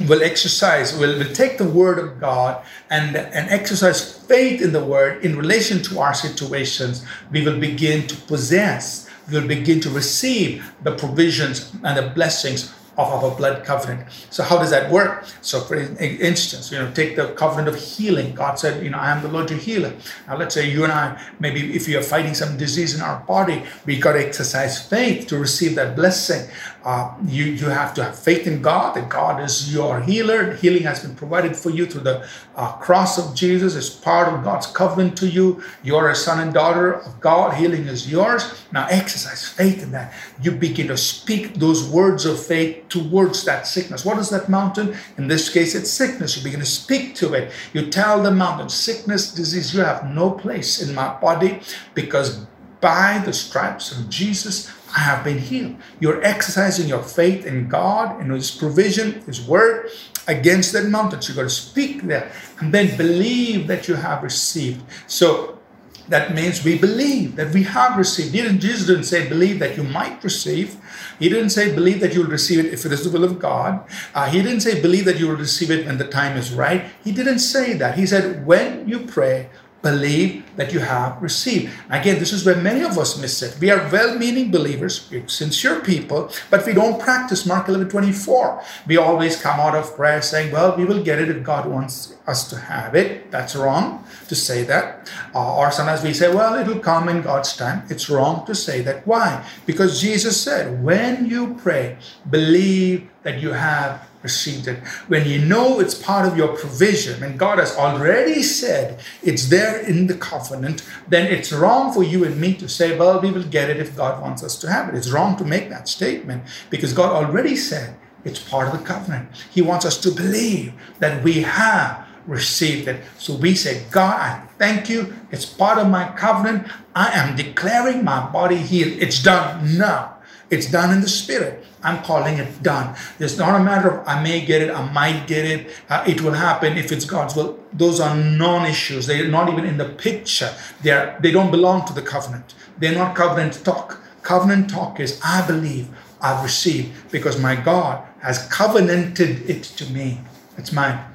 will 0.01 0.23
exercise, 0.23 0.97
will, 0.97 1.19
will 1.19 1.33
take 1.33 1.59
the 1.59 1.69
word 1.69 1.99
of 1.99 2.21
God 2.21 2.65
and, 2.91 3.17
and 3.17 3.51
exercise 3.51 4.19
faith 4.19 4.61
in 4.61 4.73
the 4.73 4.85
word 4.85 5.25
in 5.25 5.37
relation 5.37 5.83
to 5.85 6.01
our 6.01 6.15
situations, 6.15 7.05
we 7.31 7.45
will 7.45 7.59
begin 7.59 8.07
to 8.09 8.17
possess, 8.23 9.09
we 9.31 9.39
will 9.39 9.49
begin 9.49 9.81
to 9.81 9.91
receive 9.91 10.73
the 10.83 10.93
provisions 10.93 11.73
and 11.83 11.97
the 11.97 12.11
blessings 12.15 12.75
of 12.97 13.09
our 13.09 13.35
blood 13.35 13.65
covenant. 13.65 14.09
So 14.31 14.43
how 14.43 14.59
does 14.59 14.71
that 14.71 14.91
work? 14.91 15.25
So 15.41 15.61
for 15.61 15.77
instance, 15.77 16.71
you 16.71 16.79
know, 16.79 16.91
take 16.93 17.17
the 17.17 17.29
covenant 17.35 17.69
of 17.69 17.77
healing. 17.77 18.35
God 18.35 18.59
said, 18.59 18.83
you 18.83 18.91
know, 18.91 18.99
I 18.99 19.11
am 19.11 19.23
the 19.23 19.29
Lord 19.29 19.51
your 19.51 19.59
healer. 19.59 19.93
Now 20.27 20.37
let's 20.37 20.55
say 20.55 20.71
you 20.71 20.85
and 20.85 20.93
I, 20.93 21.21
maybe 21.41 21.75
if 21.75 21.89
you 21.89 21.99
are 21.99 22.03
fighting 22.03 22.35
some 22.35 22.57
disease 22.57 22.95
in 22.95 23.01
our 23.01 23.21
body, 23.27 23.63
we 23.87 23.99
got 23.99 24.13
to 24.13 24.27
exercise 24.27 24.87
faith 24.89 25.27
to 25.29 25.39
receive 25.39 25.75
that 25.77 25.97
blessing. 25.97 26.49
Uh, 26.85 27.15
you, 27.27 27.45
you 27.45 27.67
have 27.67 27.95
to 27.95 28.05
have 28.05 28.19
faith 28.19 28.47
in 28.47 28.61
God, 28.61 28.95
that 28.95 29.09
God 29.09 29.43
is 29.43 29.73
your 29.73 30.01
healer. 30.01 30.55
Healing 30.57 30.83
has 30.83 31.01
been 31.01 31.15
provided 31.15 31.57
for 31.57 31.71
you 31.71 31.87
through 31.87 32.03
the 32.03 32.29
uh, 32.57 32.73
cross 32.73 33.19
of 33.19 33.35
Jesus. 33.35 33.75
It's 33.75 33.89
part 33.89 34.33
of 34.33 34.45
God's 34.45 34.67
covenant 34.67 35.17
to 35.19 35.27
you. 35.27 35.63
You're 35.83 36.11
a 36.11 36.15
son 36.15 36.41
and 36.41 36.53
daughter 36.53 36.93
of 36.93 37.21
God. 37.21 37.55
Healing 37.55 37.87
is 37.87 38.11
yours. 38.11 38.64
Now 38.75 38.89
exercise 38.91 39.47
faith 39.47 39.85
in 39.85 39.93
that. 39.93 40.13
You 40.43 40.51
begin 40.51 40.89
to 40.89 40.97
speak 40.97 41.55
those 41.55 41.89
words 41.89 42.27
of 42.27 42.45
faith 42.45 42.89
towards 42.89 43.45
that 43.45 43.69
sickness. 43.69 44.05
What 44.05 44.19
is 44.19 44.31
that 44.31 44.49
mountain? 44.49 44.97
In 45.17 45.29
this 45.29 45.49
case, 45.49 45.77
it's 45.77 45.93
sickness. 45.93 46.37
You 46.37 46.43
begin 46.43 46.59
to 46.59 46.67
speak 46.67 47.15
to 47.17 47.35
it. 47.35 47.53
You 47.73 47.89
tell 47.89 48.21
the 48.21 48.33
mountain, 48.33 48.69
sickness, 48.69 49.33
disease, 49.33 49.73
you 49.73 49.83
have 49.83 50.11
no 50.11 50.33
place 50.33 50.83
in 50.83 50.93
my 50.93 51.15
body 51.21 51.61
because 51.95 52.47
by 52.81 53.23
the 53.25 53.33
stripes 53.33 53.93
of 53.97 54.11
Jesus, 54.11 54.69
I 54.97 54.99
have 54.99 55.23
been 55.23 55.39
healed. 55.39 55.77
You're 56.01 56.21
exercising 56.25 56.89
your 56.89 57.03
faith 57.05 57.47
in 57.47 57.69
God 57.69 58.21
and 58.21 58.33
His 58.33 58.51
provision, 58.51 59.21
His 59.21 59.41
word 59.41 59.89
against 60.27 60.73
that 60.73 60.89
mountain. 60.89 61.23
So 61.23 61.33
you 61.33 61.37
got 61.37 61.45
to 61.45 61.49
speak 61.49 62.03
there 62.03 62.29
and 62.59 62.75
then 62.75 62.97
believe 62.97 63.69
that 63.69 63.87
you 63.87 63.95
have 63.95 64.25
received. 64.25 64.83
So 65.07 65.61
that 66.09 66.35
means 66.35 66.65
we 66.65 66.79
believe 66.79 67.37
that 67.37 67.53
we 67.53 67.63
have 67.63 67.97
received. 67.97 68.33
Didn't, 68.33 68.61
Jesus 68.61 68.87
didn't 68.87 69.05
say 69.05 69.29
believe 69.29 69.59
that 69.59 69.77
you 69.77 69.83
might 69.83 70.23
receive. 70.23 70.77
He 71.19 71.29
didn't 71.29 71.51
say 71.51 71.75
believe 71.75 72.01
that 72.01 72.15
you'll 72.15 72.27
receive 72.27 72.59
it 72.59 72.73
if 72.73 72.85
it 72.85 72.93
is 72.93 73.05
the 73.05 73.11
will 73.11 73.25
of 73.25 73.39
God. 73.39 73.87
Uh, 74.15 74.29
he 74.29 74.43
didn't 74.43 74.61
say 74.61 74.81
believe 74.81 75.05
that 75.07 75.19
you 75.19 75.29
will 75.29 75.37
receive 75.37 75.71
it 75.71 75.87
when 75.87 75.99
the 75.99 76.07
time 76.07 76.37
is 76.37 76.53
right. 76.53 76.85
He 77.03 77.13
didn't 77.13 77.39
say 77.39 77.75
that. 77.75 77.97
He 77.97 78.07
said 78.07 78.47
when 78.47 78.89
you 78.89 79.01
pray, 79.01 79.49
believe 79.85 80.43
that 80.57 80.73
you 80.73 80.81
have 80.81 81.21
received. 81.23 81.71
Again, 81.91 82.19
this 82.19 82.33
is 82.33 82.45
where 82.45 82.57
many 82.57 82.83
of 82.83 82.99
us 82.99 83.21
miss 83.21 83.43
it. 83.43 83.61
We 83.61 83.71
are 83.71 83.89
well 83.93 84.19
meaning 84.19 84.51
believers, 84.51 85.09
we're 85.11 85.29
sincere 85.29 85.81
people, 85.81 86.33
but 86.51 86.67
we 86.67 86.73
don't 86.73 86.99
practice 86.99 87.47
Mark 87.47 87.69
11 87.69 87.91
24. 87.91 88.63
We 88.89 88.97
always 88.97 89.41
come 89.41 89.61
out 89.61 89.77
of 89.77 89.95
prayer 89.95 90.23
saying, 90.23 90.51
Well, 90.51 90.77
we 90.77 90.85
will 90.85 91.03
get 91.05 91.21
it 91.21 91.29
if 91.29 91.45
God 91.45 91.67
wants 91.67 92.17
us 92.27 92.49
to 92.49 92.57
have 92.57 92.97
it. 92.97 93.31
That's 93.31 93.55
wrong 93.55 94.05
to 94.29 94.35
say 94.35 94.65
that. 94.65 95.13
Uh, 95.35 95.57
or 95.57 95.71
sometimes 95.71 96.03
we 96.03 96.15
say, 96.15 96.35
Well, 96.35 96.55
it'll 96.55 96.81
come 96.81 97.09
in 97.09 97.21
God's 97.23 97.55
time. 97.55 97.85
It's 97.91 98.09
wrong 98.09 98.47
to 98.47 98.55
say 98.55 98.81
that. 98.83 99.07
Why? 99.07 99.45
Because 99.67 100.01
Jesus 100.01 100.41
said, 100.41 100.83
When 100.83 101.27
you 101.27 101.55
pray, 101.55 101.99
believe 102.31 103.09
that 103.23 103.41
you 103.41 103.53
have 103.53 104.09
received 104.25 104.67
it. 104.67 104.79
When 105.07 105.29
you 105.29 105.45
know 105.45 105.79
it's 105.79 105.95
part 105.95 106.27
of 106.27 106.37
your 106.37 106.57
provision, 106.57 107.23
and 107.23 107.39
God 107.39 107.59
has 107.59 107.77
already 107.77 108.43
said 108.43 109.01
it's 109.23 109.49
there 109.51 109.79
in 109.79 110.09
the 110.09 110.17
covenant, 110.17 110.83
then 111.07 111.31
it's 111.31 111.53
wrong 111.53 111.93
for 111.93 112.03
you 112.03 112.25
and 112.25 112.41
me 112.41 112.55
to 112.55 112.69
say, 112.69 112.99
well, 112.99 113.21
we 113.21 113.31
will 113.31 113.45
get 113.45 113.71
it 113.71 113.77
if 113.77 113.97
God 113.97 114.21
wants 114.21 114.43
us 114.43 114.59
to 114.61 114.73
have 114.73 114.89
it. 114.89 114.97
It's 114.97 115.11
wrong 115.11 115.37
to 115.37 115.45
make 115.45 115.69
that 115.69 115.89
statement 115.89 116.43
because 116.71 116.93
God 116.93 117.13
already 117.13 117.55
said 117.55 117.95
it's 118.25 118.41
part 118.41 118.67
of 118.69 118.81
the 118.81 118.85
covenant. 118.85 119.29
He 119.53 119.63
wants 119.63 119.85
us 119.85 120.01
to 120.01 120.11
believe 120.11 120.73
that 120.99 121.23
we 121.23 121.43
have 121.43 122.09
received 122.27 122.89
it. 122.89 123.05
So 123.19 123.35
we 123.35 123.55
say, 123.55 123.85
God, 123.91 124.19
I 124.19 124.47
thank 124.59 124.89
you. 124.89 125.13
It's 125.31 125.45
part 125.45 125.79
of 125.79 125.91
my 125.91 126.09
covenant. 126.17 126.67
I 126.95 127.11
am 127.13 127.37
declaring 127.37 128.03
my 128.03 128.31
body 128.31 128.57
healed. 128.57 129.03
It's 129.03 129.23
done 129.23 129.77
now. 129.77 130.14
It's 130.55 130.71
done 130.71 130.93
in 130.95 131.01
the 131.01 131.09
spirit. 131.09 131.65
I'm 131.83 132.03
calling 132.03 132.39
it 132.39 132.63
done. 132.63 132.97
It's 133.19 133.37
not 133.37 133.61
a 133.61 133.63
matter 133.63 133.91
of 133.91 134.09
I 134.09 134.23
may 134.23 134.45
get 134.45 134.63
it, 134.63 134.71
I 134.71 134.91
might 134.91 135.27
get 135.27 135.45
it, 135.45 135.71
uh, 135.91 136.05
it 136.07 136.23
will 136.23 136.33
happen 136.33 136.79
if 136.79 136.93
it's 136.93 137.05
God's 137.05 137.35
will. 137.37 137.59
Those 137.73 138.01
are 138.01 138.17
non-issues. 138.17 139.07
They're 139.07 139.29
not 139.29 139.51
even 139.53 139.65
in 139.67 139.77
the 139.77 139.89
picture. 139.89 140.51
They 140.83 140.93
are, 140.93 141.19
they 141.21 141.33
don't 141.33 141.51
belong 141.51 141.87
to 141.87 141.93
the 141.93 142.03
covenant. 142.03 142.55
They're 142.79 142.95
not 142.95 143.15
covenant 143.15 143.63
talk. 143.65 144.01
Covenant 144.23 144.71
talk 144.71 145.01
is 145.01 145.21
I 145.23 145.47
believe, 145.47 145.89
I've 146.21 146.43
received 146.43 147.11
because 147.11 147.39
my 147.39 147.55
God 147.57 148.03
has 148.21 148.49
covenanted 148.49 149.51
it 149.51 149.65
to 149.79 149.85
me. 149.93 150.21
It's 150.57 150.73
mine 150.73 151.14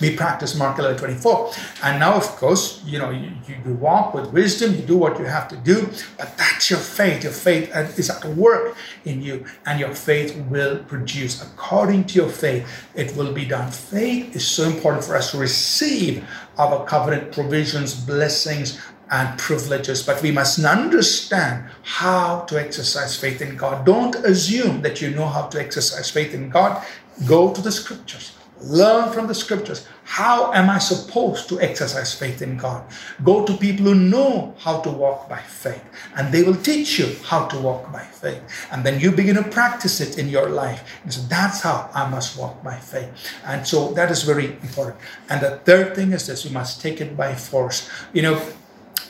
we 0.00 0.16
practice 0.16 0.54
Mark 0.54 0.78
11 0.78 0.98
24. 0.98 1.52
And 1.84 2.00
now, 2.00 2.14
of 2.14 2.24
course, 2.36 2.82
you 2.84 2.98
know, 2.98 3.10
you, 3.10 3.32
you, 3.46 3.74
walk 3.74 4.14
with 4.14 4.32
wisdom, 4.32 4.74
you 4.74 4.82
do 4.82 4.96
what 4.96 5.18
you 5.18 5.26
have 5.26 5.48
to 5.48 5.56
do, 5.56 5.88
but 6.16 6.36
that's 6.36 6.70
your 6.70 6.78
faith. 6.78 7.22
Your 7.22 7.32
faith 7.32 7.70
uh, 7.74 7.80
is 7.96 8.10
at 8.10 8.24
work 8.24 8.76
in 9.04 9.22
you, 9.22 9.44
and 9.66 9.78
your 9.78 9.94
faith 9.94 10.36
will 10.48 10.78
produce. 10.84 11.42
According 11.42 12.04
to 12.06 12.14
your 12.14 12.28
faith, 12.28 12.66
it 12.94 13.14
will 13.16 13.32
be 13.32 13.44
done. 13.44 13.70
Faith 13.70 14.34
is 14.34 14.46
so 14.46 14.64
important 14.64 15.04
for 15.04 15.16
us 15.16 15.30
to 15.32 15.38
receive 15.38 16.24
our 16.58 16.84
covenant 16.86 17.32
provisions, 17.32 17.94
blessings, 17.94 18.80
and 19.10 19.38
privileges, 19.38 20.02
but 20.04 20.22
we 20.22 20.30
must 20.30 20.64
understand 20.64 21.68
how 21.82 22.40
to 22.42 22.60
exercise 22.60 23.18
faith 23.18 23.42
in 23.42 23.56
God. 23.56 23.84
Don't 23.84 24.14
assume 24.14 24.82
that 24.82 25.02
you 25.02 25.10
know 25.10 25.26
how 25.26 25.48
to 25.48 25.60
exercise 25.60 26.10
faith 26.10 26.32
in 26.32 26.48
God. 26.48 26.84
Go 27.26 27.52
to 27.52 27.60
the 27.60 27.72
scriptures 27.72 28.36
Learn 28.62 29.12
from 29.12 29.26
the 29.26 29.34
scriptures. 29.34 29.86
How 30.04 30.52
am 30.52 30.68
I 30.68 30.78
supposed 30.78 31.48
to 31.48 31.60
exercise 31.60 32.14
faith 32.14 32.42
in 32.42 32.56
God? 32.56 32.84
Go 33.24 33.46
to 33.46 33.56
people 33.56 33.86
who 33.86 33.94
know 33.94 34.54
how 34.58 34.80
to 34.80 34.90
walk 34.90 35.28
by 35.28 35.38
faith, 35.38 35.84
and 36.16 36.32
they 36.32 36.42
will 36.42 36.56
teach 36.56 36.98
you 36.98 37.14
how 37.24 37.46
to 37.46 37.58
walk 37.58 37.92
by 37.92 38.02
faith. 38.02 38.42
And 38.72 38.84
then 38.84 39.00
you 39.00 39.12
begin 39.12 39.36
to 39.36 39.44
practice 39.44 40.00
it 40.00 40.18
in 40.18 40.28
your 40.28 40.48
life. 40.48 40.82
And 41.04 41.12
so 41.12 41.22
that's 41.22 41.60
how 41.60 41.90
I 41.94 42.08
must 42.10 42.38
walk 42.38 42.62
by 42.62 42.76
faith. 42.76 43.10
And 43.46 43.66
so 43.66 43.92
that 43.92 44.10
is 44.10 44.24
very 44.24 44.46
important. 44.46 44.96
And 45.28 45.40
the 45.40 45.58
third 45.58 45.94
thing 45.94 46.12
is 46.12 46.26
this 46.26 46.44
you 46.44 46.50
must 46.50 46.80
take 46.80 47.00
it 47.00 47.16
by 47.16 47.34
force. 47.34 47.88
You 48.12 48.22
know, 48.22 48.42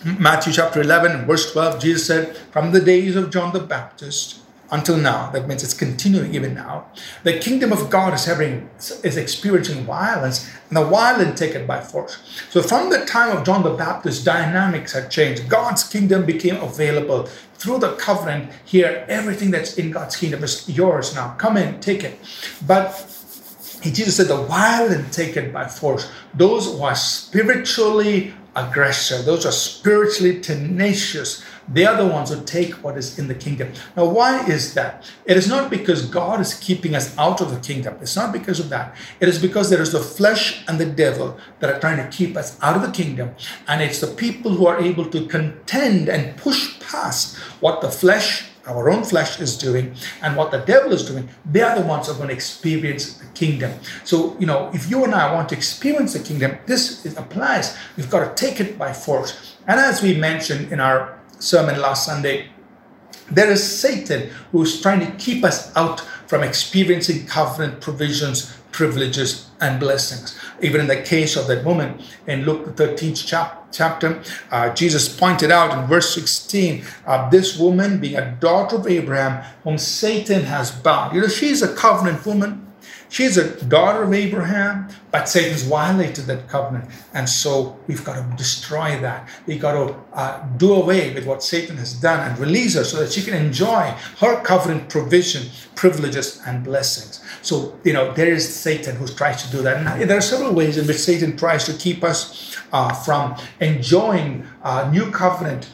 Matthew 0.05 0.53
chapter 0.53 0.81
11, 0.81 1.27
verse 1.27 1.53
12, 1.53 1.81
Jesus 1.81 2.07
said, 2.07 2.37
From 2.53 2.73
the 2.73 2.81
days 2.81 3.17
of 3.17 3.31
John 3.31 3.53
the 3.53 3.61
Baptist, 3.61 4.40
until 4.71 4.97
now. 4.97 5.31
That 5.31 5.49
means 5.49 5.63
it's 5.63 5.75
continuing 5.75 6.35
even 6.35 6.55
now. 6.55 6.87
The 7.25 7.39
kingdom 7.39 7.73
of 7.73 7.91
God 7.91 8.15
is 8.15 8.25
having 8.25 8.69
is 8.79 9.17
experiencing 9.17 9.85
violence, 9.85 10.49
and 10.69 10.77
the 10.77 10.85
violent 10.85 11.37
take 11.37 11.55
it 11.55 11.67
by 11.67 11.81
force. 11.81 12.19
So 12.51 12.63
from 12.63 12.91
the 12.91 13.05
time 13.05 13.37
of 13.37 13.45
John 13.45 13.63
the 13.63 13.71
Baptist, 13.71 14.25
dynamics 14.25 14.93
had 14.93 15.11
changed. 15.11 15.49
God's 15.49 15.83
kingdom 15.85 16.25
became 16.25 16.57
available 16.57 17.29
through 17.55 17.79
the 17.79 17.95
covenant. 17.97 18.51
Here, 18.65 19.05
everything 19.09 19.51
that's 19.51 19.77
in 19.77 19.91
God's 19.91 20.17
kingdom 20.17 20.43
is 20.45 20.69
yours 20.69 21.15
now. 21.15 21.35
Come 21.39 21.57
in, 21.57 21.81
take 21.81 22.05
it. 22.05 22.19
But 22.67 23.07
Jesus 23.83 24.17
said, 24.17 24.29
the 24.29 24.43
violent 24.45 25.13
take 25.13 25.37
it 25.37 25.53
by 25.53 25.67
force. 25.67 26.11
Those 26.35 26.67
who 26.67 26.83
are 26.83 26.95
spiritually 26.95 28.35
aggressive, 28.57 29.25
Those 29.25 29.47
are 29.47 29.53
spiritually 29.53 30.41
tenacious. 30.41 31.45
They 31.73 31.87
are 31.87 31.97
the 31.97 32.07
ones 32.07 32.31
who 32.31 32.43
take 32.45 32.75
what 32.83 32.99
is 32.99 33.19
in 33.19 33.29
the 33.29 33.35
kingdom. 33.35 33.73
Now, 33.97 34.07
why 34.07 34.45
is 34.47 34.75
that? 34.75 35.09
It 35.25 35.37
is 35.37 35.49
not 35.49 35.71
because 35.71 36.05
God 36.07 36.41
is 36.41 36.55
keeping 36.55 36.95
us 36.97 37.17
out 37.17 37.41
of 37.41 37.51
the 37.53 37.61
kingdom. 37.61 37.97
It's 38.01 38.17
not 38.17 38.33
because 38.33 38.59
of 38.59 38.69
that. 38.71 38.97
It 39.21 39.29
is 39.29 39.39
because 39.39 39.71
there 39.71 39.81
is 39.81 39.93
the 39.93 40.01
flesh 40.01 40.65
and 40.67 40.79
the 40.81 40.87
devil 40.87 41.39
that 41.61 41.71
are 41.71 41.81
trying 41.81 41.99
to 41.99 42.17
keep 42.17 42.37
us 42.37 42.59
out 42.61 42.77
of 42.77 42.83
the 42.83 42.91
kingdom. 42.91 43.35
And 43.69 43.81
it's 43.81 44.01
the 44.01 44.09
people 44.09 44.51
who 44.51 44.67
are 44.67 44.81
able 44.81 45.07
to 45.07 45.27
contend 45.27 46.09
and 46.09 46.37
push 46.37 46.81
past 46.81 47.37
what 47.61 47.81
the 47.81 47.91
flesh 47.91 48.51
our 48.67 48.91
own 48.91 49.05
flesh 49.05 49.41
is 49.41 49.57
doing 49.57 49.95
and 50.23 50.37
what 50.37 50.51
the 50.51 50.59
devil 50.59 50.93
is 50.93 51.05
doing, 51.09 51.29
they 51.51 51.63
are 51.63 51.79
the 51.79 51.87
ones 51.87 52.07
who 52.07 52.13
are 52.13 52.17
going 52.17 52.29
to 52.29 52.35
experience 52.35 53.15
the 53.15 53.27
kingdom. 53.29 53.73
So, 54.05 54.37
you 54.39 54.47
know, 54.47 54.71
if 54.75 54.91
you 54.91 55.03
and 55.05 55.15
I 55.15 55.33
want 55.33 55.49
to 55.49 55.57
experience 55.57 56.13
the 56.13 56.21
kingdom, 56.21 56.59
this 56.67 57.05
applies. 57.17 57.77
We've 57.97 58.11
got 58.11 58.37
to 58.37 58.47
take 58.47 58.61
it 58.61 58.79
by 58.79 58.93
force. 58.93 59.57
And 59.67 59.81
as 59.81 60.03
we 60.03 60.17
mentioned 60.17 60.73
in 60.73 60.79
our 60.79 61.20
sermon 61.41 61.81
last 61.81 62.07
Sunday, 62.07 62.51
there 63.31 63.51
is 63.51 63.63
Satan 63.63 64.31
who's 64.53 64.81
trying 64.81 65.01
to 65.01 65.11
keep 65.13 65.45
us 65.45 65.75
out 65.77 66.01
from 66.27 66.43
experiencing 66.43 67.27
covenant 67.27 67.81
provisions, 67.81 68.57
privileges, 68.73 69.51
and 69.61 69.81
blessings. 69.81 70.39
Even 70.61 70.81
in 70.81 70.87
the 70.87 71.03
case 71.03 71.37
of 71.37 71.47
that 71.49 71.65
woman 71.65 72.01
in 72.27 72.45
Luke 72.45 72.65
the 72.77 72.87
13th 72.87 73.27
chap- 73.27 73.69
chapter, 73.73 74.23
uh, 74.51 74.73
Jesus 74.75 75.09
pointed 75.09 75.51
out 75.51 75.77
in 75.77 75.87
verse 75.87 76.15
16, 76.15 76.85
uh, 77.07 77.29
this 77.31 77.59
woman 77.59 77.99
being 78.01 78.17
a 78.17 78.33
daughter 78.41 78.77
of 78.77 78.87
Abraham, 78.87 79.45
whom 79.65 79.79
Satan 79.79 80.43
has 80.43 80.71
bound. 80.71 81.15
You 81.15 81.23
know, 81.23 81.29
she's 81.29 81.63
a 81.63 81.75
covenant 81.75 82.25
woman. 82.25 82.67
She's 83.11 83.37
a 83.37 83.61
daughter 83.65 84.05
of 84.05 84.15
Abraham, 84.15 84.89
but 85.11 85.29
Satan's 85.29 85.65
violated 85.65 86.27
that 86.27 86.49
covenant. 86.49 86.89
And 87.13 87.29
so 87.29 87.77
we've 87.89 88.05
got 88.05 88.15
to 88.15 88.37
destroy 88.37 89.01
that. 89.01 89.29
We've 89.47 89.61
got 89.61 89.73
to 89.73 89.97
uh, 90.13 90.47
do 90.57 90.75
away 90.75 91.13
with 91.13 91.27
what 91.27 91.43
Satan 91.43 91.77
has 91.79 91.93
done 91.95 92.31
and 92.31 92.39
release 92.39 92.75
her 92.77 92.85
so 92.85 93.01
that 93.01 93.11
she 93.11 93.23
can 93.23 93.35
enjoy 93.35 93.93
her 94.21 94.41
covenant 94.43 94.89
provision, 94.89 95.51
privileges, 95.75 96.41
and 96.47 96.63
blessings. 96.63 97.21
So, 97.43 97.77
you 97.83 97.93
know, 97.93 98.15
there 98.15 98.33
is 98.33 98.49
Satan 98.49 98.95
who 98.95 99.09
tries 99.09 99.43
to 99.43 99.51
do 99.51 99.61
that. 99.63 99.85
And 100.01 100.09
there 100.09 100.19
are 100.19 100.23
several 100.23 100.55
ways 100.55 100.79
in 100.79 100.87
which 100.87 100.99
Satan 100.99 101.37
tries 101.37 101.65
to 101.65 101.73
keep 101.73 102.05
us 102.05 102.57
uh, 102.73 102.95
from 102.95 103.35
enjoying 103.61 104.47
uh, 104.63 104.89
new 104.93 105.11
covenant 105.11 105.69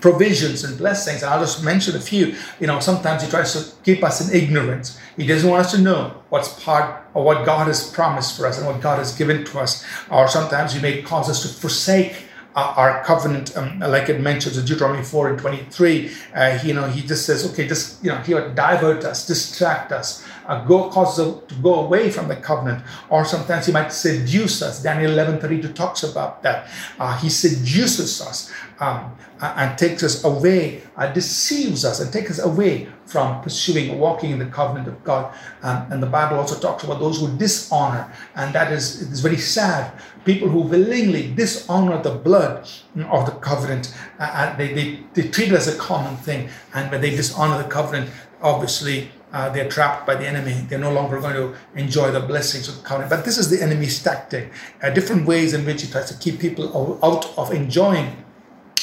provisions 0.00 0.64
and 0.64 0.76
blessings. 0.78 1.22
And 1.22 1.32
I'll 1.32 1.40
just 1.40 1.64
mention 1.64 1.96
a 1.96 2.00
few. 2.00 2.34
You 2.58 2.66
know, 2.66 2.80
sometimes 2.80 3.22
he 3.22 3.30
tries 3.30 3.52
to 3.52 3.74
keep 3.82 4.02
us 4.02 4.26
in 4.26 4.34
ignorance. 4.34 4.98
He 5.16 5.26
doesn't 5.26 5.48
want 5.48 5.66
us 5.66 5.72
to 5.72 5.80
know 5.80 6.22
what's 6.30 6.62
part 6.62 7.04
of 7.14 7.24
what 7.24 7.44
God 7.44 7.66
has 7.66 7.90
promised 7.90 8.36
for 8.36 8.46
us 8.46 8.58
and 8.58 8.66
what 8.66 8.80
God 8.80 8.98
has 8.98 9.16
given 9.16 9.44
to 9.44 9.60
us. 9.60 9.84
Or 10.10 10.28
sometimes 10.28 10.72
he 10.72 10.80
may 10.80 11.02
cause 11.02 11.28
us 11.28 11.42
to 11.42 11.48
forsake 11.48 12.26
our 12.56 13.02
covenant, 13.04 13.56
um, 13.56 13.78
like 13.78 14.08
it 14.08 14.20
mentions 14.20 14.58
in 14.58 14.64
Deuteronomy 14.64 15.04
4 15.04 15.30
and 15.30 15.38
23. 15.38 16.10
Uh, 16.34 16.58
you 16.64 16.74
know, 16.74 16.88
he 16.88 17.02
just 17.02 17.24
says, 17.24 17.48
okay, 17.50 17.66
just, 17.66 18.02
you 18.04 18.10
know, 18.10 18.18
he 18.18 18.34
would 18.34 18.54
divert 18.54 19.04
us, 19.04 19.26
distract 19.26 19.92
us, 19.92 20.26
uh, 20.50 20.64
go 20.64 20.90
cause 20.90 21.18
us 21.20 21.42
to 21.46 21.54
go 21.62 21.74
away 21.86 22.10
from 22.10 22.26
the 22.26 22.34
covenant. 22.34 22.82
Or 23.08 23.24
sometimes 23.24 23.66
he 23.66 23.72
might 23.72 23.92
seduce 23.92 24.62
us. 24.62 24.82
Daniel 24.82 25.12
11 25.12 25.40
32 25.40 25.72
talks 25.72 26.02
about 26.02 26.42
that. 26.42 26.68
Uh, 26.98 27.16
he 27.18 27.30
seduces 27.30 28.20
us 28.20 28.50
um, 28.80 29.16
and 29.40 29.78
takes 29.78 30.02
us 30.02 30.24
away, 30.24 30.82
uh, 30.96 31.06
deceives 31.12 31.84
us 31.84 32.00
and 32.00 32.12
takes 32.12 32.32
us 32.32 32.40
away 32.40 32.88
from 33.06 33.40
pursuing, 33.42 33.98
walking 33.98 34.32
in 34.32 34.40
the 34.40 34.46
covenant 34.46 34.88
of 34.88 35.02
God. 35.04 35.32
Um, 35.62 35.86
and 35.92 36.02
the 36.02 36.08
Bible 36.08 36.36
also 36.36 36.58
talks 36.58 36.82
about 36.82 36.98
those 36.98 37.20
who 37.20 37.36
dishonor, 37.38 38.12
and 38.34 38.52
that 38.52 38.72
is, 38.72 39.02
is 39.02 39.20
very 39.20 39.36
sad. 39.38 39.92
People 40.24 40.48
who 40.48 40.60
willingly 40.62 41.32
dishonor 41.32 42.02
the 42.02 42.10
blood 42.10 42.68
of 43.08 43.26
the 43.26 43.32
covenant, 43.40 43.94
uh, 44.18 44.56
they, 44.56 44.74
they, 44.74 45.00
they 45.14 45.28
treat 45.28 45.48
it 45.48 45.54
as 45.54 45.68
a 45.68 45.78
common 45.78 46.16
thing. 46.18 46.48
And 46.74 46.90
when 46.90 47.00
they 47.00 47.10
dishonor 47.10 47.62
the 47.62 47.68
covenant, 47.68 48.10
obviously 48.42 49.10
uh, 49.32 49.48
they're 49.50 49.68
trapped 49.68 50.06
by 50.06 50.14
the 50.14 50.26
enemy. 50.26 50.66
They're 50.68 50.78
no 50.78 50.92
longer 50.92 51.20
going 51.20 51.34
to 51.34 51.54
enjoy 51.74 52.10
the 52.10 52.20
blessings 52.20 52.68
of 52.68 52.76
the 52.76 52.82
covenant. 52.82 53.10
But 53.10 53.24
this 53.24 53.38
is 53.38 53.48
the 53.50 53.62
enemy's 53.62 54.02
tactic. 54.02 54.52
Uh, 54.82 54.90
different 54.90 55.26
ways 55.26 55.54
in 55.54 55.64
which 55.64 55.82
he 55.82 55.90
tries 55.90 56.10
to 56.10 56.18
keep 56.18 56.40
people 56.40 56.98
out 57.04 57.32
of 57.38 57.52
enjoying 57.52 58.24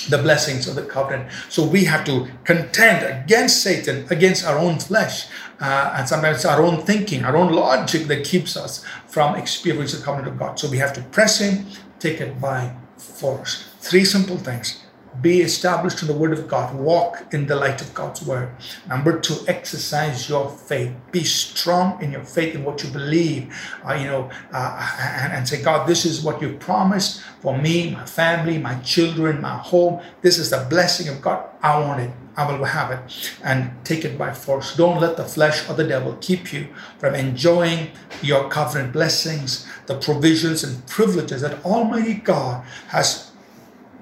the 0.10 0.18
blessings 0.18 0.68
of 0.68 0.76
the 0.76 0.84
covenant. 0.84 1.30
So 1.50 1.66
we 1.66 1.84
have 1.86 2.06
to 2.06 2.28
contend 2.45 3.06
against 3.06 3.62
Satan, 3.62 4.08
against 4.10 4.45
our 4.45 4.58
own 4.58 4.80
flesh, 4.80 5.28
uh, 5.60 5.95
and 5.98 6.08
sometimes 6.08 6.45
our 6.45 6.62
own 6.62 6.82
thinking, 6.84 7.26
our 7.26 7.36
own 7.36 7.52
logic 7.52 8.04
that 8.08 8.24
keeps 8.24 8.56
us 8.56 8.86
from 9.08 9.36
experiencing 9.36 10.00
the 10.00 10.06
covenant 10.06 10.32
of 10.32 10.39
God. 10.39 10.60
So 10.60 10.70
we 10.70 10.78
have 10.78 10.93
to 10.93 11.02
press 11.02 11.41
in, 11.41 11.66
take 12.00 12.22
it 12.22 12.39
by 12.39 12.74
force. 12.98 13.66
Three 13.80 14.06
simple 14.06 14.38
things 14.38 14.84
be 15.22 15.41
established 15.41 16.01
in 16.01 16.07
the 16.07 16.13
word 16.13 16.34
of 16.34 16.47
God. 16.47 16.76
Walk 16.76 17.34
in 17.34 17.47
the 17.47 17.55
light 17.55 17.82
of 17.82 17.93
God's 17.93 18.26
word. 18.26 18.49
Number 18.88 19.20
two, 19.20 19.36
exercise 19.47 20.30
your 20.30 20.49
faith. 20.49 20.93
Be 21.11 21.24
strong 21.24 22.01
in 22.01 22.11
your 22.11 22.24
faith 22.24 22.55
in 22.55 22.63
what 22.63 22.84
you 22.84 22.89
believe. 22.89 23.53
Uh, 23.88 23.93
you 23.93 24.05
know, 24.05 24.30
uh, 24.51 24.97
and, 24.99 25.34
and 25.34 25.47
say, 25.47 25.61
God, 25.61 25.88
this 25.88 26.05
is 26.05 26.22
what 26.22 26.41
you've 26.41 26.59
promised 26.59 27.22
for 27.39 27.57
me, 27.57 27.91
my 27.91 28.05
family, 28.05 28.57
my 28.57 28.76
children, 28.80 29.41
my 29.41 29.57
home. 29.57 30.01
This 30.22 30.38
is 30.38 30.49
the 30.49 30.65
blessing 30.70 31.07
of 31.07 31.22
God. 31.22 31.47
I 31.61 31.80
want 31.80 32.01
it. 32.01 32.11
I 32.38 32.55
will 32.55 32.65
have 32.65 32.91
it 32.91 33.34
and 33.43 33.72
take 33.84 34.05
it 34.05 34.15
by 34.15 34.32
force. 34.32 34.76
Don't 34.76 35.01
let 35.01 35.18
the 35.18 35.26
flesh 35.26 35.68
or 35.68 35.74
the 35.74 35.88
devil 35.88 36.15
keep 36.22 36.53
you 36.53 36.68
from 36.99 37.15
enjoying 37.15 37.89
your 38.22 38.47
covenant 38.47 38.93
blessings, 38.93 39.68
the 39.88 39.97
provisions 39.97 40.63
and 40.63 40.86
privileges 40.86 41.41
that 41.41 41.65
Almighty 41.65 42.13
God 42.13 42.63
has 42.89 43.26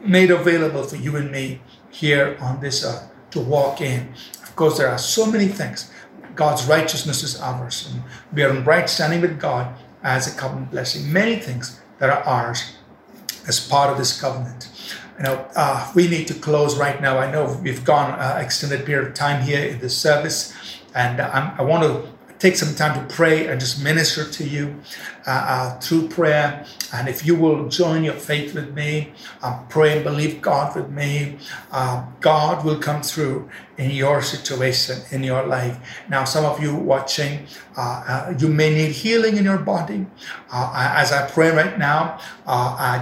made 0.08 0.32
available 0.32 0.84
for 0.84 0.96
you 0.96 1.16
and 1.16 1.32
me 1.32 1.62
here 1.90 2.38
on 2.42 2.62
this 2.62 2.84
earth 2.86 3.10
to 3.32 3.40
walk 3.40 3.82
in. 3.82 4.14
Of 4.44 4.56
course, 4.56 4.78
there 4.78 4.90
are 4.90 4.98
so 4.98 5.26
many 5.26 5.48
things. 5.48 5.92
God's 6.36 6.66
righteousness 6.66 7.24
is 7.24 7.40
ours, 7.40 7.90
and 7.92 8.04
we 8.34 8.44
are 8.44 8.50
in 8.50 8.64
right 8.64 8.90
standing 8.90 9.22
with 9.22 9.40
God 9.40 9.74
as 10.04 10.34
a 10.34 10.38
covenant 10.38 10.72
blessing. 10.72 11.12
Many 11.12 11.38
things 11.38 11.80
that 12.00 12.10
are 12.10 12.24
ours 12.24 12.76
as 13.48 13.66
part 13.66 13.90
of 13.92 13.98
this 13.98 14.20
covenant. 14.20 14.70
You 15.18 15.24
know, 15.24 15.48
uh, 15.56 15.92
we 15.96 16.08
need 16.08 16.28
to 16.28 16.34
close 16.34 16.78
right 16.78 17.02
now. 17.02 17.18
I 17.18 17.32
know 17.32 17.58
we've 17.64 17.86
gone 17.86 18.12
uh, 18.20 18.38
extended 18.42 18.86
period 18.86 19.08
of 19.08 19.14
time 19.14 19.42
here 19.44 19.64
in 19.64 19.80
this 19.80 19.96
service, 19.98 20.54
and 20.94 21.22
I 21.22 21.62
want 21.62 21.84
to 21.84 22.15
take 22.40 22.56
some 22.56 22.76
time 22.76 23.08
to 23.08 23.16
pray 23.16 23.48
and 23.48 23.60
just 23.60 23.84
minister 23.84 24.30
to 24.30 24.44
you 24.44 24.76
uh, 25.28 25.32
uh, 25.32 25.80
through 25.80 26.08
prayer. 26.10 26.66
And 26.94 27.08
if 27.08 27.26
you 27.26 27.36
will 27.36 27.70
join 27.70 28.04
your 28.04 28.14
faith 28.14 28.54
with 28.54 28.74
me, 28.74 29.14
uh, 29.42 29.64
pray 29.70 29.96
and 29.96 30.04
believe 30.04 30.42
God 30.42 30.76
with 30.76 30.90
me, 30.90 31.38
uh, 31.72 32.06
God 32.22 32.66
will 32.66 32.80
come 32.80 33.02
through 33.02 33.50
in 33.78 33.92
your 33.92 34.22
situation, 34.22 35.02
in 35.12 35.24
your 35.24 35.46
life. 35.46 35.78
Now, 36.10 36.24
some 36.24 36.46
of 36.46 36.62
you 36.62 36.76
watching, 36.76 37.46
uh, 37.78 37.82
uh, 37.82 38.34
you 38.38 38.48
may 38.48 38.74
need 38.74 38.92
healing 38.92 39.38
in 39.38 39.44
your 39.44 39.58
body. 39.58 40.06
as 40.52 41.12
I 41.12 41.30
pray 41.30 41.52
right 41.52 41.78
now, 41.78 42.20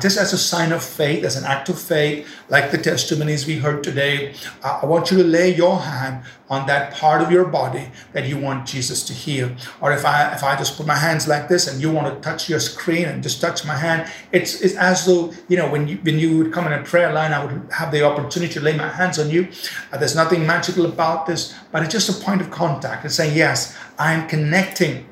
just 0.01 0.17
as 0.17 0.33
a 0.33 0.37
sign 0.37 0.71
of 0.71 0.83
faith, 0.83 1.23
as 1.23 1.35
an 1.35 1.43
act 1.43 1.69
of 1.69 1.79
faith, 1.79 2.27
like 2.49 2.71
the 2.71 2.77
testimonies 2.77 3.45
we 3.45 3.57
heard 3.57 3.83
today, 3.83 4.33
I 4.63 4.85
want 4.85 5.11
you 5.11 5.17
to 5.17 5.23
lay 5.23 5.53
your 5.53 5.79
hand 5.79 6.23
on 6.49 6.67
that 6.67 6.93
part 6.93 7.21
of 7.21 7.31
your 7.31 7.45
body 7.45 7.89
that 8.11 8.27
you 8.27 8.37
want 8.37 8.67
Jesus 8.67 9.03
to 9.05 9.13
heal. 9.13 9.49
Or 9.81 9.91
if 9.91 10.05
I 10.05 10.33
if 10.33 10.43
I 10.43 10.55
just 10.55 10.77
put 10.77 10.85
my 10.85 10.95
hands 10.95 11.27
like 11.27 11.47
this 11.47 11.67
and 11.67 11.81
you 11.81 11.89
want 11.91 12.07
to 12.13 12.15
touch 12.29 12.49
your 12.49 12.59
screen 12.59 13.05
and 13.05 13.23
just 13.23 13.41
touch 13.41 13.65
my 13.65 13.75
hand, 13.75 14.11
it's 14.31 14.61
it's 14.61 14.75
as 14.75 15.05
though 15.05 15.33
you 15.47 15.57
know 15.57 15.69
when 15.69 15.87
you 15.87 15.97
when 16.03 16.19
you 16.19 16.37
would 16.37 16.51
come 16.53 16.67
in 16.67 16.73
a 16.73 16.83
prayer 16.83 17.11
line, 17.11 17.33
I 17.33 17.43
would 17.43 17.71
have 17.71 17.91
the 17.91 18.03
opportunity 18.03 18.53
to 18.53 18.61
lay 18.61 18.75
my 18.77 18.89
hands 18.89 19.17
on 19.17 19.29
you. 19.29 19.47
Uh, 19.91 19.97
there's 19.97 20.15
nothing 20.15 20.45
magical 20.63 20.85
about 20.85 21.25
this, 21.25 21.53
but 21.73 21.83
it's 21.83 21.91
just 21.91 22.09
a 22.09 22.23
point 22.23 22.39
of 22.39 22.49
contact. 22.49 23.03
It's 23.03 23.15
saying 23.15 23.35
yes, 23.35 23.77
I 23.99 24.13
am 24.13 24.29
connecting 24.29 25.05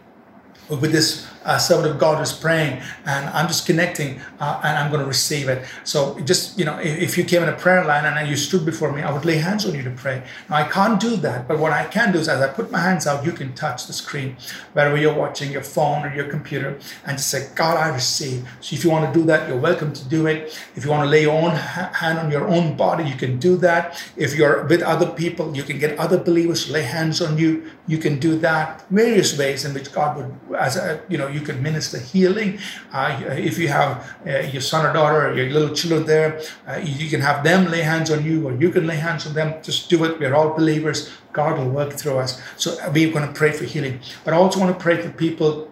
with 0.69 0.93
this 0.93 1.27
uh, 1.45 1.57
servant 1.57 1.93
of 1.93 1.99
God 1.99 2.21
is 2.21 2.31
praying, 2.31 2.81
and 3.05 3.29
I'm 3.29 3.47
just 3.47 3.65
connecting, 3.65 4.19
uh, 4.39 4.61
and 4.63 4.77
I'm 4.77 4.91
going 4.91 5.01
to 5.01 5.07
receive 5.07 5.49
it. 5.49 5.65
So 5.83 6.19
just 6.19 6.57
you 6.57 6.65
know, 6.65 6.77
if, 6.79 7.17
you 7.17 7.23
came 7.23 7.43
in 7.43 7.49
a 7.49 7.57
prayer 7.57 7.83
line 7.85 8.05
and 8.05 8.29
you 8.29 8.35
stood 8.35 8.65
before 8.65 8.91
me, 8.91 9.01
I 9.01 9.11
would 9.11 9.25
lay 9.25 9.37
hands 9.37 9.65
on 9.65 9.75
you 9.75 9.83
to 9.83 9.91
pray. 9.91 10.23
Now 10.49 10.57
I 10.57 10.63
can't 10.63 10.99
do 10.99 11.15
that, 11.17 11.47
but 11.47 11.59
what 11.59 11.71
I 11.71 11.85
can 11.85 12.11
do 12.11 12.19
is, 12.19 12.27
as 12.27 12.41
I 12.41 12.47
put 12.47 12.71
my 12.71 12.79
hands 12.79 13.07
out, 13.07 13.25
you 13.25 13.31
can 13.31 13.53
touch 13.53 13.87
the 13.87 13.93
screen, 13.93 14.37
wherever 14.73 14.97
you're 14.97 15.13
watching 15.13 15.51
your 15.51 15.63
phone 15.63 16.05
or 16.05 16.13
your 16.13 16.29
computer, 16.29 16.79
and 17.05 17.17
just 17.17 17.29
say, 17.29 17.49
God, 17.55 17.77
I 17.77 17.89
receive. 17.89 18.47
So 18.61 18.75
if 18.75 18.83
you 18.83 18.89
want 18.89 19.11
to 19.11 19.19
do 19.19 19.25
that, 19.25 19.47
you're 19.47 19.57
welcome 19.57 19.93
to 19.93 20.07
do 20.09 20.27
it. 20.27 20.57
If 20.75 20.85
you 20.85 20.91
want 20.91 21.03
to 21.03 21.09
lay 21.09 21.23
your 21.23 21.33
own 21.33 21.51
ha- 21.51 21.91
hand 21.93 22.19
on 22.19 22.31
your 22.31 22.47
own 22.47 22.77
body, 22.77 23.03
you 23.03 23.15
can 23.15 23.39
do 23.39 23.57
that. 23.57 24.01
If 24.15 24.35
you're 24.35 24.65
with 24.65 24.81
other 24.81 25.09
people, 25.09 25.55
you 25.55 25.63
can 25.63 25.79
get 25.79 25.97
other 25.97 26.17
believers 26.17 26.69
lay 26.69 26.83
hands 26.83 27.21
on 27.21 27.37
you. 27.37 27.71
You 27.87 27.97
can 27.97 28.19
do 28.19 28.37
that. 28.39 28.87
Various 28.89 29.37
ways 29.37 29.65
in 29.65 29.73
which 29.73 29.91
God 29.91 30.17
would, 30.17 30.57
as 30.57 30.77
a, 30.77 31.01
you 31.09 31.17
know 31.17 31.27
you 31.31 31.41
can 31.41 31.61
minister 31.61 31.97
healing. 31.97 32.59
Uh, 32.91 33.19
if 33.37 33.57
you 33.57 33.67
have 33.67 34.15
uh, 34.25 34.39
your 34.39 34.61
son 34.61 34.85
or 34.85 34.93
daughter 34.93 35.29
or 35.29 35.33
your 35.33 35.49
little 35.49 35.73
children 35.75 36.05
there, 36.05 36.41
uh, 36.67 36.79
you 36.83 37.09
can 37.09 37.21
have 37.21 37.43
them 37.43 37.69
lay 37.71 37.81
hands 37.81 38.11
on 38.11 38.23
you 38.23 38.47
or 38.47 38.53
you 38.55 38.69
can 38.71 38.85
lay 38.87 38.97
hands 38.97 39.25
on 39.27 39.33
them. 39.33 39.61
Just 39.63 39.89
do 39.89 40.03
it. 40.05 40.19
We're 40.19 40.35
all 40.35 40.53
believers. 40.53 41.11
God 41.33 41.57
will 41.57 41.69
work 41.69 41.93
through 41.93 42.17
us. 42.17 42.41
So 42.57 42.77
we're 42.91 43.11
going 43.11 43.27
to 43.27 43.33
pray 43.33 43.51
for 43.51 43.65
healing. 43.65 43.99
But 44.23 44.33
I 44.33 44.37
also 44.37 44.59
want 44.59 44.77
to 44.77 44.81
pray 44.81 45.01
for 45.01 45.09
people 45.09 45.71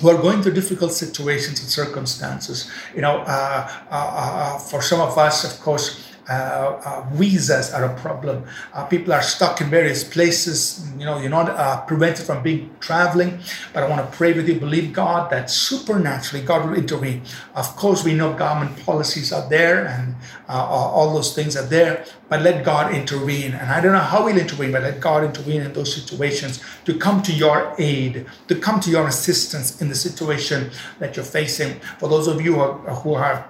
who 0.00 0.08
are 0.08 0.20
going 0.20 0.42
through 0.42 0.52
difficult 0.52 0.92
situations 0.92 1.60
and 1.60 1.68
circumstances. 1.68 2.70
You 2.94 3.02
know, 3.02 3.18
uh, 3.18 3.70
uh, 3.90 3.94
uh, 3.94 4.58
for 4.58 4.80
some 4.82 5.00
of 5.00 5.18
us, 5.18 5.44
of 5.44 5.60
course, 5.60 6.06
uh, 6.30 6.80
uh, 6.84 7.06
visas 7.12 7.72
are 7.72 7.84
a 7.84 8.00
problem. 8.00 8.44
Uh, 8.72 8.84
people 8.84 9.12
are 9.12 9.22
stuck 9.22 9.60
in 9.60 9.68
various 9.68 10.04
places. 10.04 10.88
You 11.00 11.06
know, 11.06 11.18
you're 11.18 11.30
not 11.30 11.48
uh, 11.48 11.80
prevented 11.86 12.26
from 12.26 12.42
being 12.42 12.76
traveling. 12.78 13.40
But 13.72 13.84
I 13.84 13.88
want 13.88 14.04
to 14.04 14.16
pray 14.18 14.34
with 14.34 14.46
you. 14.46 14.60
Believe 14.60 14.92
God 14.92 15.30
that 15.30 15.50
supernaturally 15.50 16.44
God 16.44 16.68
will 16.68 16.76
intervene. 16.76 17.22
Of 17.54 17.74
course, 17.74 18.04
we 18.04 18.12
know 18.12 18.34
government 18.34 18.78
policies 18.84 19.32
are 19.32 19.48
there 19.48 19.86
and 19.86 20.14
uh, 20.46 20.62
all 20.62 21.14
those 21.14 21.34
things 21.34 21.56
are 21.56 21.64
there. 21.64 22.04
But 22.28 22.42
let 22.42 22.66
God 22.66 22.94
intervene. 22.94 23.54
And 23.54 23.70
I 23.70 23.80
don't 23.80 23.94
know 23.94 23.98
how 23.98 24.26
He'll 24.26 24.36
intervene, 24.36 24.72
but 24.72 24.82
let 24.82 25.00
God 25.00 25.24
intervene 25.24 25.62
in 25.62 25.72
those 25.72 25.94
situations 25.94 26.62
to 26.84 26.98
come 26.98 27.22
to 27.22 27.32
your 27.32 27.74
aid, 27.78 28.26
to 28.48 28.54
come 28.54 28.78
to 28.80 28.90
your 28.90 29.08
assistance 29.08 29.80
in 29.80 29.88
the 29.88 29.94
situation 29.94 30.70
that 30.98 31.16
you're 31.16 31.24
facing. 31.24 31.80
For 31.98 32.10
those 32.10 32.26
of 32.26 32.42
you 32.42 32.56
who 32.56 32.60
are, 32.60 32.74
who 32.96 33.14
are 33.14 33.48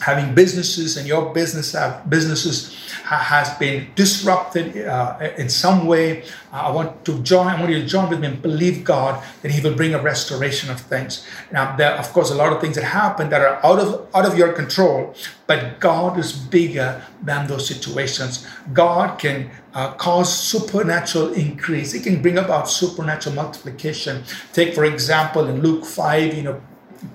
having 0.00 0.34
businesses 0.34 0.96
and 0.96 1.06
your 1.06 1.32
business 1.32 1.72
have, 1.72 2.08
businesses 2.08 2.74
has 3.04 3.50
been 3.58 3.86
disrupted 3.94 4.86
uh, 4.86 5.18
in 5.36 5.48
some 5.48 5.86
way. 5.86 6.22
Uh, 6.52 6.68
i 6.68 6.70
want 6.70 7.04
to 7.04 7.18
join 7.22 7.48
i 7.48 7.58
want 7.58 7.70
you 7.70 7.80
to 7.80 7.86
join 7.86 8.08
with 8.08 8.20
me 8.20 8.28
and 8.28 8.40
believe 8.40 8.84
god 8.84 9.22
that 9.42 9.50
he 9.50 9.60
will 9.60 9.74
bring 9.74 9.94
a 9.94 10.00
restoration 10.00 10.70
of 10.70 10.80
things. 10.80 11.26
Now 11.52 11.76
there 11.76 11.92
are 11.92 11.98
of 11.98 12.12
course 12.12 12.30
a 12.30 12.34
lot 12.34 12.52
of 12.52 12.60
things 12.60 12.76
that 12.76 12.84
happen 12.84 13.28
that 13.30 13.40
are 13.40 13.64
out 13.64 13.78
of 13.78 14.08
out 14.14 14.24
of 14.24 14.38
your 14.38 14.52
control 14.52 15.14
but 15.46 15.80
god 15.80 16.18
is 16.18 16.32
bigger 16.32 17.02
than 17.22 17.46
those 17.46 17.66
situations. 17.66 18.46
God 18.72 19.18
can 19.18 19.50
uh, 19.74 19.92
cause 19.94 20.32
supernatural 20.32 21.32
increase. 21.34 21.94
It 21.94 22.02
can 22.02 22.22
bring 22.22 22.38
about 22.38 22.68
supernatural 22.68 23.34
multiplication. 23.34 24.24
Take 24.52 24.74
for 24.74 24.84
example 24.84 25.46
in 25.48 25.60
luke 25.60 25.84
5 25.84 26.34
you 26.34 26.42
know 26.42 26.60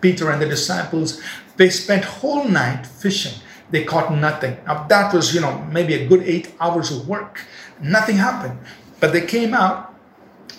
peter 0.01 0.29
and 0.29 0.41
the 0.41 0.45
disciples 0.45 1.21
they 1.59 1.69
spent 1.69 2.05
whole 2.05 2.45
night 2.45 2.87
fishing. 2.87 3.33
They 3.69 3.83
caught 3.83 4.13
nothing. 4.13 4.57
Now 4.65 4.87
that 4.87 5.13
was, 5.13 5.35
you 5.35 5.41
know, 5.41 5.59
maybe 5.69 5.93
a 5.93 6.07
good 6.07 6.23
eight 6.23 6.55
hours 6.59 6.89
of 6.89 7.07
work. 7.07 7.41
Nothing 7.81 8.15
happened. 8.15 8.57
But 9.01 9.11
they 9.11 9.25
came 9.25 9.53
out, 9.53 9.93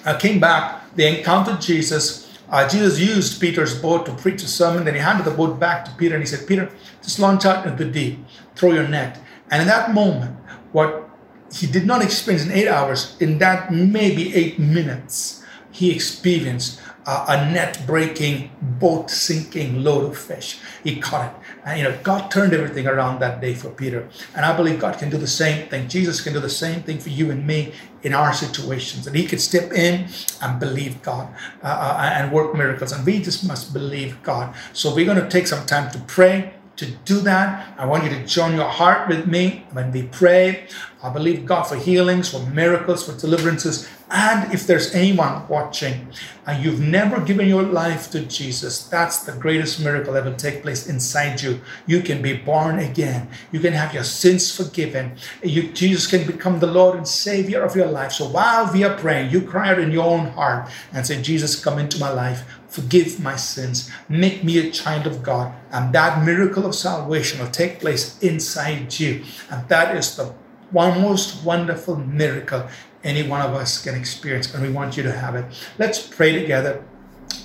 uh, 0.05 0.19
came 0.19 0.39
back, 0.39 0.95
they 0.95 1.19
encountered 1.19 1.59
Jesus. 1.59 2.39
Uh, 2.51 2.69
Jesus 2.69 3.01
used 3.01 3.41
Peter's 3.41 3.81
boat 3.81 4.05
to 4.07 4.13
preach 4.13 4.43
a 4.43 4.47
sermon. 4.47 4.85
Then 4.85 4.95
he 4.95 5.01
handed 5.01 5.25
the 5.25 5.31
boat 5.31 5.59
back 5.59 5.87
to 5.87 5.91
Peter 5.93 6.17
and 6.17 6.23
he 6.23 6.29
said, 6.29 6.47
Peter, 6.47 6.71
just 7.03 7.19
launch 7.19 7.47
out 7.47 7.67
into 7.67 7.83
the 7.85 7.91
deep, 7.91 8.19
throw 8.55 8.73
your 8.73 8.87
net. 8.87 9.19
And 9.51 9.63
in 9.63 9.69
that 9.69 9.95
moment, 9.95 10.37
what 10.73 11.09
he 11.51 11.67
did 11.67 11.87
not 11.87 12.03
experience 12.03 12.45
in 12.45 12.53
eight 12.53 12.69
hours, 12.69 13.17
in 13.21 13.39
that 13.39 13.73
maybe 13.73 14.35
eight 14.35 14.59
minutes, 14.59 15.43
he 15.71 15.91
experienced 15.91 16.79
uh, 17.11 17.25
a 17.27 17.51
net 17.51 17.83
breaking, 17.89 18.49
boat 18.79 19.11
sinking 19.11 19.83
load 19.83 20.05
of 20.05 20.17
fish. 20.17 20.61
He 20.85 21.01
caught 21.01 21.27
it. 21.29 21.37
And 21.65 21.79
you 21.79 21.85
know, 21.85 21.99
God 22.05 22.31
turned 22.31 22.53
everything 22.53 22.87
around 22.87 23.19
that 23.19 23.41
day 23.41 23.53
for 23.55 23.71
Peter. 23.71 24.09
And 24.37 24.47
I 24.47 24.57
believe 24.57 24.79
God 24.79 24.97
can 24.97 25.11
do 25.11 25.19
the 25.19 25.27
same 25.27 25.69
thing. 25.69 25.89
Jesus 25.89 26.21
can 26.21 26.33
do 26.33 26.39
the 26.39 26.57
same 26.65 26.83
thing 26.85 27.01
for 27.01 27.09
you 27.09 27.33
and 27.33 27.45
me 27.45 27.73
in 28.05 28.15
our 28.15 28.33
situations. 28.33 29.09
And 29.09 29.17
He 29.17 29.27
could 29.27 29.41
step 29.41 29.73
in 29.73 30.07
and 30.41 30.61
believe 30.61 31.03
God 31.03 31.27
uh, 31.65 31.67
uh, 31.67 32.13
and 32.15 32.31
work 32.31 32.55
miracles. 32.55 32.93
And 32.93 33.05
we 33.05 33.21
just 33.21 33.45
must 33.45 33.73
believe 33.73 34.23
God. 34.23 34.55
So 34.73 34.95
we're 34.95 35.11
going 35.13 35.21
to 35.21 35.29
take 35.29 35.49
some 35.49 35.67
time 35.67 35.91
to 35.91 35.99
pray 36.07 36.55
to 36.81 36.87
do 37.05 37.21
that, 37.21 37.75
I 37.77 37.85
want 37.85 38.05
you 38.05 38.11
to 38.11 38.25
join 38.25 38.57
your 38.57 38.69
heart 38.69 39.07
with 39.07 39.27
me 39.27 39.67
when 39.73 39.93
we 39.93 40.05
pray. 40.05 40.67
I 41.03 41.11
believe 41.11 41.45
God 41.45 41.65
for 41.65 41.77
healings, 41.77 42.31
for 42.31 42.41
miracles, 42.47 43.05
for 43.05 43.13
deliverances. 43.21 43.87
And 44.11 44.53
if 44.53 44.67
there's 44.67 44.93
anyone 44.93 45.47
watching 45.47 46.09
and 46.45 46.65
you've 46.65 46.81
never 46.81 47.21
given 47.21 47.49
your 47.49 47.63
life 47.63 48.11
to 48.11 48.21
Jesus, 48.21 48.89
that's 48.89 49.21
the 49.21 49.33
greatest 49.33 49.79
miracle 49.81 50.15
that 50.15 50.25
will 50.25 50.35
take 50.35 50.63
place 50.63 50.89
inside 50.89 51.41
you. 51.41 51.61
You 51.87 52.03
can 52.03 52.21
be 52.21 52.37
born 52.37 52.81
again. 52.81 53.29
You 53.53 53.61
can 53.61 53.73
have 53.73 53.95
your 53.95 54.03
sins 54.03 54.55
forgiven. 54.55 55.17
You, 55.45 55.73
Jesus 55.73 56.09
can 56.09 56.27
become 56.27 56.59
the 56.59 56.67
Lord 56.67 56.97
and 56.97 57.07
Savior 57.07 57.63
of 57.63 57.77
your 57.77 57.87
life. 57.87 58.11
So 58.13 58.29
while 58.29 58.73
we 58.73 58.83
are 58.83 58.99
praying, 58.99 59.31
you 59.31 59.43
cry 59.43 59.71
out 59.71 59.79
in 59.79 59.93
your 59.93 60.07
own 60.07 60.27
heart 60.31 60.69
and 60.93 61.07
say, 61.07 61.23
Jesus, 61.23 61.63
come 61.63 61.79
into 61.79 61.99
my 61.99 62.11
life 62.11 62.45
forgive 62.71 63.19
my 63.19 63.35
sins, 63.35 63.91
make 64.09 64.45
me 64.45 64.57
a 64.59 64.71
child 64.71 65.05
of 65.05 65.25
God. 65.25 65.53
And 65.73 65.93
that 65.93 66.25
miracle 66.25 66.65
of 66.65 66.75
salvation 66.77 67.41
will 67.41 67.51
take 67.51 67.81
place 67.81 68.17
inside 68.21 68.99
you. 68.99 69.25
And 69.51 69.69
that 69.69 69.97
is 69.97 70.15
the 70.15 70.33
one 70.71 71.03
most 71.03 71.45
wonderful 71.45 71.97
miracle 71.97 72.69
any 73.05 73.27
one 73.27 73.41
of 73.41 73.55
us 73.55 73.83
can 73.83 73.95
experience. 73.95 74.55
And 74.55 74.63
we 74.63 74.71
want 74.71 74.97
you 74.97 75.03
to 75.03 75.13
have 75.13 75.35
it. 75.35 75.45
Let's 75.79 76.07
pray 76.07 76.39
together. 76.39 76.85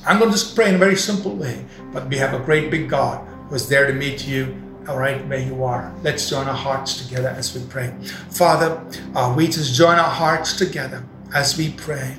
I'm 0.06 0.20
going 0.20 0.32
to 0.32 0.38
just 0.38 0.56
pray 0.56 0.70
in 0.70 0.76
a 0.76 0.78
very 0.78 0.96
simple 0.96 1.36
way, 1.36 1.66
but 1.92 2.08
we 2.08 2.18
have 2.18 2.34
a 2.34 2.44
great 2.44 2.70
big 2.72 2.90
God 2.90 3.26
who's 3.50 3.68
there 3.68 3.88
to 3.88 3.94
meet 3.94 4.28
you 4.28 4.62
all 4.88 5.00
right 5.00 5.26
where 5.28 5.40
you 5.40 5.64
are. 5.64 5.94
Let's 6.04 6.30
join 6.30 6.48
our 6.48 6.56
hearts 6.56 7.04
together 7.04 7.30
as 7.30 7.56
we 7.56 7.66
pray. 7.68 7.92
Father, 8.30 8.84
uh, 9.16 9.34
we 9.36 9.48
just 9.48 9.74
join 9.74 9.98
our 9.98 10.10
hearts 10.10 10.58
together 10.58 11.04
as 11.34 11.58
we 11.58 11.72
pray. 11.72 12.18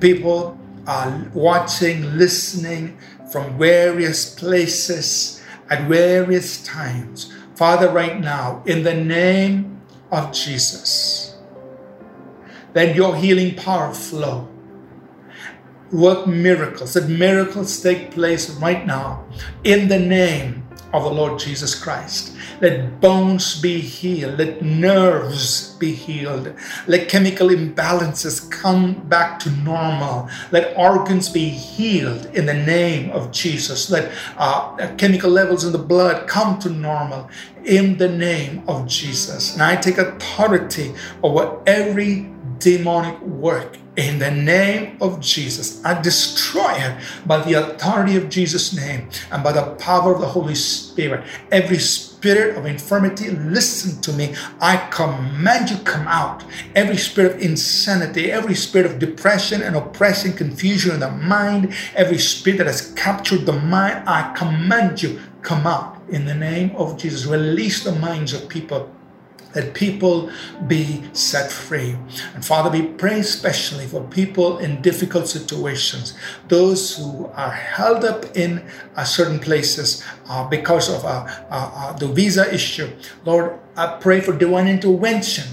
People, 0.00 0.58
are 0.88 1.30
watching, 1.34 2.16
listening 2.16 2.96
from 3.30 3.58
various 3.58 4.34
places 4.34 5.42
at 5.68 5.86
various 5.86 6.64
times. 6.64 7.30
Father, 7.54 7.90
right 7.90 8.18
now, 8.18 8.62
in 8.64 8.82
the 8.82 8.94
name 8.94 9.82
of 10.10 10.32
Jesus, 10.32 11.27
let 12.74 12.94
your 12.94 13.16
healing 13.16 13.54
power 13.54 13.92
flow. 13.92 14.48
Work 15.90 16.26
miracles. 16.26 16.94
Let 16.96 17.08
miracles 17.08 17.80
take 17.80 18.10
place 18.10 18.50
right 18.50 18.86
now 18.86 19.24
in 19.64 19.88
the 19.88 19.98
name 19.98 20.68
of 20.92 21.02
the 21.02 21.10
Lord 21.10 21.38
Jesus 21.38 21.74
Christ. 21.74 22.34
Let 22.60 23.00
bones 23.00 23.60
be 23.60 23.80
healed. 23.80 24.38
Let 24.38 24.62
nerves 24.62 25.76
be 25.76 25.92
healed. 25.92 26.54
Let 26.86 27.08
chemical 27.08 27.48
imbalances 27.48 28.50
come 28.50 28.94
back 29.08 29.38
to 29.40 29.50
normal. 29.50 30.28
Let 30.50 30.76
organs 30.76 31.28
be 31.28 31.48
healed 31.48 32.26
in 32.34 32.46
the 32.46 32.54
name 32.54 33.10
of 33.10 33.30
Jesus. 33.32 33.90
Let 33.90 34.12
uh, 34.36 34.94
chemical 34.96 35.30
levels 35.30 35.64
in 35.64 35.72
the 35.72 35.78
blood 35.78 36.26
come 36.26 36.58
to 36.60 36.70
normal 36.70 37.28
in 37.64 37.98
the 37.98 38.08
name 38.08 38.62
of 38.66 38.86
Jesus. 38.86 39.52
And 39.52 39.62
I 39.62 39.76
take 39.76 39.98
authority 39.98 40.94
over 41.22 41.60
every 41.66 42.30
demonic 42.58 43.20
work 43.22 43.76
in 43.96 44.20
the 44.20 44.30
name 44.30 44.96
of 45.00 45.20
Jesus. 45.20 45.84
I 45.84 46.00
destroy 46.00 46.72
it 46.72 47.02
by 47.26 47.42
the 47.42 47.54
authority 47.54 48.16
of 48.16 48.28
Jesus' 48.28 48.74
name 48.74 49.08
and 49.32 49.42
by 49.42 49.50
the 49.50 49.74
power 49.74 50.14
of 50.14 50.20
the 50.20 50.26
Holy 50.26 50.54
Spirit. 50.54 51.24
Every 51.50 51.78
spirit 51.80 52.56
of 52.56 52.64
infirmity, 52.66 53.30
listen 53.30 54.00
to 54.02 54.12
me. 54.12 54.34
I 54.60 54.76
command 54.90 55.70
you 55.70 55.78
come 55.78 56.06
out. 56.06 56.44
Every 56.76 56.96
spirit 56.96 57.36
of 57.36 57.42
insanity, 57.42 58.30
every 58.30 58.54
spirit 58.54 58.90
of 58.90 59.00
depression 59.00 59.62
and 59.62 59.74
oppression, 59.74 60.32
confusion 60.32 60.94
in 60.94 61.00
the 61.00 61.10
mind, 61.10 61.74
every 61.96 62.18
spirit 62.18 62.58
that 62.58 62.66
has 62.68 62.92
captured 62.92 63.46
the 63.46 63.52
mind, 63.52 64.08
I 64.08 64.32
command 64.34 65.02
you 65.02 65.20
come 65.42 65.66
out 65.66 66.00
in 66.08 66.24
the 66.24 66.34
name 66.34 66.74
of 66.76 66.98
Jesus. 66.98 67.26
Release 67.26 67.82
the 67.82 67.92
minds 67.92 68.32
of 68.32 68.48
people 68.48 68.90
that 69.54 69.74
people 69.74 70.30
be 70.66 71.02
set 71.12 71.50
free. 71.50 71.96
And 72.34 72.44
Father, 72.44 72.70
we 72.70 72.86
pray 72.86 73.20
especially 73.20 73.86
for 73.86 74.02
people 74.04 74.58
in 74.58 74.82
difficult 74.82 75.28
situations, 75.28 76.14
those 76.48 76.96
who 76.96 77.26
are 77.34 77.50
held 77.50 78.04
up 78.04 78.36
in 78.36 78.64
uh, 78.96 79.04
certain 79.04 79.38
places 79.38 80.04
uh, 80.28 80.46
because 80.48 80.88
of 80.88 81.04
uh, 81.04 81.26
uh, 81.50 81.70
uh 81.74 81.92
the 81.94 82.08
visa 82.08 82.52
issue. 82.52 82.90
Lord, 83.24 83.58
I 83.76 83.98
pray 84.00 84.20
for 84.20 84.32
divine 84.32 84.68
intervention 84.68 85.44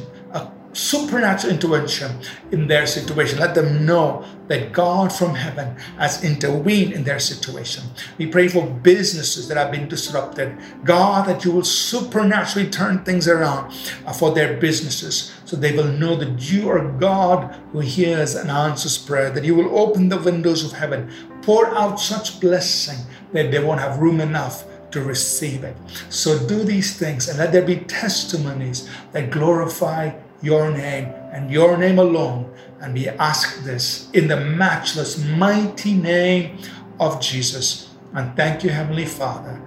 supernatural 0.76 1.54
intervention 1.54 2.12
in 2.52 2.68
their 2.68 2.86
situation. 2.86 3.40
Let 3.40 3.56
them 3.56 3.86
know 3.86 4.26
that 4.48 4.74
God 4.74 5.12
from 5.12 5.34
heaven 5.34 5.78
has 5.98 6.24
intervened 6.24 6.92
in 6.92 7.04
their 7.04 7.20
situation. 7.20 7.84
We 8.18 8.28
pray 8.28 8.50
for 8.50 8.68
businesses 8.68 9.48
that 9.48 9.58
have 9.58 9.72
been 9.72 9.88
disrupted. 9.88 10.58
God, 10.84 11.28
that 11.28 11.46
you 11.46 11.52
will 11.52 11.64
supernaturally 11.64 12.70
turn 12.70 13.04
things 13.04 13.28
around 13.28 13.74
uh, 14.06 14.12
for 14.12 14.32
their 14.32 14.58
businesses 14.58 15.34
so 15.46 15.56
they 15.56 15.72
will 15.72 15.88
know 15.88 16.16
that 16.16 16.52
you 16.52 16.70
are 16.70 16.92
God 16.92 17.56
who 17.72 17.80
hears 17.80 18.36
and 18.36 18.52
answers 18.52 18.98
prayer, 18.98 19.30
that 19.30 19.46
you 19.46 19.56
will 19.56 19.80
open 19.80 20.10
the 20.10 20.20
windows 20.20 20.66
of 20.66 20.74
heaven, 20.74 21.10
pour 21.42 21.68
out 21.68 22.00
such 22.00 22.42
blessing 22.42 22.98
that 23.32 23.50
they 23.50 23.64
won't 23.64 23.80
have 23.80 24.00
room 24.00 24.20
enough 24.20 24.66
to 24.92 25.02
receive 25.02 25.64
it. 25.64 25.76
So 26.10 26.38
do 26.48 26.64
these 26.64 26.98
things 26.98 27.28
and 27.28 27.38
let 27.38 27.52
there 27.52 27.66
be 27.66 27.78
testimonies 27.78 28.90
that 29.12 29.32
glorify 29.32 30.12
your 30.42 30.72
name 30.72 31.06
and 31.32 31.52
your 31.52 31.78
name 31.78 32.00
alone. 32.00 32.54
And 32.82 32.94
we 32.94 33.08
ask 33.08 33.64
this 33.64 34.10
in 34.12 34.28
the 34.28 34.38
matchless, 34.38 35.18
mighty 35.24 35.94
name 35.94 36.60
of 37.00 37.22
Jesus. 37.22 37.90
And 38.14 38.36
thank 38.36 38.64
you, 38.64 38.70
Heavenly 38.70 39.06
Father. 39.06 39.62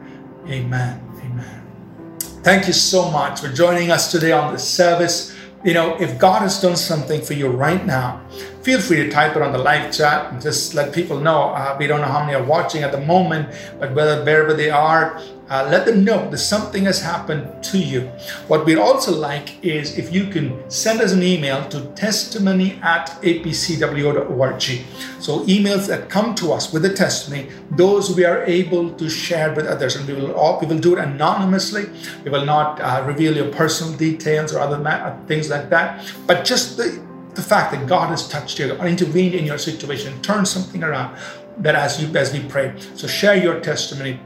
Amen. 0.46 1.00
Amen. 1.20 1.58
Thank 2.42 2.66
you 2.66 2.72
so 2.72 3.10
much 3.10 3.40
for 3.40 3.48
joining 3.48 3.90
us 3.90 4.10
today 4.10 4.32
on 4.32 4.52
this 4.52 4.66
service. 4.66 5.36
You 5.64 5.74
know, 5.74 5.96
if 6.00 6.18
God 6.18 6.42
has 6.42 6.60
done 6.62 6.76
something 6.76 7.20
for 7.20 7.34
you 7.34 7.48
right 7.48 7.84
now, 7.84 8.22
feel 8.68 8.82
free 8.82 8.98
to 8.98 9.08
type 9.08 9.34
it 9.34 9.40
on 9.40 9.50
the 9.50 9.56
live 9.56 9.90
chat 9.90 10.30
and 10.30 10.42
just 10.42 10.74
let 10.74 10.92
people 10.92 11.18
know. 11.18 11.44
Uh, 11.56 11.74
we 11.78 11.86
don't 11.86 12.02
know 12.02 12.06
how 12.06 12.20
many 12.20 12.34
are 12.34 12.42
watching 12.42 12.82
at 12.82 12.92
the 12.92 13.00
moment, 13.00 13.48
but 13.80 13.94
whether 13.94 14.22
wherever 14.22 14.52
they 14.52 14.68
are, 14.68 15.18
uh, 15.48 15.66
let 15.70 15.86
them 15.86 16.04
know 16.04 16.28
that 16.28 16.36
something 16.36 16.84
has 16.84 17.00
happened 17.00 17.64
to 17.64 17.78
you. 17.78 18.02
What 18.46 18.66
we'd 18.66 18.76
also 18.76 19.10
like 19.16 19.64
is 19.64 19.96
if 19.96 20.12
you 20.12 20.26
can 20.26 20.70
send 20.70 21.00
us 21.00 21.12
an 21.12 21.22
email 21.22 21.66
to 21.70 21.80
testimony 21.94 22.78
at 22.82 23.06
apcwo.org. 23.22 24.62
So 25.18 25.40
emails 25.46 25.86
that 25.86 26.10
come 26.10 26.34
to 26.34 26.52
us 26.52 26.70
with 26.70 26.84
a 26.84 26.92
testimony, 26.92 27.48
those 27.70 28.14
we 28.14 28.26
are 28.26 28.42
able 28.44 28.90
to 28.90 29.08
share 29.08 29.54
with 29.54 29.66
others, 29.66 29.96
and 29.96 30.06
we 30.06 30.12
will 30.12 30.34
all, 30.34 30.60
we 30.60 30.66
will 30.66 30.78
do 30.78 30.94
it 30.94 30.98
anonymously. 30.98 31.86
We 32.22 32.30
will 32.30 32.44
not 32.44 32.82
uh, 32.82 33.02
reveal 33.06 33.34
your 33.34 33.50
personal 33.50 33.96
details 33.96 34.52
or 34.52 34.58
other 34.58 34.76
ma- 34.78 35.16
things 35.24 35.48
like 35.48 35.70
that, 35.70 36.04
but 36.26 36.44
just 36.44 36.76
the 36.76 37.07
the 37.38 37.44
fact 37.44 37.70
that 37.72 37.86
God 37.86 38.08
has 38.10 38.28
touched 38.28 38.58
you 38.58 38.74
or 38.74 38.86
intervened 38.86 39.34
in 39.34 39.46
your 39.46 39.58
situation, 39.58 40.20
turned 40.22 40.48
something 40.48 40.82
around. 40.82 41.16
That 41.58 41.74
as 41.74 42.00
you 42.02 42.14
as 42.16 42.32
we 42.32 42.40
pray, 42.48 42.74
so 42.94 43.06
share 43.06 43.36
your 43.36 43.60
testimony 43.60 44.20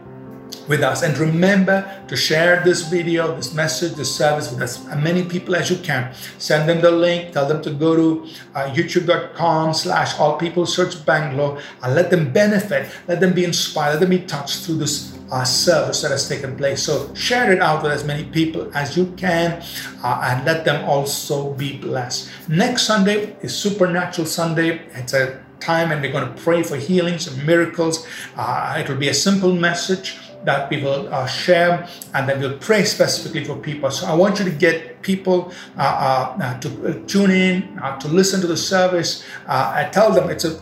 with 0.69 0.83
us. 0.83 1.03
And 1.03 1.17
remember 1.19 1.77
to 2.09 2.17
share 2.17 2.63
this 2.65 2.89
video, 2.89 3.35
this 3.37 3.55
message, 3.55 3.95
this 3.95 4.15
service 4.15 4.51
with 4.51 4.63
as 4.63 4.85
many 4.97 5.25
people 5.25 5.57
as 5.57 5.71
you 5.71 5.77
can. 5.77 6.15
Send 6.39 6.69
them 6.69 6.81
the 6.81 6.91
link, 6.91 7.33
tell 7.33 7.47
them 7.47 7.63
to 7.63 7.71
go 7.71 7.97
to 7.97 8.29
uh, 8.55 8.71
youtube.com 8.77 9.75
slash 9.75 10.19
all 10.19 10.37
peoples 10.39 10.75
church 10.77 11.05
Bangalore 11.05 11.59
and 11.83 11.95
let 11.95 12.11
them 12.11 12.33
benefit, 12.33 12.91
let 13.09 13.21
them 13.21 13.33
be 13.33 13.45
inspired, 13.45 13.93
let 13.93 14.01
them 14.01 14.11
be 14.11 14.21
touched 14.21 14.65
through 14.65 14.77
this 14.77 15.19
uh, 15.33 15.45
service 15.45 16.03
that 16.03 16.11
has 16.11 16.29
taken 16.29 16.57
place. 16.57 16.83
So 16.83 17.13
share 17.15 17.51
it 17.53 17.61
out 17.61 17.83
with 17.83 17.91
as 17.91 18.05
many 18.05 18.25
people 18.25 18.71
as 18.77 18.97
you 18.97 19.07
can 19.17 19.63
uh, 20.05 20.21
and 20.25 20.45
let 20.45 20.65
them 20.65 20.85
also 20.85 21.55
be 21.55 21.79
blessed. 21.79 22.31
Next 22.49 22.83
Sunday 22.83 23.35
is 23.41 23.57
Supernatural 23.57 24.27
Sunday. 24.27 24.83
It's 24.93 25.15
a 25.15 25.43
time 25.59 25.91
and 25.91 26.03
we're 26.03 26.13
going 26.13 26.33
to 26.33 26.43
pray 26.43 26.63
for 26.63 26.77
healings 26.77 27.27
and 27.27 27.47
miracles. 27.47 28.07
Uh, 28.37 28.77
it 28.79 28.89
will 28.89 28.99
be 28.99 29.09
a 29.09 29.15
simple 29.15 29.55
message 29.55 30.19
that 30.45 30.69
we 30.71 30.83
will 30.83 31.09
uh, 31.15 31.27
share 31.27 31.89
and 32.15 32.29
then 32.29 32.41
we'll 32.41 32.59
pray 32.59 32.85
specifically 32.85 33.45
for 33.45 33.57
people. 33.57 33.91
So 33.91 34.07
I 34.07 34.15
want 34.15 34.39
you 34.39 34.45
to 34.45 34.51
get 34.51 35.03
people 35.03 35.53
uh, 35.79 35.83
uh, 35.83 36.43
uh 36.43 36.61
to 36.61 36.69
uh, 36.89 37.07
tune 37.07 37.31
in, 37.31 37.79
uh, 37.79 37.99
to 38.01 38.09
listen 38.09 38.41
to 38.41 38.47
the 38.47 38.57
service. 38.57 39.25
I 39.47 39.89
tell 39.93 40.13
them 40.13 40.31
it's 40.31 40.45
a 40.45 40.61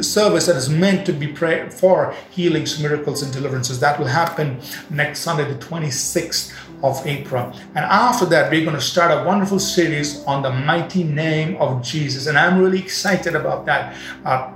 service 0.00 0.46
that 0.46 0.56
is 0.56 0.68
meant 0.68 1.04
to 1.06 1.12
be 1.12 1.26
prayed 1.26 1.72
for 1.72 2.14
healings, 2.30 2.80
miracles, 2.80 3.22
and 3.22 3.32
deliverances. 3.32 3.80
That 3.80 3.98
will 3.98 4.06
happen 4.06 4.60
next 4.88 5.20
Sunday, 5.20 5.52
the 5.52 5.58
26th 5.58 6.54
of 6.82 7.04
April. 7.06 7.52
And 7.74 7.84
after 7.84 8.24
that, 8.26 8.50
we're 8.50 8.64
going 8.64 8.76
to 8.76 8.82
start 8.82 9.10
a 9.10 9.26
wonderful 9.26 9.58
series 9.58 10.24
on 10.24 10.42
the 10.42 10.50
mighty 10.50 11.04
name 11.04 11.56
of 11.56 11.82
Jesus. 11.82 12.26
And 12.26 12.38
I'm 12.38 12.58
really 12.58 12.78
excited 12.78 13.34
about 13.34 13.66
that. 13.66 13.96
Uh, 14.24 14.52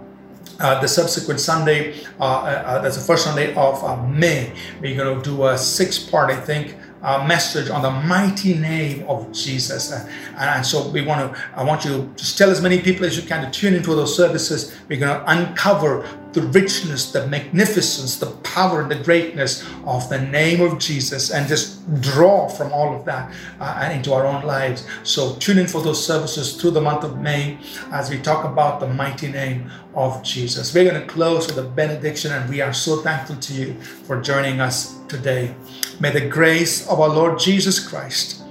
uh, 0.60 0.80
the 0.80 0.86
subsequent 0.86 1.40
Sunday, 1.40 1.94
uh, 2.20 2.24
uh, 2.24 2.62
uh, 2.64 2.82
that's 2.82 2.96
the 2.96 3.02
first 3.02 3.24
Sunday 3.24 3.52
of 3.54 3.82
uh, 3.82 4.00
May. 4.06 4.52
We're 4.80 4.96
going 4.96 5.20
to 5.20 5.22
do 5.22 5.46
a 5.46 5.58
six 5.58 5.98
part, 5.98 6.30
I 6.30 6.36
think, 6.36 6.76
uh, 7.04 7.24
message 7.26 7.68
on 7.68 7.82
the 7.82 7.90
mighty 7.90 8.54
name 8.54 9.06
of 9.08 9.30
Jesus. 9.32 9.92
Uh, 9.92 10.08
and 10.38 10.64
so 10.64 10.88
we 10.88 11.02
want 11.02 11.34
to, 11.34 11.42
I 11.54 11.62
want 11.62 11.84
you 11.84 11.90
to 11.90 12.08
just 12.16 12.38
tell 12.38 12.50
as 12.50 12.60
many 12.60 12.80
people 12.80 13.04
as 13.04 13.16
you 13.16 13.22
can 13.22 13.44
to 13.44 13.50
tune 13.50 13.74
into 13.74 13.94
those 13.94 14.16
services. 14.16 14.74
We're 14.88 15.00
going 15.00 15.20
to 15.20 15.30
uncover 15.30 16.08
the 16.34 16.42
richness, 16.42 17.12
the 17.12 17.26
magnificence, 17.28 18.18
the 18.18 18.30
power, 18.42 18.82
and 18.82 18.90
the 18.90 19.02
greatness 19.02 19.64
of 19.86 20.08
the 20.08 20.20
name 20.20 20.60
of 20.60 20.78
Jesus 20.78 21.30
and 21.30 21.46
just 21.48 21.80
draw 22.00 22.48
from 22.48 22.72
all 22.72 22.94
of 22.94 23.04
that 23.04 23.32
uh, 23.60 23.90
into 23.92 24.12
our 24.12 24.26
own 24.26 24.42
lives. 24.42 24.86
So 25.04 25.36
tune 25.36 25.58
in 25.58 25.68
for 25.68 25.80
those 25.80 26.04
services 26.04 26.60
through 26.60 26.72
the 26.72 26.80
month 26.80 27.04
of 27.04 27.20
May 27.20 27.58
as 27.92 28.10
we 28.10 28.18
talk 28.18 28.44
about 28.44 28.80
the 28.80 28.88
mighty 28.88 29.30
name 29.30 29.70
of 29.94 30.22
Jesus. 30.24 30.74
We're 30.74 30.90
going 30.90 31.00
to 31.00 31.06
close 31.06 31.46
with 31.46 31.58
a 31.58 31.68
benediction, 31.68 32.32
and 32.32 32.50
we 32.50 32.60
are 32.60 32.72
so 32.72 32.96
thankful 32.96 33.36
to 33.36 33.52
you 33.54 33.74
for 33.74 34.20
joining 34.20 34.60
us 34.60 34.98
today. 35.08 35.54
May 36.00 36.10
the 36.10 36.28
grace 36.28 36.86
of 36.88 37.00
our 37.00 37.08
Lord 37.08 37.38
Jesus 37.38 37.78
Christ, 37.78 38.42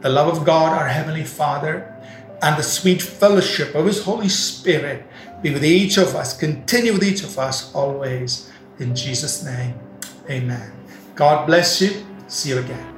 the 0.00 0.08
love 0.08 0.34
of 0.34 0.46
God, 0.46 0.72
our 0.72 0.88
Heavenly 0.88 1.24
Father, 1.24 1.92
and 2.42 2.56
the 2.56 2.62
sweet 2.62 3.02
fellowship 3.02 3.74
of 3.74 3.86
His 3.86 4.02
Holy 4.04 4.28
Spirit 4.28 5.06
be 5.42 5.52
with 5.52 5.64
each 5.64 5.98
of 5.98 6.14
us, 6.14 6.36
continue 6.36 6.92
with 6.92 7.04
each 7.04 7.22
of 7.22 7.38
us 7.38 7.74
always. 7.74 8.50
In 8.78 8.94
Jesus' 8.94 9.44
name, 9.44 9.74
amen. 10.28 10.72
God 11.14 11.46
bless 11.46 11.80
you. 11.80 12.04
See 12.28 12.50
you 12.50 12.58
again. 12.58 12.95